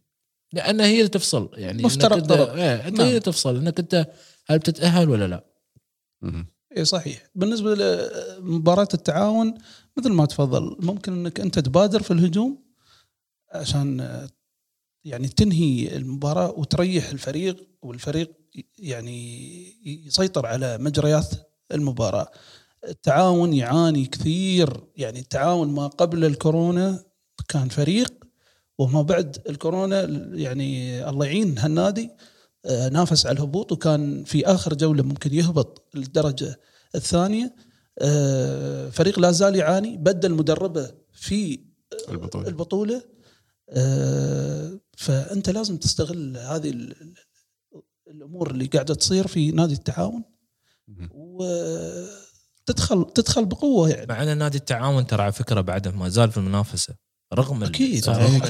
لأن 0.55 0.80
هي 0.80 0.98
اللي 0.98 1.09
تفصل 1.09 1.50
يعني 1.55 1.82
أنت- 2.22 2.26
طرق. 2.26 2.52
إيه 2.52 2.88
أنت 2.88 2.96
نعم. 2.96 3.02
هي 3.07 3.09
اللي 3.09 3.20
تفصل 3.20 3.57
إنك 3.57 3.78
أنت 3.78 4.07
هل 4.46 4.59
بتتأهل 4.59 5.09
ولا 5.11 5.26
لا. 5.28 5.44
اي 6.76 6.84
صحيح 6.84 7.26
بالنسبة 7.34 7.74
لمباراه 7.74 8.88
التعاون 8.94 9.55
مثل 9.98 10.12
ما 10.12 10.26
تفضل 10.26 10.76
ممكن 10.80 11.12
إنك 11.12 11.40
أنت 11.40 11.59
تبادر 11.59 12.02
في 12.02 12.11
الهجوم 12.11 12.64
عشان 13.52 14.09
يعني 15.05 15.28
تنهي 15.28 15.96
المباراة 15.96 16.50
وتريح 16.59 17.09
الفريق 17.11 17.68
والفريق 17.82 18.32
يعني 18.78 20.07
يسيطر 20.07 20.46
على 20.46 20.78
مجريات 20.78 21.28
المباراة 21.72 22.30
التعاون 22.88 23.52
يعاني 23.52 24.07
كثير 24.07 24.84
يعني 24.96 25.18
التعاون 25.18 25.68
ما 25.68 25.86
قبل 25.86 26.24
الكورونا 26.24 27.05
كان 27.48 27.68
فريق 27.68 28.13
وما 28.79 29.03
بعد 29.03 29.39
الكورونا 29.49 30.03
يعني 30.35 31.09
الله 31.09 31.27
يعين 31.27 31.59
هالنادي 31.59 32.11
آه، 32.66 32.89
نافس 32.89 33.27
على 33.27 33.37
الهبوط 33.37 33.72
وكان 33.72 34.25
في 34.25 34.47
آخر 34.47 34.75
جولة 34.75 35.03
ممكن 35.03 35.35
يهبط 35.35 35.89
الدرجه 35.97 36.61
الثانية. 36.95 37.55
آه، 37.99 38.89
فريق 38.91 39.18
لا 39.18 39.31
زال 39.31 39.57
يعاني 39.57 39.97
بدل 39.97 40.33
مدربه 40.33 40.91
في 41.12 41.61
البطولة. 42.09 42.49
البطولة. 42.49 43.03
آه، 43.70 44.81
فأنت 44.97 45.51
لازم 45.51 45.77
تستغل 45.77 46.37
هذه 46.37 46.70
ال- 46.70 47.03
ال- 47.03 47.14
الأمور 48.11 48.51
اللي 48.51 48.66
قاعدة 48.66 48.95
تصير 48.95 49.27
في 49.27 49.51
نادي 49.53 49.75
التعاون. 49.75 50.25
وتدخل 51.14 53.05
تدخل 53.14 53.45
بقوة 53.45 53.89
يعني. 53.91 54.07
مع 54.07 54.22
أن 54.22 54.39
نادي 54.39 54.59
التعاون 54.59 55.07
ترى 55.07 55.22
على 55.22 55.33
فكرة 55.33 55.61
بعده 55.61 55.91
ما 55.91 56.09
زال 56.09 56.31
في 56.31 56.37
المنافسة. 56.37 56.95
رغم 57.35 57.64
أكيد. 57.64 58.09
رغم, 58.09 58.43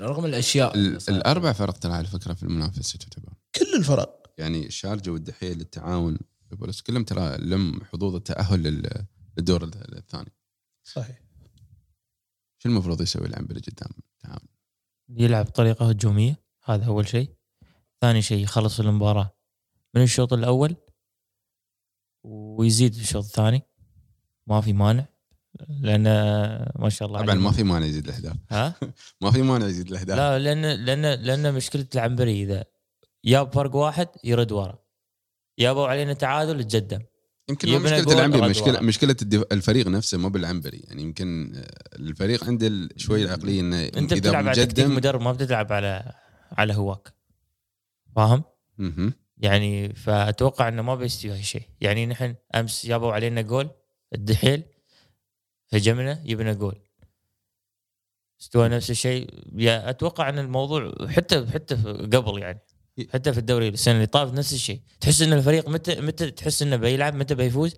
رغم 0.00 0.24
الأشياء. 0.24 0.74
الأربع 1.08 1.52
فرق 1.52 1.78
ترى 1.78 1.92
على 1.92 2.06
فكرة 2.06 2.34
في 2.34 2.42
المنافسة 2.42 2.98
تعتبر. 2.98 3.32
كل 3.54 3.74
الفرق. 3.78 4.32
يعني 4.38 4.66
الشارجه 4.66 5.10
والدحيل 5.10 5.60
التعاون 5.60 6.18
بس 6.50 6.80
كلهم 6.80 7.04
ترى 7.04 7.36
لم 7.38 7.84
حظوظ 7.84 8.14
التأهل 8.14 8.62
لل- 8.62 9.06
للدور 9.38 9.64
الثاني. 9.64 10.32
صحيح. 10.84 11.20
شو 12.58 12.68
المفروض 12.68 13.00
يسوي 13.02 13.26
العنبري 13.26 13.60
قدام 13.60 13.90
التعاون؟ 14.14 14.48
يلعب 15.08 15.44
بطريقة 15.46 15.88
هجومية 15.88 16.42
هذا 16.64 16.86
أول 16.86 17.08
شيء. 17.08 17.34
ثاني 18.00 18.22
شيء 18.22 18.42
يخلص 18.42 18.80
المباراة 18.80 19.36
من 19.94 20.02
الشوط 20.02 20.32
الأول 20.32 20.76
ويزيد 22.24 22.94
في 22.94 23.00
الشوط 23.00 23.24
الثاني. 23.24 23.62
ما 24.46 24.60
في 24.60 24.72
مانع. 24.72 25.06
لأن 25.80 26.02
ما 26.78 26.88
شاء 26.88 27.08
الله 27.08 27.22
طبعا. 27.22 27.34
ما 27.34 27.52
في 27.52 27.62
مانع 27.62 27.86
يزيد 27.86 28.04
الأهداف. 28.04 28.36
ها؟ 28.50 28.74
ما 29.22 29.30
في 29.30 29.42
مانع 29.42 29.66
يزيد 29.66 29.88
الأهداف. 29.88 30.16
لا 30.18 30.38
لأن 30.38 30.62
لأن 30.84 31.02
لأن 31.22 31.54
مشكلة 31.54 31.86
العنبري 31.94 32.42
إذا 32.42 32.64
جاب 33.24 33.52
فرق 33.52 33.74
واحد 33.76 34.08
يرد 34.24 34.52
ورا. 34.52 34.78
جابوا 35.58 35.86
علينا 35.88 36.12
تعادل 36.12 36.64
تقدم 36.64 37.00
يمكن 37.50 37.70
ما 37.70 37.78
مشكلة 37.78 38.12
العنبري 38.14 38.48
مشكلة. 38.48 38.80
مشكلة 38.80 39.16
الدف- 39.22 39.44
الفريق 39.52 39.86
نفسه 39.88 40.18
مو 40.18 40.28
بالعنبري. 40.28 40.78
يعني 40.78 41.02
يمكن 41.02 41.52
آه، 41.56 41.96
الفريق 41.96 42.44
عنده 42.44 42.66
ال- 42.66 42.90
شوي 42.96 43.24
العقليه 43.24 43.60
إنه 43.60 43.82
أنت 43.84 44.14
بتلعب 44.14 44.48
على 44.48 44.66
تكتيك 44.66 44.86
مدرب 44.86 45.20
ما 45.20 45.32
بتلعب 45.32 45.72
على 45.72 46.12
على 46.52 46.74
هواك. 46.74 47.12
فاهم؟ 48.16 48.42
يعني 49.38 49.94
فأتوقع 49.94 50.68
إنه 50.68 50.82
ما 50.82 50.94
بيستوي 50.94 51.32
هالشيء. 51.32 51.62
يعني 51.80 52.06
نحن 52.06 52.34
أمس 52.54 52.86
جابوا 52.86 53.12
علينا 53.12 53.40
جول 53.42 53.70
الدحيل. 54.14 54.62
هجمنا 55.72 56.22
جبنا 56.26 56.52
جول 56.52 56.78
استوى 58.40 58.68
نفس 58.68 58.90
الشيء 58.90 59.30
يا 59.56 59.90
أتوقع 59.90 60.28
أن 60.28 60.38
الموضوع 60.38 60.94
حتى 61.08 61.46
حتى 61.46 61.76
في- 61.76 61.92
قبل 62.12 62.38
يعني 62.38 62.60
حتى 63.12 63.32
في 63.32 63.38
الدوري 63.38 63.68
السنة 63.68 63.94
اللي 63.94 64.06
طافت 64.06 64.32
نفس 64.32 64.52
الشيء 64.52 64.80
تحس 65.00 65.22
إن 65.22 65.32
الفريق 65.32 65.68
متى 65.68 66.00
متى 66.00 66.30
تحس 66.30 66.62
إنه 66.62 66.76
بيلعب 66.76 67.14
متى 67.14 67.34
بيفوز. 67.34 67.74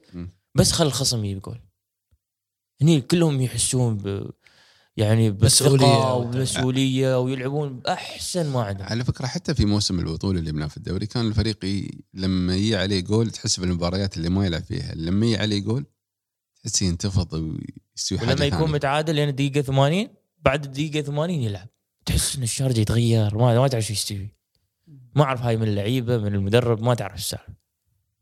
بس 0.55 0.73
خل 0.73 0.87
الخصم 0.87 1.25
يجيب 1.25 1.43
جول 1.43 1.61
هني 2.83 3.01
كلهم 3.01 3.41
يحسون 3.41 3.97
ب 3.97 4.31
يعني 4.97 5.31
مسؤولية. 5.31 5.77
بثقه 5.87 6.15
ومسؤولية 6.15 7.21
ويلعبون 7.21 7.81
باحسن 7.81 8.47
ما 8.53 8.63
عندهم 8.63 8.87
على 8.87 9.05
فكرة 9.05 9.27
حتى 9.27 9.55
في 9.55 9.65
موسم 9.65 9.99
البطولة 9.99 10.39
اللي 10.39 10.53
بناه 10.53 10.67
في 10.67 10.77
الدوري 10.77 11.07
كان 11.07 11.27
الفريق. 11.29 11.59
لما 12.15 12.55
يجي 12.57 12.77
عليه 12.77 13.01
جول 13.01 13.31
تحس 13.31 13.61
في 13.61 13.65
المباريات 13.67 14.17
اللي 14.17 14.29
ما 14.29 14.47
يلعب 14.47 14.63
فيها 14.63 14.95
لما 14.95 15.27
يجي 15.27 15.37
عليه 15.37 15.61
جول 15.61 15.87
تحس 16.63 16.83
ينتفض 16.83 17.33
ويستوي 17.33 18.19
حاجة 18.19 18.29
ولما 18.31 18.45
يكون. 18.47 18.71
متعادل 18.71 19.15
لين 19.15 19.29
الدقيقه 19.29 19.61
80 19.63 20.09
بعد 20.39 20.65
الدقيقة 20.65 21.01
80 21.03 21.31
يلعب 21.43 21.69
تحس 22.07 22.37
إن 22.37 22.43
الشارجه 22.43 22.81
يتغير 22.81 23.39
ما 23.39 23.59
ما 23.59 23.69
تعرف 23.69 23.85
شو 23.87 23.93
يستوي 23.93 24.29
ما 25.15 25.23
أعرف 25.25 25.43
هاي 25.43 25.57
من 25.57 25.69
اللعيبة 25.69 26.19
من 26.19 26.35
المدرب 26.35 26.83
ما 26.83 26.95
تعرف 26.95 27.15
السالفة 27.15 27.55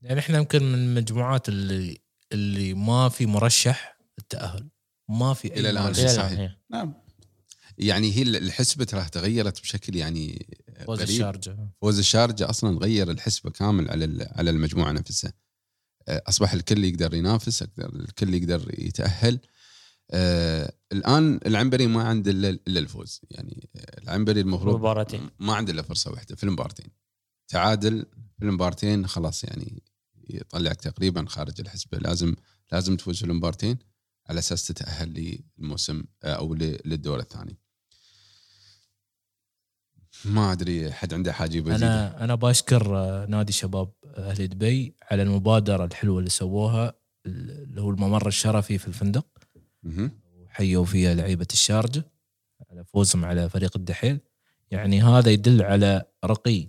يعني 0.02 0.20
إحنا 0.20 0.38
يمكن 0.38 0.62
من 0.62 0.74
المجموعات 0.74 1.48
اللي 1.48 1.98
اللي 2.32 2.74
ما 2.74 3.08
في 3.08 3.26
مرشح 3.26 3.98
التأهل 4.18 4.68
ما 5.08 5.34
في. 5.34 5.48
مرشح. 5.48 6.00
إلى 6.00 6.08
صحيح. 6.08 6.38
إيه. 6.38 6.58
نعم 6.70 6.94
يعني 7.78 8.12
هي 8.16 8.22
الحسبة 8.22 8.84
ترى 8.84 9.04
تغيرت 9.12 9.60
بشكل 9.60 9.96
يعني 9.96 10.46
فوز 10.86 11.00
الشارجة 11.00 11.56
فوز 11.82 11.98
الشارجة 11.98 12.50
أصلا 12.50 12.78
غير 12.78 13.10
الحسبة 13.10 13.50
كامل 13.50 13.90
على 13.90 14.04
ال- 14.04 14.28
على 14.32 14.50
المجموعة 14.50 14.92
نفسها 14.92 15.32
أصبح 16.08 16.52
الكل 16.52 16.84
يقدر 16.84 17.14
ينافس 17.14 17.62
أقدر 17.62 18.00
الكل 18.00 18.34
يقدر 18.34 18.74
يتأهل. 18.78 19.38
آه 20.10 20.72
الآن 20.92 21.40
العنبري 21.46 21.86
ما 21.86 22.02
عنده 22.02 22.30
إلا 22.30 22.80
الفوز. 22.80 23.20
يعني 23.30 23.68
آه، 23.76 24.02
العنبري 24.02 24.40
المفروض 24.40 24.74
مباراتين 24.74 25.30
ما 25.38 25.54
عنده 25.54 25.72
إلا 25.72 25.82
فرصة 25.82 26.10
واحدة 26.10 26.36
في 26.36 26.44
المبارتين 26.44 26.86
تعادل 27.48 28.06
في 28.38 28.44
المبارتين 28.44 29.06
خلاص 29.06 29.44
يعني 29.44 29.82
يطلعك 30.30 30.80
تقريبا 30.80 31.26
خارج 31.28 31.60
الحسبة. 31.60 31.98
لازم 31.98 32.34
لازم 32.72 32.96
تفوز 32.96 33.18
في 33.18 33.24
المبارتين 33.24 33.78
على 34.26 34.38
أساس 34.38 34.66
تتأهل 34.66 35.40
للموسم 35.58 36.04
آه، 36.24 36.34
أو 36.34 36.54
للدور 36.54 37.20
الثاني. 37.20 37.58
ما 40.24 40.52
أدري 40.52 40.92
حد 40.92 41.14
عنده 41.14 41.32
حاجة 41.32 41.56
يبغى. 41.56 41.74
أنا 41.74 42.24
أنا 42.24 42.34
بشكر 42.34 42.96
آه، 42.96 43.26
نادي 43.26 43.52
شباب 43.52 43.92
أهل 44.16 44.48
دبي 44.48 44.94
على 45.10 45.22
المبادرة 45.22 45.84
الحلوة 45.84 46.18
اللي 46.18 46.30
سووها 46.30 46.94
اللي 47.26 47.80
هو 47.80 47.90
الممر 47.90 48.28
الشرفي 48.28 48.78
في 48.78 48.88
الفندق. 48.88 49.26
وحيوا 50.34 50.84
فيها 50.84 51.14
لعيبة 51.14 51.46
الشارجة 51.52 52.04
على 52.70 52.84
فوزهم 52.84 53.24
على 53.24 53.48
فريق 53.48 53.76
الدحيل 53.76 54.20
يعني 54.70 55.02
هذا 55.02 55.30
يدل 55.30 55.62
على 55.62 56.04
رقي 56.24 56.68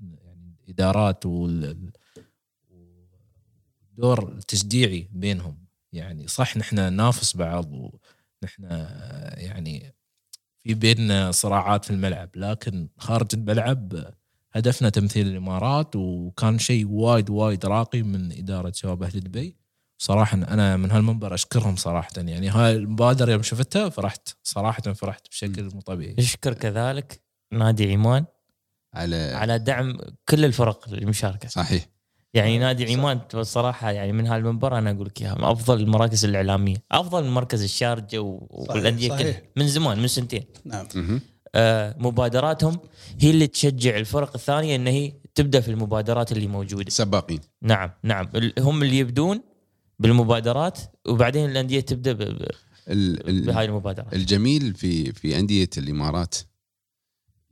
يعني 0.00 0.56
الإدارات 0.64 1.26
وال 1.26 1.90
والدور 2.70 4.32
التشجيعي 4.32 5.08
بينهم 5.12 5.64
يعني 5.92 6.28
صح 6.28 6.56
نحن 6.56 6.76
ننافس 6.76 7.36
بعض 7.36 7.72
ونحن 7.72 8.64
آه، 8.64 9.40
يعني 9.40 9.94
في 10.64 10.74
بيننا 10.74 11.30
صراعات 11.30 11.84
في 11.84 11.90
الملعب 11.90 12.30
لكن 12.36 12.88
خارج 12.98 13.26
الملعب 13.34 13.92
هدفنا 14.52 14.88
تمثيل 14.88 15.26
الإمارات 15.26 15.96
وكان 15.96 16.58
شيء 16.58 16.86
وايد 16.88 17.30
وايد 17.30 17.66
راقي 17.66 18.02
من 18.02 18.32
إدارة 18.32 18.72
شباب 18.74 19.02
أهل 19.02 19.20
دبي. 19.20 19.56
صراحة 20.00 20.36
أنا 20.36 20.76
من 20.76 20.90
هالمنبر 20.90 21.34
أشكرهم 21.34 21.76
صراحة 21.76 22.10
يعني 22.16 22.48
هاي 22.48 22.76
المبادرة 22.76 23.32
يوم 23.32 23.42
شفتها 23.42 23.88
فرحت 23.88 24.28
صراحة 24.42 24.82
فرحت 24.82 25.28
بشكل 25.30 25.70
مو 25.74 25.80
طبيعي. 25.80 26.14
نشكر 26.18 26.54
كذلك 26.54 27.22
نادي 27.52 27.92
عمان 27.92 28.24
على 28.94 29.16
على 29.16 29.58
دعم 29.58 29.98
كل 30.28 30.44
الفرق 30.44 30.88
المشاركة. 30.88 31.48
صحيح. 31.48 31.86
يعني 32.34 32.58
نادي 32.58 32.94
عمان 32.94 33.20
الصراحه 33.34 33.90
يعني 33.90 34.12
من 34.12 34.26
هالمنبر 34.26 34.78
أنا 34.78 34.90
أقول 34.90 35.06
لك 35.06 35.22
إياها 35.22 35.34
من 35.34 35.44
أفضل 35.44 35.80
المراكز 35.80 36.24
الإعلامية 36.24 36.76
أفضل 36.92 37.24
من 37.24 37.30
مركز 37.30 37.62
الشارجة 37.62 38.18
والانديه 38.20 39.08
صحيح. 39.08 39.20
كلها 39.38 39.42
من 39.56 39.68
زمان 39.68 39.98
من 39.98 40.06
سنتين. 40.08 40.44
نعم. 40.64 40.86
آه، 41.54 41.94
مبادراتهم 41.98 42.78
هي 43.20 43.30
اللي 43.30 43.46
تشجع 43.46 43.96
الفرق 43.96 44.30
الثانية 44.34 44.76
إن 44.76 44.86
هي 44.86 45.12
تبدأ 45.34 45.60
في 45.60 45.70
المبادرات 45.70 46.32
اللي 46.32 46.46
موجودة. 46.46 46.90
سباقين. 46.90 47.40
نعم 47.62 47.90
نعم. 48.02 48.28
هم 48.58 48.82
اللي 48.82 48.98
يبدون 48.98 49.40
بالمبادرات 49.98 50.78
وبعدين 51.08 51.50
الأندية 51.50 51.80
تبدأ 51.80 52.12
ب- 52.12 52.18
ب- 52.88 53.46
بهاي 53.46 53.64
المبادرات. 53.64 54.14
الجميل 54.14 54.74
في 54.74 55.12
في 55.12 55.38
أندية 55.38 55.70
الإمارات 55.78 56.34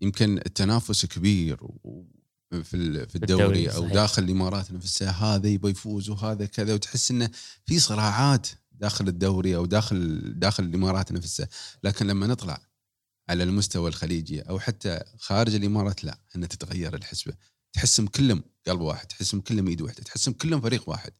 يمكن 0.00 0.38
التنافس 0.38 1.06
كبير 1.06 1.56
و- 1.64 2.04
في 2.50 3.06
في 3.06 3.16
الدوري 3.16 3.44
الدوري، 3.44 3.70
أو 3.70 3.80
صحيح. 3.80 3.92
داخل 3.92 4.22
الإمارات 4.22 4.72
نفسها 4.72 5.10
هذا 5.10 5.48
يبغى 5.48 5.70
يفوز 5.70 6.10
وهذا 6.10 6.46
كذا 6.46 6.74
وتحس 6.74 7.10
إنه 7.10 7.30
في 7.66 7.78
صراعات 7.78 8.48
داخل 8.72 9.08
الدوري 9.08 9.56
أو 9.56 9.66
داخل 9.66 10.22
داخل 10.38 10.64
الإمارات 10.64 11.12
نفسها 11.12 11.48
لكن 11.84 12.06
لما 12.06 12.26
نطلع 12.26 12.60
على 13.28 13.42
المستوى 13.42 13.88
الخليجي 13.88 14.40
أو 14.40 14.58
حتى 14.58 15.00
خارج 15.18 15.54
الإمارات 15.54 16.04
لا 16.04 16.18
ان 16.36 16.48
تتغير 16.48 16.94
الحسبة. 16.94 17.34
تحسهم 17.72 18.06
كلهم 18.06 18.42
قلب 18.66 18.80
واحد 18.80 19.06
تحسهم 19.06 19.40
كلهم 19.40 19.68
إيد 19.68 19.82
واحدة 19.82 20.02
تحسهم 20.02 20.34
كلهم 20.34 20.60
فريق 20.60 20.88
واحد. 20.88 21.12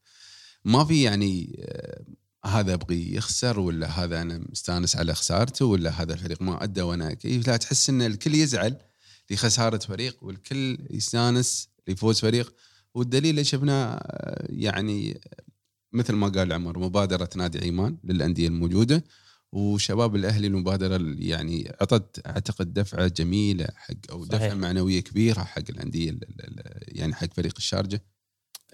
ما 0.65 0.85
في 0.85 1.03
يعني 1.03 1.65
آه، 1.69 2.05
هذا 2.49 2.75
ابغي 2.75 3.15
يخسر 3.15 3.61
ولا 3.61 3.87
هذا 3.87 4.23
أنا 4.23 4.39
مستانس 4.49 4.97
على 4.97 5.15
خسارته 5.15 5.65
ولا 5.65 5.91
هذا 5.91 6.15
الفريق 6.15 6.43
ما 6.43 6.65
أدى 6.65 6.83
وأنا 6.83 7.15
كيف. 7.15 7.47
لا 7.47 7.57
تحس 7.57 7.91
إن 7.91 8.03
الكل 8.03 8.35
يزعل 8.35 8.77
لخساره 9.31 9.79
فريق 9.79 10.17
والكل 10.25 10.79
يستانس 10.91 11.69
لفوز 11.89 12.21
فريق. 12.21 12.55
والدليل 12.95 13.31
اللي 13.31 13.45
شفناه 13.45 13.95
آه، 13.95 14.47
يعني 14.51 15.21
مثل 15.93 16.13
ما 16.13 16.29
قال 16.29 16.53
عمر 16.53 16.79
مبادرة 16.79 17.31
نادي 17.37 17.59
عيمان 17.59 17.97
للأندية 18.05 18.49
الموجودة. 18.49 19.05
وشباب 19.53 20.17
الأهلي 20.17 20.47
المبادرة 20.47 21.01
يعني 21.19 21.71
أعطت 21.71 22.27
أعتقد 22.27 22.75
دفعة 22.75 23.07
جميلة 23.09 23.67
حق 23.77 23.95
أو 24.11 24.25
دفعة 24.25 24.39
صحيح. 24.41 24.55
معنوية 24.55 25.01
كبيرة 25.01 25.41
حق 25.45 25.63
الأندية 25.71 26.11
ال- 26.11 26.25
ال- 26.25 26.41
ال- 26.61 26.99
يعني 26.99 27.15
حق 27.15 27.33
فريق 27.35 27.55
الشارجة. 27.57 28.05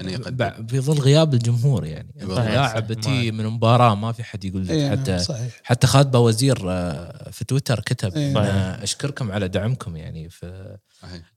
انه 0.00 0.12
يقدم. 0.12 0.66
في 0.66 0.80
ظل 0.80 0.98
غياب 0.98 1.34
الجمهور 1.34 1.84
يعني. 1.84 2.14
صحيح، 2.20 2.50
لاعب. 2.50 2.86
بتي 2.86 3.30
من 3.30 3.46
مباراة 3.46 3.94
ما 3.94 4.12
في 4.12 4.24
حد 4.24 4.44
يقول 4.44 4.64
لك 4.64 4.70
إيه، 4.70 4.90
حتى 4.90 5.18
صحيح. 5.18 5.60
حتى 5.62 5.86
خالد 5.86 6.10
بوزير 6.10 6.58
آه، 6.70 7.30
في 7.30 7.44
تويتر 7.44 7.80
كتب 7.80 8.16
إيه. 8.16 8.30
أنا 8.30 8.82
أشكركم 8.82 9.32
على 9.32 9.48
دعمكم 9.48 9.96
يعني. 9.96 10.30
في 10.30 10.78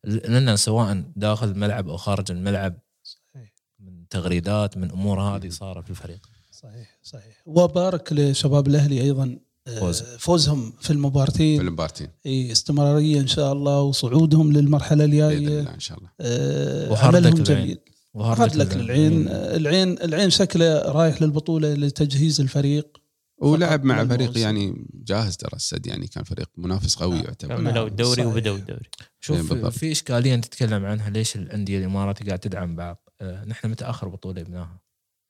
لنا 0.05 0.55
سواء 0.55 1.03
داخل 1.15 1.47
الملعب 1.47 1.89
أو 1.89 1.97
خارج 1.97 2.31
الملعب 2.31 2.79
صحيح. 3.03 3.53
من 3.79 4.07
تغريدات 4.09 4.77
من 4.77 4.91
أمور 4.91 5.21
هذه 5.21 5.49
صارت 5.49 5.83
في 5.83 5.89
الفريق. 5.89 6.19
صحيح 6.51 6.99
صحيح. 7.03 7.41
وبارك 7.45 8.13
لشباب 8.13 8.67
الأهلي 8.67 9.01
أيضا 9.01 9.39
آه، 9.67 9.79
فوز. 9.79 10.01
فوزهم 10.01 10.71
في 10.71 10.83
في 10.83 10.93
المبارتين 10.93 11.61
المبارتين 11.61 12.07
إيه، 12.25 12.51
استمرارية 12.51 13.19
إن 13.19 13.27
شاء 13.27 13.53
الله 13.53 13.81
وصعودهم 13.81 14.51
للمرحلة 14.51 15.05
بإذن 15.05 15.23
الجايه 15.23 15.59
الله 15.59 15.73
إن 15.73 15.79
شاء 15.79 15.97
الله. 15.97 16.09
آه، 16.21 17.11
للعين. 17.11 17.43
جميل 17.43 17.79
هارد 18.15 18.55
لك 18.55 18.77
للعين 18.77 19.27
آه، 19.27 19.55
العين 19.55 20.01
العين 20.01 20.29
شكله 20.29 20.91
رايح 20.91 21.21
للبطولة 21.21 21.73
لتجهيز 21.73 22.41
الفريق. 22.41 22.97
ولعب 23.37 23.83
مع 23.83 24.05
فريق 24.05 24.19
الموسم. 24.21 24.39
يعني 24.39 24.87
جاهز 24.93 25.37
ترى 25.37 25.55
السد 25.55 25.87
يعني 25.87 26.07
كان 26.07 26.23
فريق 26.23 26.49
منافس 26.57 26.95
قوي 26.95 27.15
نعم. 27.15 27.25
يعتبر. 27.25 27.55
كملوا 27.55 27.87
الدوري. 27.87 28.25
وبدأوا 28.25 28.57
الدوري. 28.57 28.89
شوف. 29.19 29.53
في 29.53 29.91
إشكالية 29.91 30.35
أنت 30.35 30.45
تتكلم 30.45 30.85
عنها 30.85 31.09
ليش 31.09 31.35
الأندية 31.35 31.79
الإماراتي 31.79 32.23
قاعد 32.23 32.39
تدعم 32.39 32.75
بعض؟ 32.75 33.09
آه، 33.21 33.45
نحن 33.45 33.69
متى 33.69 33.85
آخر 33.85 34.07
بطولة 34.07 34.41
جبناها؟ 34.41 34.79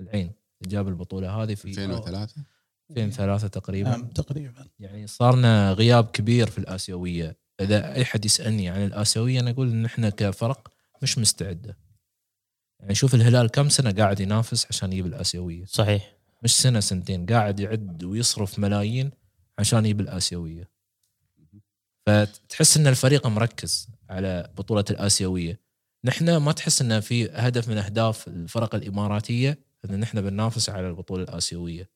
العين 0.01 0.31
جاب 0.65 0.87
البطولة 0.87 1.43
هذه 1.43 1.55
في 1.55 1.65
2003 1.65 2.35
2003 2.91 3.47
تقريبا. 3.47 3.89
نعم 3.89 4.07
تقريبا. 4.07 4.67
يعني 4.79 5.07
صارنا 5.07 5.71
غياب 5.71 6.05
كبير 6.05 6.47
في 6.47 6.57
الآسيوية. 6.57 7.37
إذا 7.61 7.93
أي 7.93 8.05
حد 8.05 8.25
يسألني 8.25 8.69
عن 8.69 8.85
الآسيوية 8.85 9.39
أنا 9.39 9.49
أقول 9.49 9.69
إن 9.71 9.85
إحنا 9.85 10.09
كفرق 10.09 10.71
مش 11.01 11.17
مستعدة. 11.17 11.84
يعني 12.79 12.95
شوف 12.95 13.15
الهلال 13.15 13.47
كم 13.47 13.69
سنة 13.69 13.91
قاعد 13.91 14.19
ينافس 14.19 14.65
عشان 14.69 14.93
يجيب 14.93 15.05
الآسيوية؟ 15.05 15.65
صحيح. 15.65 16.15
مش 16.43 16.55
سنة 16.55 16.79
سنتين. 16.79 17.25
قاعد 17.25 17.59
يعد 17.59 18.03
ويصرف 18.03 18.59
ملايين 18.59 19.11
عشان 19.59 19.85
يجيب 19.85 19.99
الآسيوية. 20.01 20.69
فتحس 22.05 22.77
إن 22.77 22.87
الفريق 22.87 23.27
مركز 23.27 23.89
على 24.09 24.51
بطولة 24.57 24.85
الآسيوية. 24.89 25.59
نحن 26.05 26.37
ما 26.37 26.51
تحس 26.51 26.81
إن 26.81 26.99
في 26.99 27.29
هدف 27.29 27.69
من 27.69 27.77
أهداف 27.77 28.27
الفرق 28.27 28.75
الإماراتية 28.75 29.59
إن 29.89 29.99
نحن 29.99 30.21
بننافس 30.21 30.69
على 30.69 30.87
البطولة 30.87 31.23
الآسيوية. 31.23 31.89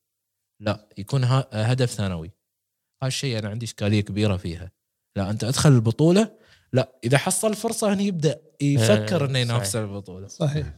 لا 0.59 0.89
يكون 0.97 1.23
هدف 1.53 1.89
ثانوي. 1.89 2.31
هالشيء 3.03 3.39
أنا 3.39 3.49
عندي 3.49 3.65
إشكالية 3.65 4.01
كبيرة 4.01 4.37
فيها. 4.37 4.71
لا 5.15 5.29
أنت 5.29 5.43
أدخل 5.43 5.71
البطولة 5.71 6.31
لا 6.73 6.99
إذا 7.03 7.17
حصل 7.17 7.53
فرصة 7.53 7.93
هنا 7.93 8.01
يبدأ 8.01 8.41
يفكر 8.61 9.23
آه، 9.23 9.27
إنه 9.27 9.39
ينافس 9.39 9.75
البطولة. 9.75 10.27
صحيح. 10.27 10.75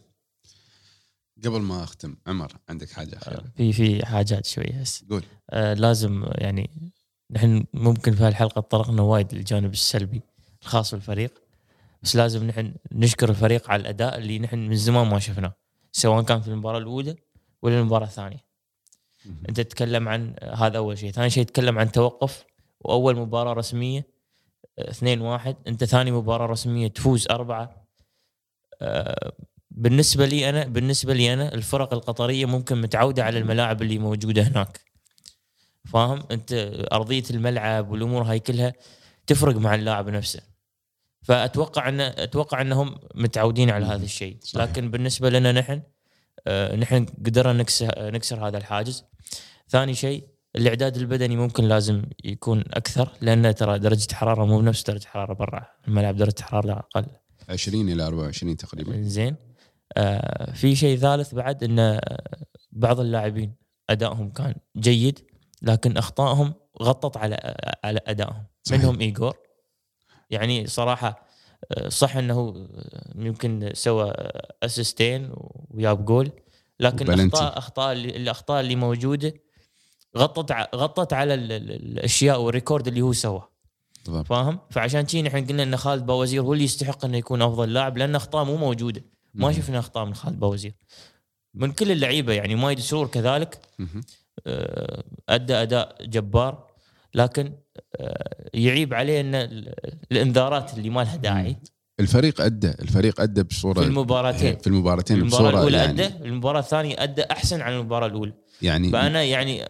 قبل 1.45 1.61
ما 1.61 1.83
أختم 1.83 2.17
عمر 2.27 2.53
عندك 2.69 2.89
حاجة 2.89 3.17
أخيرة؟ 3.17 3.43
في 3.55 3.73
في 3.73 4.05
حاجات 4.05 4.45
شوية 4.45 4.81
هسه 4.81 5.05
قول. 5.09 5.23
آه 5.49 5.73
لازم 5.73 6.25
يعني 6.27 6.93
نحن 7.31 7.65
ممكن 7.73 8.15
في 8.15 8.23
هالحلقة 8.23 8.61
تطرقنا 8.61 9.01
وايد 9.01 9.33
للجانب 9.33 9.73
السلبي 9.73 10.21
الخاص 10.61 10.93
بالفريق 10.93 11.41
بس 12.03 12.15
لازم 12.15 12.43
نحن 12.47 12.73
نشكر 12.91 13.29
الفريق 13.29 13.69
على 13.69 13.81
الأداء 13.81 14.17
اللي 14.17 14.39
نحن 14.39 14.59
من 14.59 14.75
زمان 14.75 15.07
ما 15.07 15.19
شفناه 15.19 15.53
سواء 15.91 16.23
كان 16.23 16.41
في 16.41 16.47
المباراة 16.47 16.77
الأولى 16.77 17.15
ولا 17.61 17.79
المباراة 17.79 18.05
الثانية. 18.05 18.45
أنت 19.49 19.61
تتكلم 19.61 20.09
عن 20.09 20.35
هذا 20.43 20.77
أول 20.77 20.97
شيء. 20.97 21.11
ثاني 21.11 21.29
شيء 21.29 21.43
تتكلم 21.43 21.79
عن 21.79 21.91
توقف 21.91 22.45
وأول 22.79 23.15
مباراة 23.15 23.53
رسمية 23.53 24.07
2 24.79 25.21
1 25.21 25.55
انت 25.67 25.83
ثاني 25.83 26.11
مباراة 26.11 26.45
رسمية 26.45 26.87
تفوز 26.87 27.27
أربعة. 27.31 27.87
آه، 28.81 29.31
بالنسبة 29.71 30.25
لي 30.25 30.49
أنا 30.49 30.63
بالنسبة 30.63 31.13
لي 31.13 31.33
أنا 31.33 31.53
الفرق 31.53 31.93
القطرية 31.93 32.45
ممكن 32.45 32.81
متعودة 32.81 33.23
على 33.23 33.39
الملاعب 33.39 33.81
اللي 33.81 33.97
موجودة 33.97 34.41
هناك. 34.41 34.81
فاهم؟ 35.85 36.23
انت 36.31 36.53
أرضية 36.91 37.23
الملعب 37.31 37.91
والأمور 37.91 38.23
هاي 38.23 38.39
كلها 38.39 38.73
تفرق 39.27 39.55
مع 39.55 39.75
اللاعب 39.75 40.09
نفسه. 40.09 40.41
فأتوقع 41.23 41.89
أن 41.89 42.01
أتوقع 42.01 42.61
أنهم 42.61 42.99
متعودين 43.15 43.69
على 43.69 43.85
هذا 43.85 44.05
الشيء. 44.05 44.37
صحيح. 44.41 44.63
لكن 44.63 44.91
بالنسبة 44.91 45.29
لنا 45.29 45.51
نحن 45.51 45.81
آه، 46.47 46.75
نحن 46.75 47.05
قدرنا 47.05 47.53
نكسر 47.53 48.11
نكسر 48.11 48.47
هذا 48.47 48.57
الحاجز. 48.57 49.05
ثاني 49.69 49.93
شيء 49.93 50.27
الإعداد 50.55 50.97
البدني 50.97 51.35
ممكن 51.35 51.63
لازم 51.63 52.03
يكون 52.23 52.63
أكثر 52.73 53.11
لأن 53.21 53.55
ترى 53.55 53.79
درجة 53.79 54.13
حرارة 54.13 54.45
مو 54.45 54.59
بنفس 54.59 54.83
درجة 54.83 55.05
حرارة 55.05 55.33
برا 55.33 55.67
الملعب 55.87 56.15
درجة 56.15 56.41
حرارة 56.41 56.71
أقل. 56.73 57.05
20 57.49 57.89
إلى 57.89 58.03
24 58.03 58.57
تقريبا. 58.57 59.01
زين. 59.01 59.35
آه 59.97 60.51
في 60.51 60.75
شيء 60.75 60.97
ثالث 60.97 61.35
بعد 61.35 61.63
إن 61.63 61.99
بعض 62.71 62.99
اللاعبين 62.99 63.55
أدائهم 63.89 64.29
كان 64.29 64.55
جيد 64.77 65.19
لكن 65.61 65.97
أخطائهم 65.97 66.53
غطت 66.81 67.17
على 67.17 67.55
على 67.83 67.99
أدائهم. 68.07 68.43
صحيح. 68.63 68.81
منهم 68.81 68.99
ايجور 68.99 69.37
يعني 70.29 70.67
صراحة 70.67 71.27
آه، 71.71 71.89
صح 71.89 72.17
إنه 72.17 72.67
يمكن 73.15 73.69
سوى 73.73 74.13
assistين 74.63 75.31
وياب 75.69 76.05
جول 76.05 76.31
لكن. 76.79 77.09
أخطاء 77.11 77.57
أخطاء 77.57 77.93
الأخطاء 77.93 78.61
اللي 78.61 78.75
موجودة 78.75 79.33
غطت 80.17 80.51
ع- 80.51 80.67
غطت 80.75 81.13
على 81.13 81.33
ال- 81.33 81.51
ال- 81.51 81.71
الأشياء 81.71 82.41
وال 82.41 82.53
record 82.53 82.87
اللي 82.87 83.01
هو 83.01 83.13
سواه. 83.13 83.49
بالضبط 84.05 84.27
فاهم؟ 84.27 84.59
فعشان 84.69 85.07
شي 85.07 85.21
نحن 85.21 85.45
قلنا 85.45 85.63
إن 85.63 85.77
خالد 85.77 86.05
باوزير 86.05 86.41
هو 86.41 86.53
اللي 86.53 86.63
يستحق 86.63 87.05
إنه 87.05 87.17
يكون 87.17 87.41
أفضل 87.41 87.73
لاعب 87.73 87.97
لأن 87.97 88.15
أخطاء 88.15 88.43
مو 88.45 88.57
موجودة. 88.57 89.03
ما. 89.33 89.51
شفنا 89.51 89.79
أخطاء 89.79 90.05
من 90.05 90.13
خالد 90.15 90.39
باوزير 90.39 90.73
من 91.53 91.71
كل 91.71 91.91
اللعيبة 91.91 92.33
يعني 92.33 92.55
مايد 92.55 92.79
سرور 92.79 93.07
كذلك. 93.07 93.59
آه، 94.47 95.03
أدى 95.29 95.53
أداء 95.55 95.95
جبار 96.05 96.67
لكن 97.15 97.53
آه، 97.99 98.49
يعيب 98.53 98.93
عليه 98.93 99.21
إن 99.21 99.35
ال- 99.35 99.73
الإنذارات 100.11 100.73
اللي 100.73 100.89
ما 100.89 101.01
لها 101.03 101.15
داعي. 101.15 101.57
الفريق 101.99 102.41
أدى 102.41 102.67
الفريق 102.71 103.21
أدى 103.21 103.43
بصورة 103.43 103.79
في 103.79 103.85
المباراتين. 103.85 104.57
في 104.57 104.67
المباراتين 104.67 105.17
المباراة 105.17 105.49
الأولى 105.49 105.77
يعني 105.77 106.05
أدى 106.05 106.25
المباراة 106.25 106.59
الثانية 106.59 106.95
أدى 107.03 107.23
أحسن 107.31 107.61
عن 107.61 107.73
المباراة 107.73 108.07
الأولى. 108.07 108.33
يعني 108.61 108.91
فأنا 108.91 109.23
يعني 109.23 109.65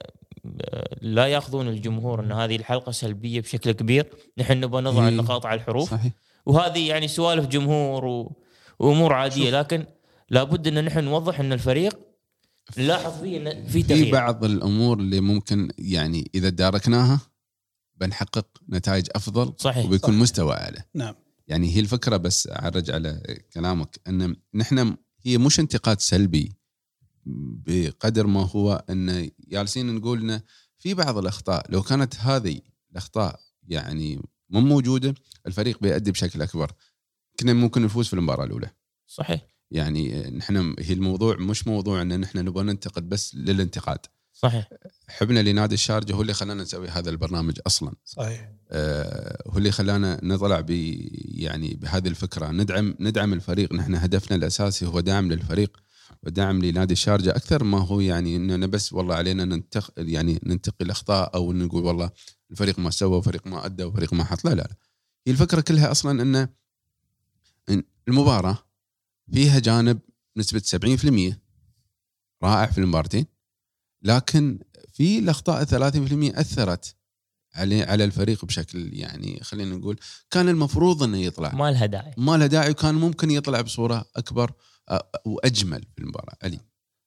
لا 1.02 1.28
يأخذون 1.28 1.68
الجمهور 1.68 2.20
أن 2.24 2.32
هذه 2.32 2.56
الحلقة 2.56 2.92
سلبية 2.92 3.42
بشكل 3.42 3.72
كبير. 3.72 4.14
نحن 4.38 4.60
نبغى 4.60 4.82
نضع 4.82 5.04
إيه. 5.04 5.10
النقاط 5.10 5.46
على 5.46 5.60
الحروف. 5.62 5.92
صحيح. 5.92 6.14
وهذه 6.46 6.88
يعني 6.88 7.08
سوالف 7.08 7.48
جمهور 7.48 8.06
و... 8.06 8.36
وأمور 8.80 9.14
عادية. 9.14 9.60
لكن 9.60 9.86
لابد 10.30 10.68
أن 10.68 10.86
نحن 10.86 11.04
نوضح 11.04 11.40
أن 11.40 11.54
الفريق 11.54 12.00
نلاحظ 12.78 13.22
فيه 13.22 13.38
إن 13.38 13.66
في 13.66 13.72
في 13.72 13.84
تغيير. 13.84 14.12
بعض 14.12 14.44
الأمور 14.44 15.00
اللي 15.00 15.22
ممكن 15.22 15.72
يعني 15.78 16.32
إذا 16.36 16.50
داركناها 16.50 17.20
بنحقق 17.96 18.48
نتائج 18.70 19.08
أفضل 19.16 19.54
صحيح. 19.58 19.86
وبيكون 19.86 20.14
صح. 20.14 20.20
مستوى 20.20 20.54
أعلى. 20.54 20.84
نعم. 20.94 21.16
يعني 21.48 21.76
هي 21.76 21.80
الفكرة 21.80 22.18
بس 22.18 22.50
أعرج 22.52 22.92
على 22.92 23.22
كلامك 23.54 24.00
أن 24.08 24.36
نحن 24.54 24.96
هي 25.24 25.38
مش 25.38 25.60
انتقاد 25.60 26.00
سلبي. 26.00 26.52
بقدر 27.26 28.28
ما 28.28 28.50
هو 28.56 28.86
أن 28.90 29.32
جالسين 29.48 29.96
نقول 29.96 30.22
إنه 30.22 30.42
في 30.78 30.94
بعض 30.94 31.18
الأخطاء 31.18 31.72
لو 31.72 31.82
كانت 31.82 32.16
هذه 32.16 32.62
الأخطاء 32.92 33.40
يعني 33.68 34.22
مو 34.50 34.60
موجودة 34.60 35.16
الفريق 35.48 35.80
بيأدي 35.82 36.12
بشكل 36.12 36.42
أكبر. 36.42 36.72
كنا 37.40 37.54
ممكن 37.54 37.82
نفوز 37.82 38.08
في 38.08 38.14
المباراة 38.14 38.46
الأولى. 38.46 38.70
صحيح. 39.08 39.48
يعني 39.72 40.30
نحن 40.30 40.76
هي 40.80 40.94
الموضوع 40.94 41.36
مش 41.36 41.68
موضوع 41.68 42.02
إن 42.02 42.20
نحن 42.20 42.38
نبغى 42.38 42.64
ننتقد 42.64 43.10
بس 43.10 43.36
للانتقاد. 43.36 44.00
صحيح. 44.34 44.70
حبنا 45.08 45.40
لنادي 45.40 45.74
الشارجة 45.74 46.14
هو 46.14 46.22
اللي 46.22 46.34
خلانا 46.34 46.64
نسوي 46.64 46.88
هذا 46.88 47.10
البرنامج 47.10 47.60
أصلا. 47.68 47.96
صحيح. 48.06 48.52
آه، 48.72 49.44
هو 49.48 49.58
اللي 49.58 49.72
خلانا 49.72 50.20
نطلع 50.24 50.62
ب 50.62 50.70
يعني 50.70 51.74
بهذه 51.74 52.08
الفكرة. 52.08 52.52
ندعم 52.52 52.96
ندعم 53.00 53.34
الفريق. 53.34 53.74
نحن 53.74 53.96
هدفنا 53.96 54.38
الأساسي 54.38 54.86
هو 54.86 55.00
دعم 55.00 55.32
للفريق. 55.32 55.78
ودعم 56.24 56.62
لنادي 56.62 56.94
الشارجه 56.94 57.30
أكثر 57.30 57.64
ما 57.64 57.80
هو 57.80 58.00
يعني 58.00 58.36
إننا 58.36 58.68
بس 58.68 58.94
والله 58.94 59.16
علينا 59.16 59.46
ننتق 59.46 59.94
يعني 59.98 60.40
ننتقي 60.44 60.86
الأخطاء 60.86 61.36
أو 61.36 61.54
نقول 61.54 61.84
والله 61.84 62.12
الفريق 62.52 62.80
ما 62.80 62.90
سوى 62.90 63.18
وفريق 63.18 63.48
ما 63.48 63.66
أدى 63.66 63.84
وفريق 63.84 64.14
ما 64.14 64.24
حط. 64.24 64.46
لا 64.46 64.50
لا 64.50 64.56
لا. 64.56 64.76
هي 65.28 65.32
الفكرة 65.32 65.62
كلها 65.62 65.92
أصلا 65.92 66.22
أن 66.22 66.48
إن 67.70 67.84
المباراة 68.08 68.58
فيها 69.34 69.60
جانب 69.60 70.00
نسبة 70.38 70.60
70% 70.60 71.36
رائع 72.44 72.66
في 72.66 72.78
المباراتين 72.78 73.26
لكن 74.02 74.60
في 74.94 75.20
الأخطاء 75.20 75.66
30% 75.66 76.40
أثرت 76.40 76.96
على 77.56 77.84
على 77.84 78.04
الفريق 78.04 78.46
بشكل 78.46 78.94
يعني 78.94 79.40
خلينا 79.44 79.76
نقول 79.76 80.00
كان 80.30 80.50
المفروض 80.50 81.04
إنه 81.04 81.18
يطلع. 81.18 81.56
ما 81.56 81.72
لها 81.72 81.86
داعي. 81.86 82.14
ما 82.18 82.38
له 82.38 82.46
داعي 82.46 82.72
وكان 82.72 82.96
ممكن 82.96 83.32
يطلع 83.32 83.62
بصورة 83.62 84.06
أكبر 84.16 84.52
وأجمل 85.26 85.82
في 85.96 86.02
المباراة. 86.02 86.38
علي 86.44 86.60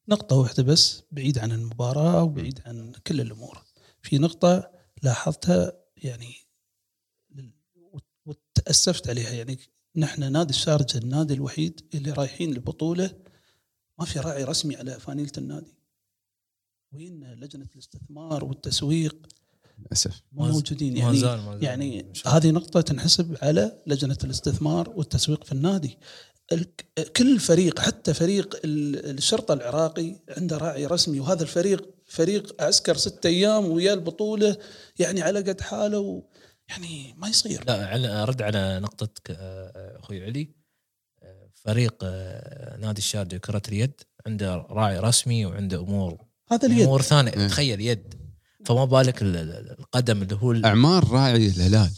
نقطة 0.08 0.36
واحدة 0.36 0.62
بس 0.62 1.02
بعيد 1.12 1.38
عن 1.38 1.52
المباراة 1.52 2.22
وبعيد 2.22 2.60
عن 2.66 2.92
كل 3.06 3.20
الأمور. 3.20 3.62
في 4.02 4.18
نقطة 4.18 4.70
لاحظتها 5.02 5.72
يعني 5.96 6.34
وتأسفت 8.26 9.08
عليها. 9.08 9.30
يعني 9.30 9.58
نحن 9.96 10.32
نادي 10.32 10.50
الشارجة 10.50 10.98
النادي 10.98 11.34
الوحيد 11.34 11.80
اللي 11.94 12.10
رايحين 12.12 12.52
البطولة 12.52 13.14
ما 13.98 14.04
في 14.04 14.18
راعي 14.20 14.44
رسمي 14.44 14.76
على 14.76 15.00
فانيلة 15.00 15.32
النادي 15.38 15.74
وين 16.92 17.34
لجنة 17.34 17.66
الاستثمار 17.74 18.44
والتسويق؟ 18.44 19.26
للأسف. 19.78 20.22
موجودين. 20.32 20.96
يعني 20.96 21.16
زال- 21.18 21.40
ما 21.40 21.52
زال. 21.54 21.64
يعني. 21.64 22.12
هذه 22.26 22.50
نقطة 22.50 22.80
تنحسب 22.80 23.36
على 23.42 23.82
لجنة 23.86 24.18
الاستثمار 24.24 24.90
والتسويق 24.90 25.44
في 25.44 25.52
النادي. 25.52 25.98
كل 27.16 27.40
فريق 27.40 27.80
حتى 27.80 28.14
فريق 28.14 28.60
ال- 28.64 29.10
الشرطة 29.18 29.54
العراقي 29.54 30.16
عنده 30.36 30.56
راعي 30.58 30.86
رسمي 30.86 31.20
وهذا 31.20 31.42
الفريق 31.42 31.90
فريق 32.06 32.62
عسكر 32.62 32.96
ستة 32.96 33.26
أيام 33.26 33.64
ويا 33.66 33.94
البطولة 33.94 34.56
يعني 34.98 35.22
على 35.22 35.38
قد 35.40 35.60
حاله 35.60 35.98
و 35.98 36.22
يعني 36.68 37.14
ما 37.16 37.28
يصير. 37.28 37.64
لا 37.66 37.90
على- 37.90 38.10
أرد 38.28 38.42
على 38.42 38.80
نقطتك 38.80 39.30
آه، 39.30 39.98
أخوي 40.00 40.24
علي. 40.24 40.54
آه، 41.22 41.50
فريق 41.54 41.94
آه، 42.02 42.76
نادي 42.76 42.98
الشارجه 42.98 43.36
كرة 43.36 43.62
اليد 43.68 44.00
عنده 44.26 44.54
راعي 44.56 44.98
رسمي 44.98 45.46
وعنده 45.46 45.80
أمور 45.80 46.18
هذا 46.52 46.66
اليد. 46.68 46.80
أمور 46.82 47.02
ثانية. 47.02 47.32
إيه. 47.32 47.48
تخيل 47.48 47.80
يد. 47.80 48.14
فما 48.66 48.84
بالك 48.84 49.22
ال- 49.22 49.36
ال- 49.36 49.76
القدم 49.78 50.22
اللي 50.22 50.34
هو 50.34 50.52
أعمار 50.64 51.08
راعي 51.10 51.46
الهلال. 51.46 51.90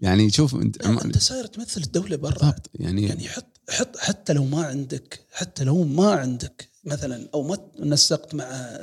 يعني 0.00 0.20
يعني 0.20 0.30
شوف 0.32 0.54
انت 0.54 0.86
انت 0.86 1.18
ساير 1.18 1.46
تمثل 1.46 1.80
الدولة 1.80 2.16
برا. 2.16 2.54
يعني 2.74 3.06
يعني 3.06 3.28
حط 3.28 3.46
حط 3.70 3.96
حتى 3.96 4.32
لو 4.32 4.44
ما 4.44 4.64
عندك 4.64 5.20
حتى 5.32 5.64
لو 5.64 5.84
ما 5.84 6.12
عندك 6.12 6.68
مثلا 6.84 7.28
أو 7.34 7.42
ما 7.42 7.58
نسقت 7.80 8.34
مع 8.34 8.78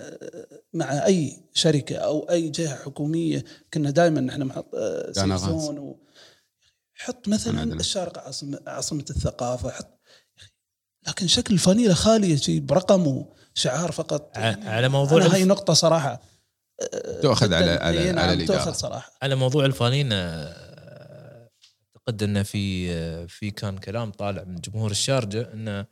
مع 0.74 1.06
أي 1.06 1.44
شركة 1.54 1.96
أو 1.96 2.30
أي 2.30 2.50
جهة 2.50 2.76
حكومية 2.76 3.46
كنا 3.74 3.90
دائما 3.90 4.32
إحنا 4.32 4.46
محط 4.46 4.76
آه، 4.76 5.12
كان 5.12 5.38
سيف 5.38 5.50
غاز. 5.50 5.62
زون 5.64 5.78
و 5.80 6.00
حط 6.96 7.28
مثلا. 7.28 7.74
الشارقة 7.74 8.22
عاصمه 8.22 8.60
عاصمة 8.68 9.06
الثقافة 9.10 9.70
حط 9.70 10.00
لكن 11.08 11.28
شكل 11.28 11.54
الفانيله 11.54 11.94
خاليه 11.94 12.36
شيء 12.36 12.60
برقم 12.60 13.08
وشعار 13.56 13.92
فقط. 13.92 14.32
ع- 14.38 14.70
على 14.70 14.90
موضوع 14.90 15.22
هاي 15.28 15.44
نقطة 15.44 15.74
صراحة. 15.74 16.22
تؤخذ 17.22 17.54
على 17.54 17.72
على, 17.72 18.00
إي 18.00 18.10
على 18.10 18.12
نعم، 18.12 18.30
الإدارة. 18.30 18.58
تؤخذ 18.58 18.74
صراحة. 18.74 19.12
على 19.22 19.36
موضوع 19.36 19.66
الفانين 19.66 20.10
آه، 20.14 20.75
أعتقد 22.10 22.24
إنه 22.24 22.44
في 22.44 23.28
في 23.28 23.52
كان 23.52 23.78
كلام 23.78 24.12
طالع 24.12 24.44
من 24.44 24.56
جمهور 24.56 24.92
الشارجة 24.92 25.54
إنه 25.54 25.86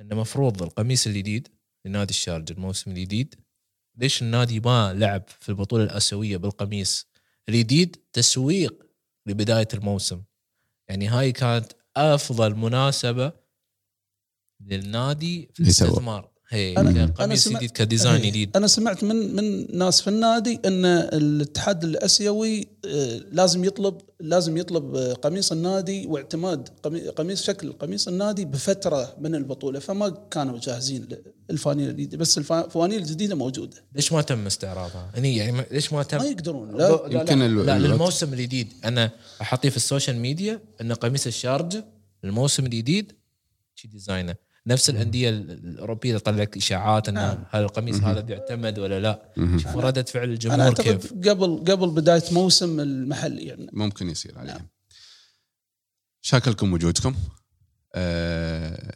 إنه 0.00 0.16
مفروض 0.16 0.62
القميص 0.62 1.06
الجديد 1.06 1.48
لنادي 1.84 2.10
الشارجة 2.10 2.52
الموسم 2.52 2.90
الجديد 2.90 3.34
ليش 3.96 4.22
النادي 4.22 4.60
ما 4.60 4.92
لعب 4.94 5.22
في 5.40 5.48
البطولة 5.48 5.84
الأسيوية 5.84 6.36
بالقميص 6.36 7.06
الجديد 7.48 7.96
تسويق 8.12 8.86
لبداية 9.26 9.68
الموسم 9.74 10.22
يعني 10.88 11.08
هاي 11.08 11.32
كانت 11.32 11.72
أفضل 11.96 12.54
مناسبة 12.54 13.32
للنادي 14.60 15.50
في. 15.54 15.60
الاستثمار 15.60 16.33
هي 16.54 16.74
أنا- 16.74 16.78
أنا 16.78 17.06
قميص 17.06 17.44
سمعت- 17.44 17.56
جديد 17.62 17.70
كديزاين 17.70 18.20
إيه. 18.20 18.30
جديد. 18.30 18.56
أنا 18.56 18.66
سمعت 18.66 19.04
من 19.04 19.36
من 19.36 19.76
ناس 19.78 20.00
في 20.00 20.08
النادي 20.10 20.60
إن 20.64 20.84
الاتحاد 20.84 21.84
الأسيوي 21.84 22.66
آه، 22.86 23.20
لازم 23.32 23.64
يطلب 23.64 23.98
لازم 24.20 24.56
يطلب 24.56 24.96
قميص 24.96 25.52
النادي 25.52 26.06
واعتماد 26.06 26.68
قمي- 26.82 27.08
قميص 27.08 27.42
شكل 27.42 27.72
قميص 27.72 28.08
النادي 28.08 28.44
بفترة 28.44 29.14
من 29.20 29.34
البطولة 29.34 29.78
فما 29.78 30.08
كانوا 30.30 30.58
جاهزين 30.58 31.08
للفانيله 31.50 31.90
الجديدة 31.90 32.16
بس 32.18 32.38
الفوانيل 32.38 32.98
الجديده 33.02 33.34
موجودة. 33.34 33.76
ليش 33.94 34.12
ما 34.12 34.22
تم 34.22 34.46
استعراضها؟ 34.46 35.10
هني 35.16 35.36
يعني 35.36 35.52
ما- 35.52 35.64
ليش 35.70 35.92
ما 35.92 36.02
تم؟ 36.02 36.18
ما 36.18 36.24
يقدرون 36.24 36.70
لا. 36.76 36.88
لا 37.08 37.20
يمكن 37.20 37.38
لا, 37.38 37.44
لا 37.44 37.46
الوقت- 37.46 37.68
للموسم 37.80 38.32
الجديد 38.32 38.72
أنا 38.84 39.10
أحطيه 39.40 39.68
في 39.68 39.76
ال 39.76 39.82
social 39.82 40.16
media 40.16 40.60
إن 40.80 40.92
قميص 40.92 41.26
الشارجه 41.26 41.84
الموسم 42.24 42.64
الجديد 42.64 43.12
شي 43.74 43.88
ديزاينه. 43.88 44.34
نفس 44.66 44.90
الأندية 44.90 45.28
ال- 45.28 45.50
الأوروبية 45.50 46.08
اللي 46.10 46.20
طلع 46.20 46.36
لك 46.36 46.56
إشاعات 46.56 47.08
انه 47.08 47.20
نعم. 47.26 47.44
هل 47.50 47.62
القميص 47.62 47.96
هذا 48.00 48.20
بيعتمد 48.20 48.78
ولا 48.78 49.00
لا. 49.00 49.32
شوفوا 49.58 49.82
رده 49.82 50.02
فعل 50.02 50.22
أنا 50.24 50.32
الجمهور 50.32 50.60
أعتقد 50.60 50.82
كيف؟ 50.82 51.12
قبل 51.12 51.64
قبل 51.72 51.90
بداية 51.90 52.22
موسم 52.32 52.80
المحلي 52.80 53.42
يعني. 53.42 53.70
ممكن 53.72 54.10
يصير 54.10 54.38
عليها 54.38 54.66
شاكركم 56.20 56.72
وجودكم. 56.72 57.14
آه 57.94 58.94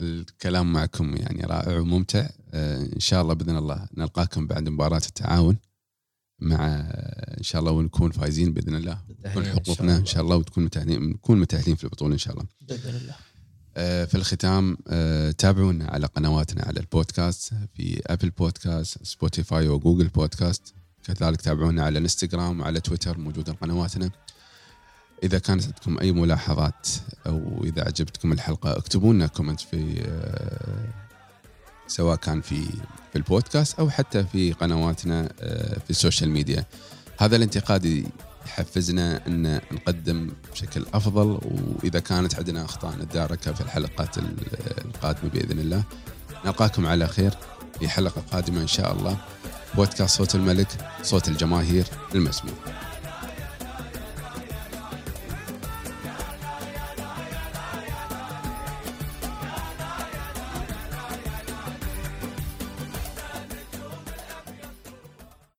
الكلام 0.00 0.72
معكم 0.72 1.16
يعني 1.16 1.42
رائع 1.44 1.78
وممتع. 1.80 2.28
آه 2.54 2.76
إن 2.94 3.00
شاء 3.00 3.22
الله 3.22 3.34
بإذن 3.34 3.56
الله 3.56 3.88
نلقاكم 3.96 4.46
بعد 4.46 4.68
مباراة 4.68 5.02
التعاون 5.08 5.56
مع 6.38 6.66
إن 7.38 7.42
شاء 7.42 7.60
الله 7.60 7.72
ونكون 7.72 8.10
فايزين 8.10 8.52
بإذن 8.52 8.74
الله. 8.74 8.94
تكون 8.94 9.14
بالتأهيل 9.22 9.38
إن 9.38 9.44
شاء 9.54 9.62
حقوقنا 9.64 9.88
الله. 9.90 9.96
ان 10.00 10.06
شاء 10.06 10.22
الله 10.22 10.36
وتكون 10.36 10.64
متاهلين 10.64 11.02
نكون 11.10 11.40
متاهلين 11.40 11.76
في 11.76 11.84
البطولة 11.84 12.12
إن 12.12 12.18
شاء 12.18 12.34
الله. 12.34 12.46
بإذن 12.60 12.96
الله. 12.96 13.12
آه، 13.12 13.16
في 13.76 14.14
الختام 14.14 14.78
آه، 14.88 15.30
تابعونا 15.30 15.86
على 15.86 16.06
قنواتنا 16.06 16.64
على 16.66 16.80
البودكاست 16.80 17.54
في 17.74 18.02
Apple 18.06 18.30
Podcasts 18.30 18.98
Spotify 19.02 19.68
و 19.68 19.74
Google 19.74 20.08
Podcasts 20.08 20.74
كذلك 21.04 21.40
تابعونا 21.40 21.84
على 21.84 21.98
الانستغرام 21.98 22.60
وعلى 22.60 22.80
تويتر 22.80 23.18
موجودة 23.18 23.52
قنواتنا. 23.52 24.10
إذا 25.22 25.38
كانت 25.38 25.64
عندكم 25.64 25.98
أي 25.98 26.12
ملاحظات 26.12 26.88
أو 27.26 27.64
إذا 27.64 27.82
عجبتكم 27.82 28.32
الحلقة 28.32 28.76
اكتبوا 28.76 29.14
لنا 29.14 29.26
comment 29.26 29.60
في 29.60 30.02
آه، 30.06 30.88
سواء 31.86 32.16
كان 32.16 32.40
في 32.40 32.64
في 33.12 33.16
البودكاست 33.16 33.78
أو 33.78 33.90
حتى 33.90 34.24
في 34.24 34.52
قنواتنا 34.52 35.28
آه، 35.40 35.78
في 35.78 35.90
ال 35.90 35.96
social 35.96 36.30
media 36.30 36.64
هذا 37.18 37.36
الانتقاد 37.36 38.06
يحفزنا 38.46 39.26
أن 39.26 39.60
نقدم 39.72 40.30
بشكل 40.56 40.86
أفضل 40.94 41.38
وإذا 41.82 42.00
كانت 42.00 42.34
عندنا 42.34 42.64
أخطاء 42.64 42.96
نتداركها 42.96 43.52
في 43.52 43.60
الحلقات 43.60 44.18
ال- 44.18 44.36
القادمة 44.84 45.30
بإذن 45.30 45.58
الله. 45.58 45.82
نلقاكم 46.44 46.86
على 46.86 47.06
خير 47.08 47.34
في 47.78 47.88
حلقة 47.88 48.22
قادمة 48.32 48.60
إن 48.60 48.66
شاء 48.66 48.92
الله. 48.92 49.16
بودكاست 49.74 50.16
صوت 50.18 50.34
الملك 50.34 50.68
صوت 51.02 51.28
الجماهير 51.28 51.84
المسموع. 52.14 52.54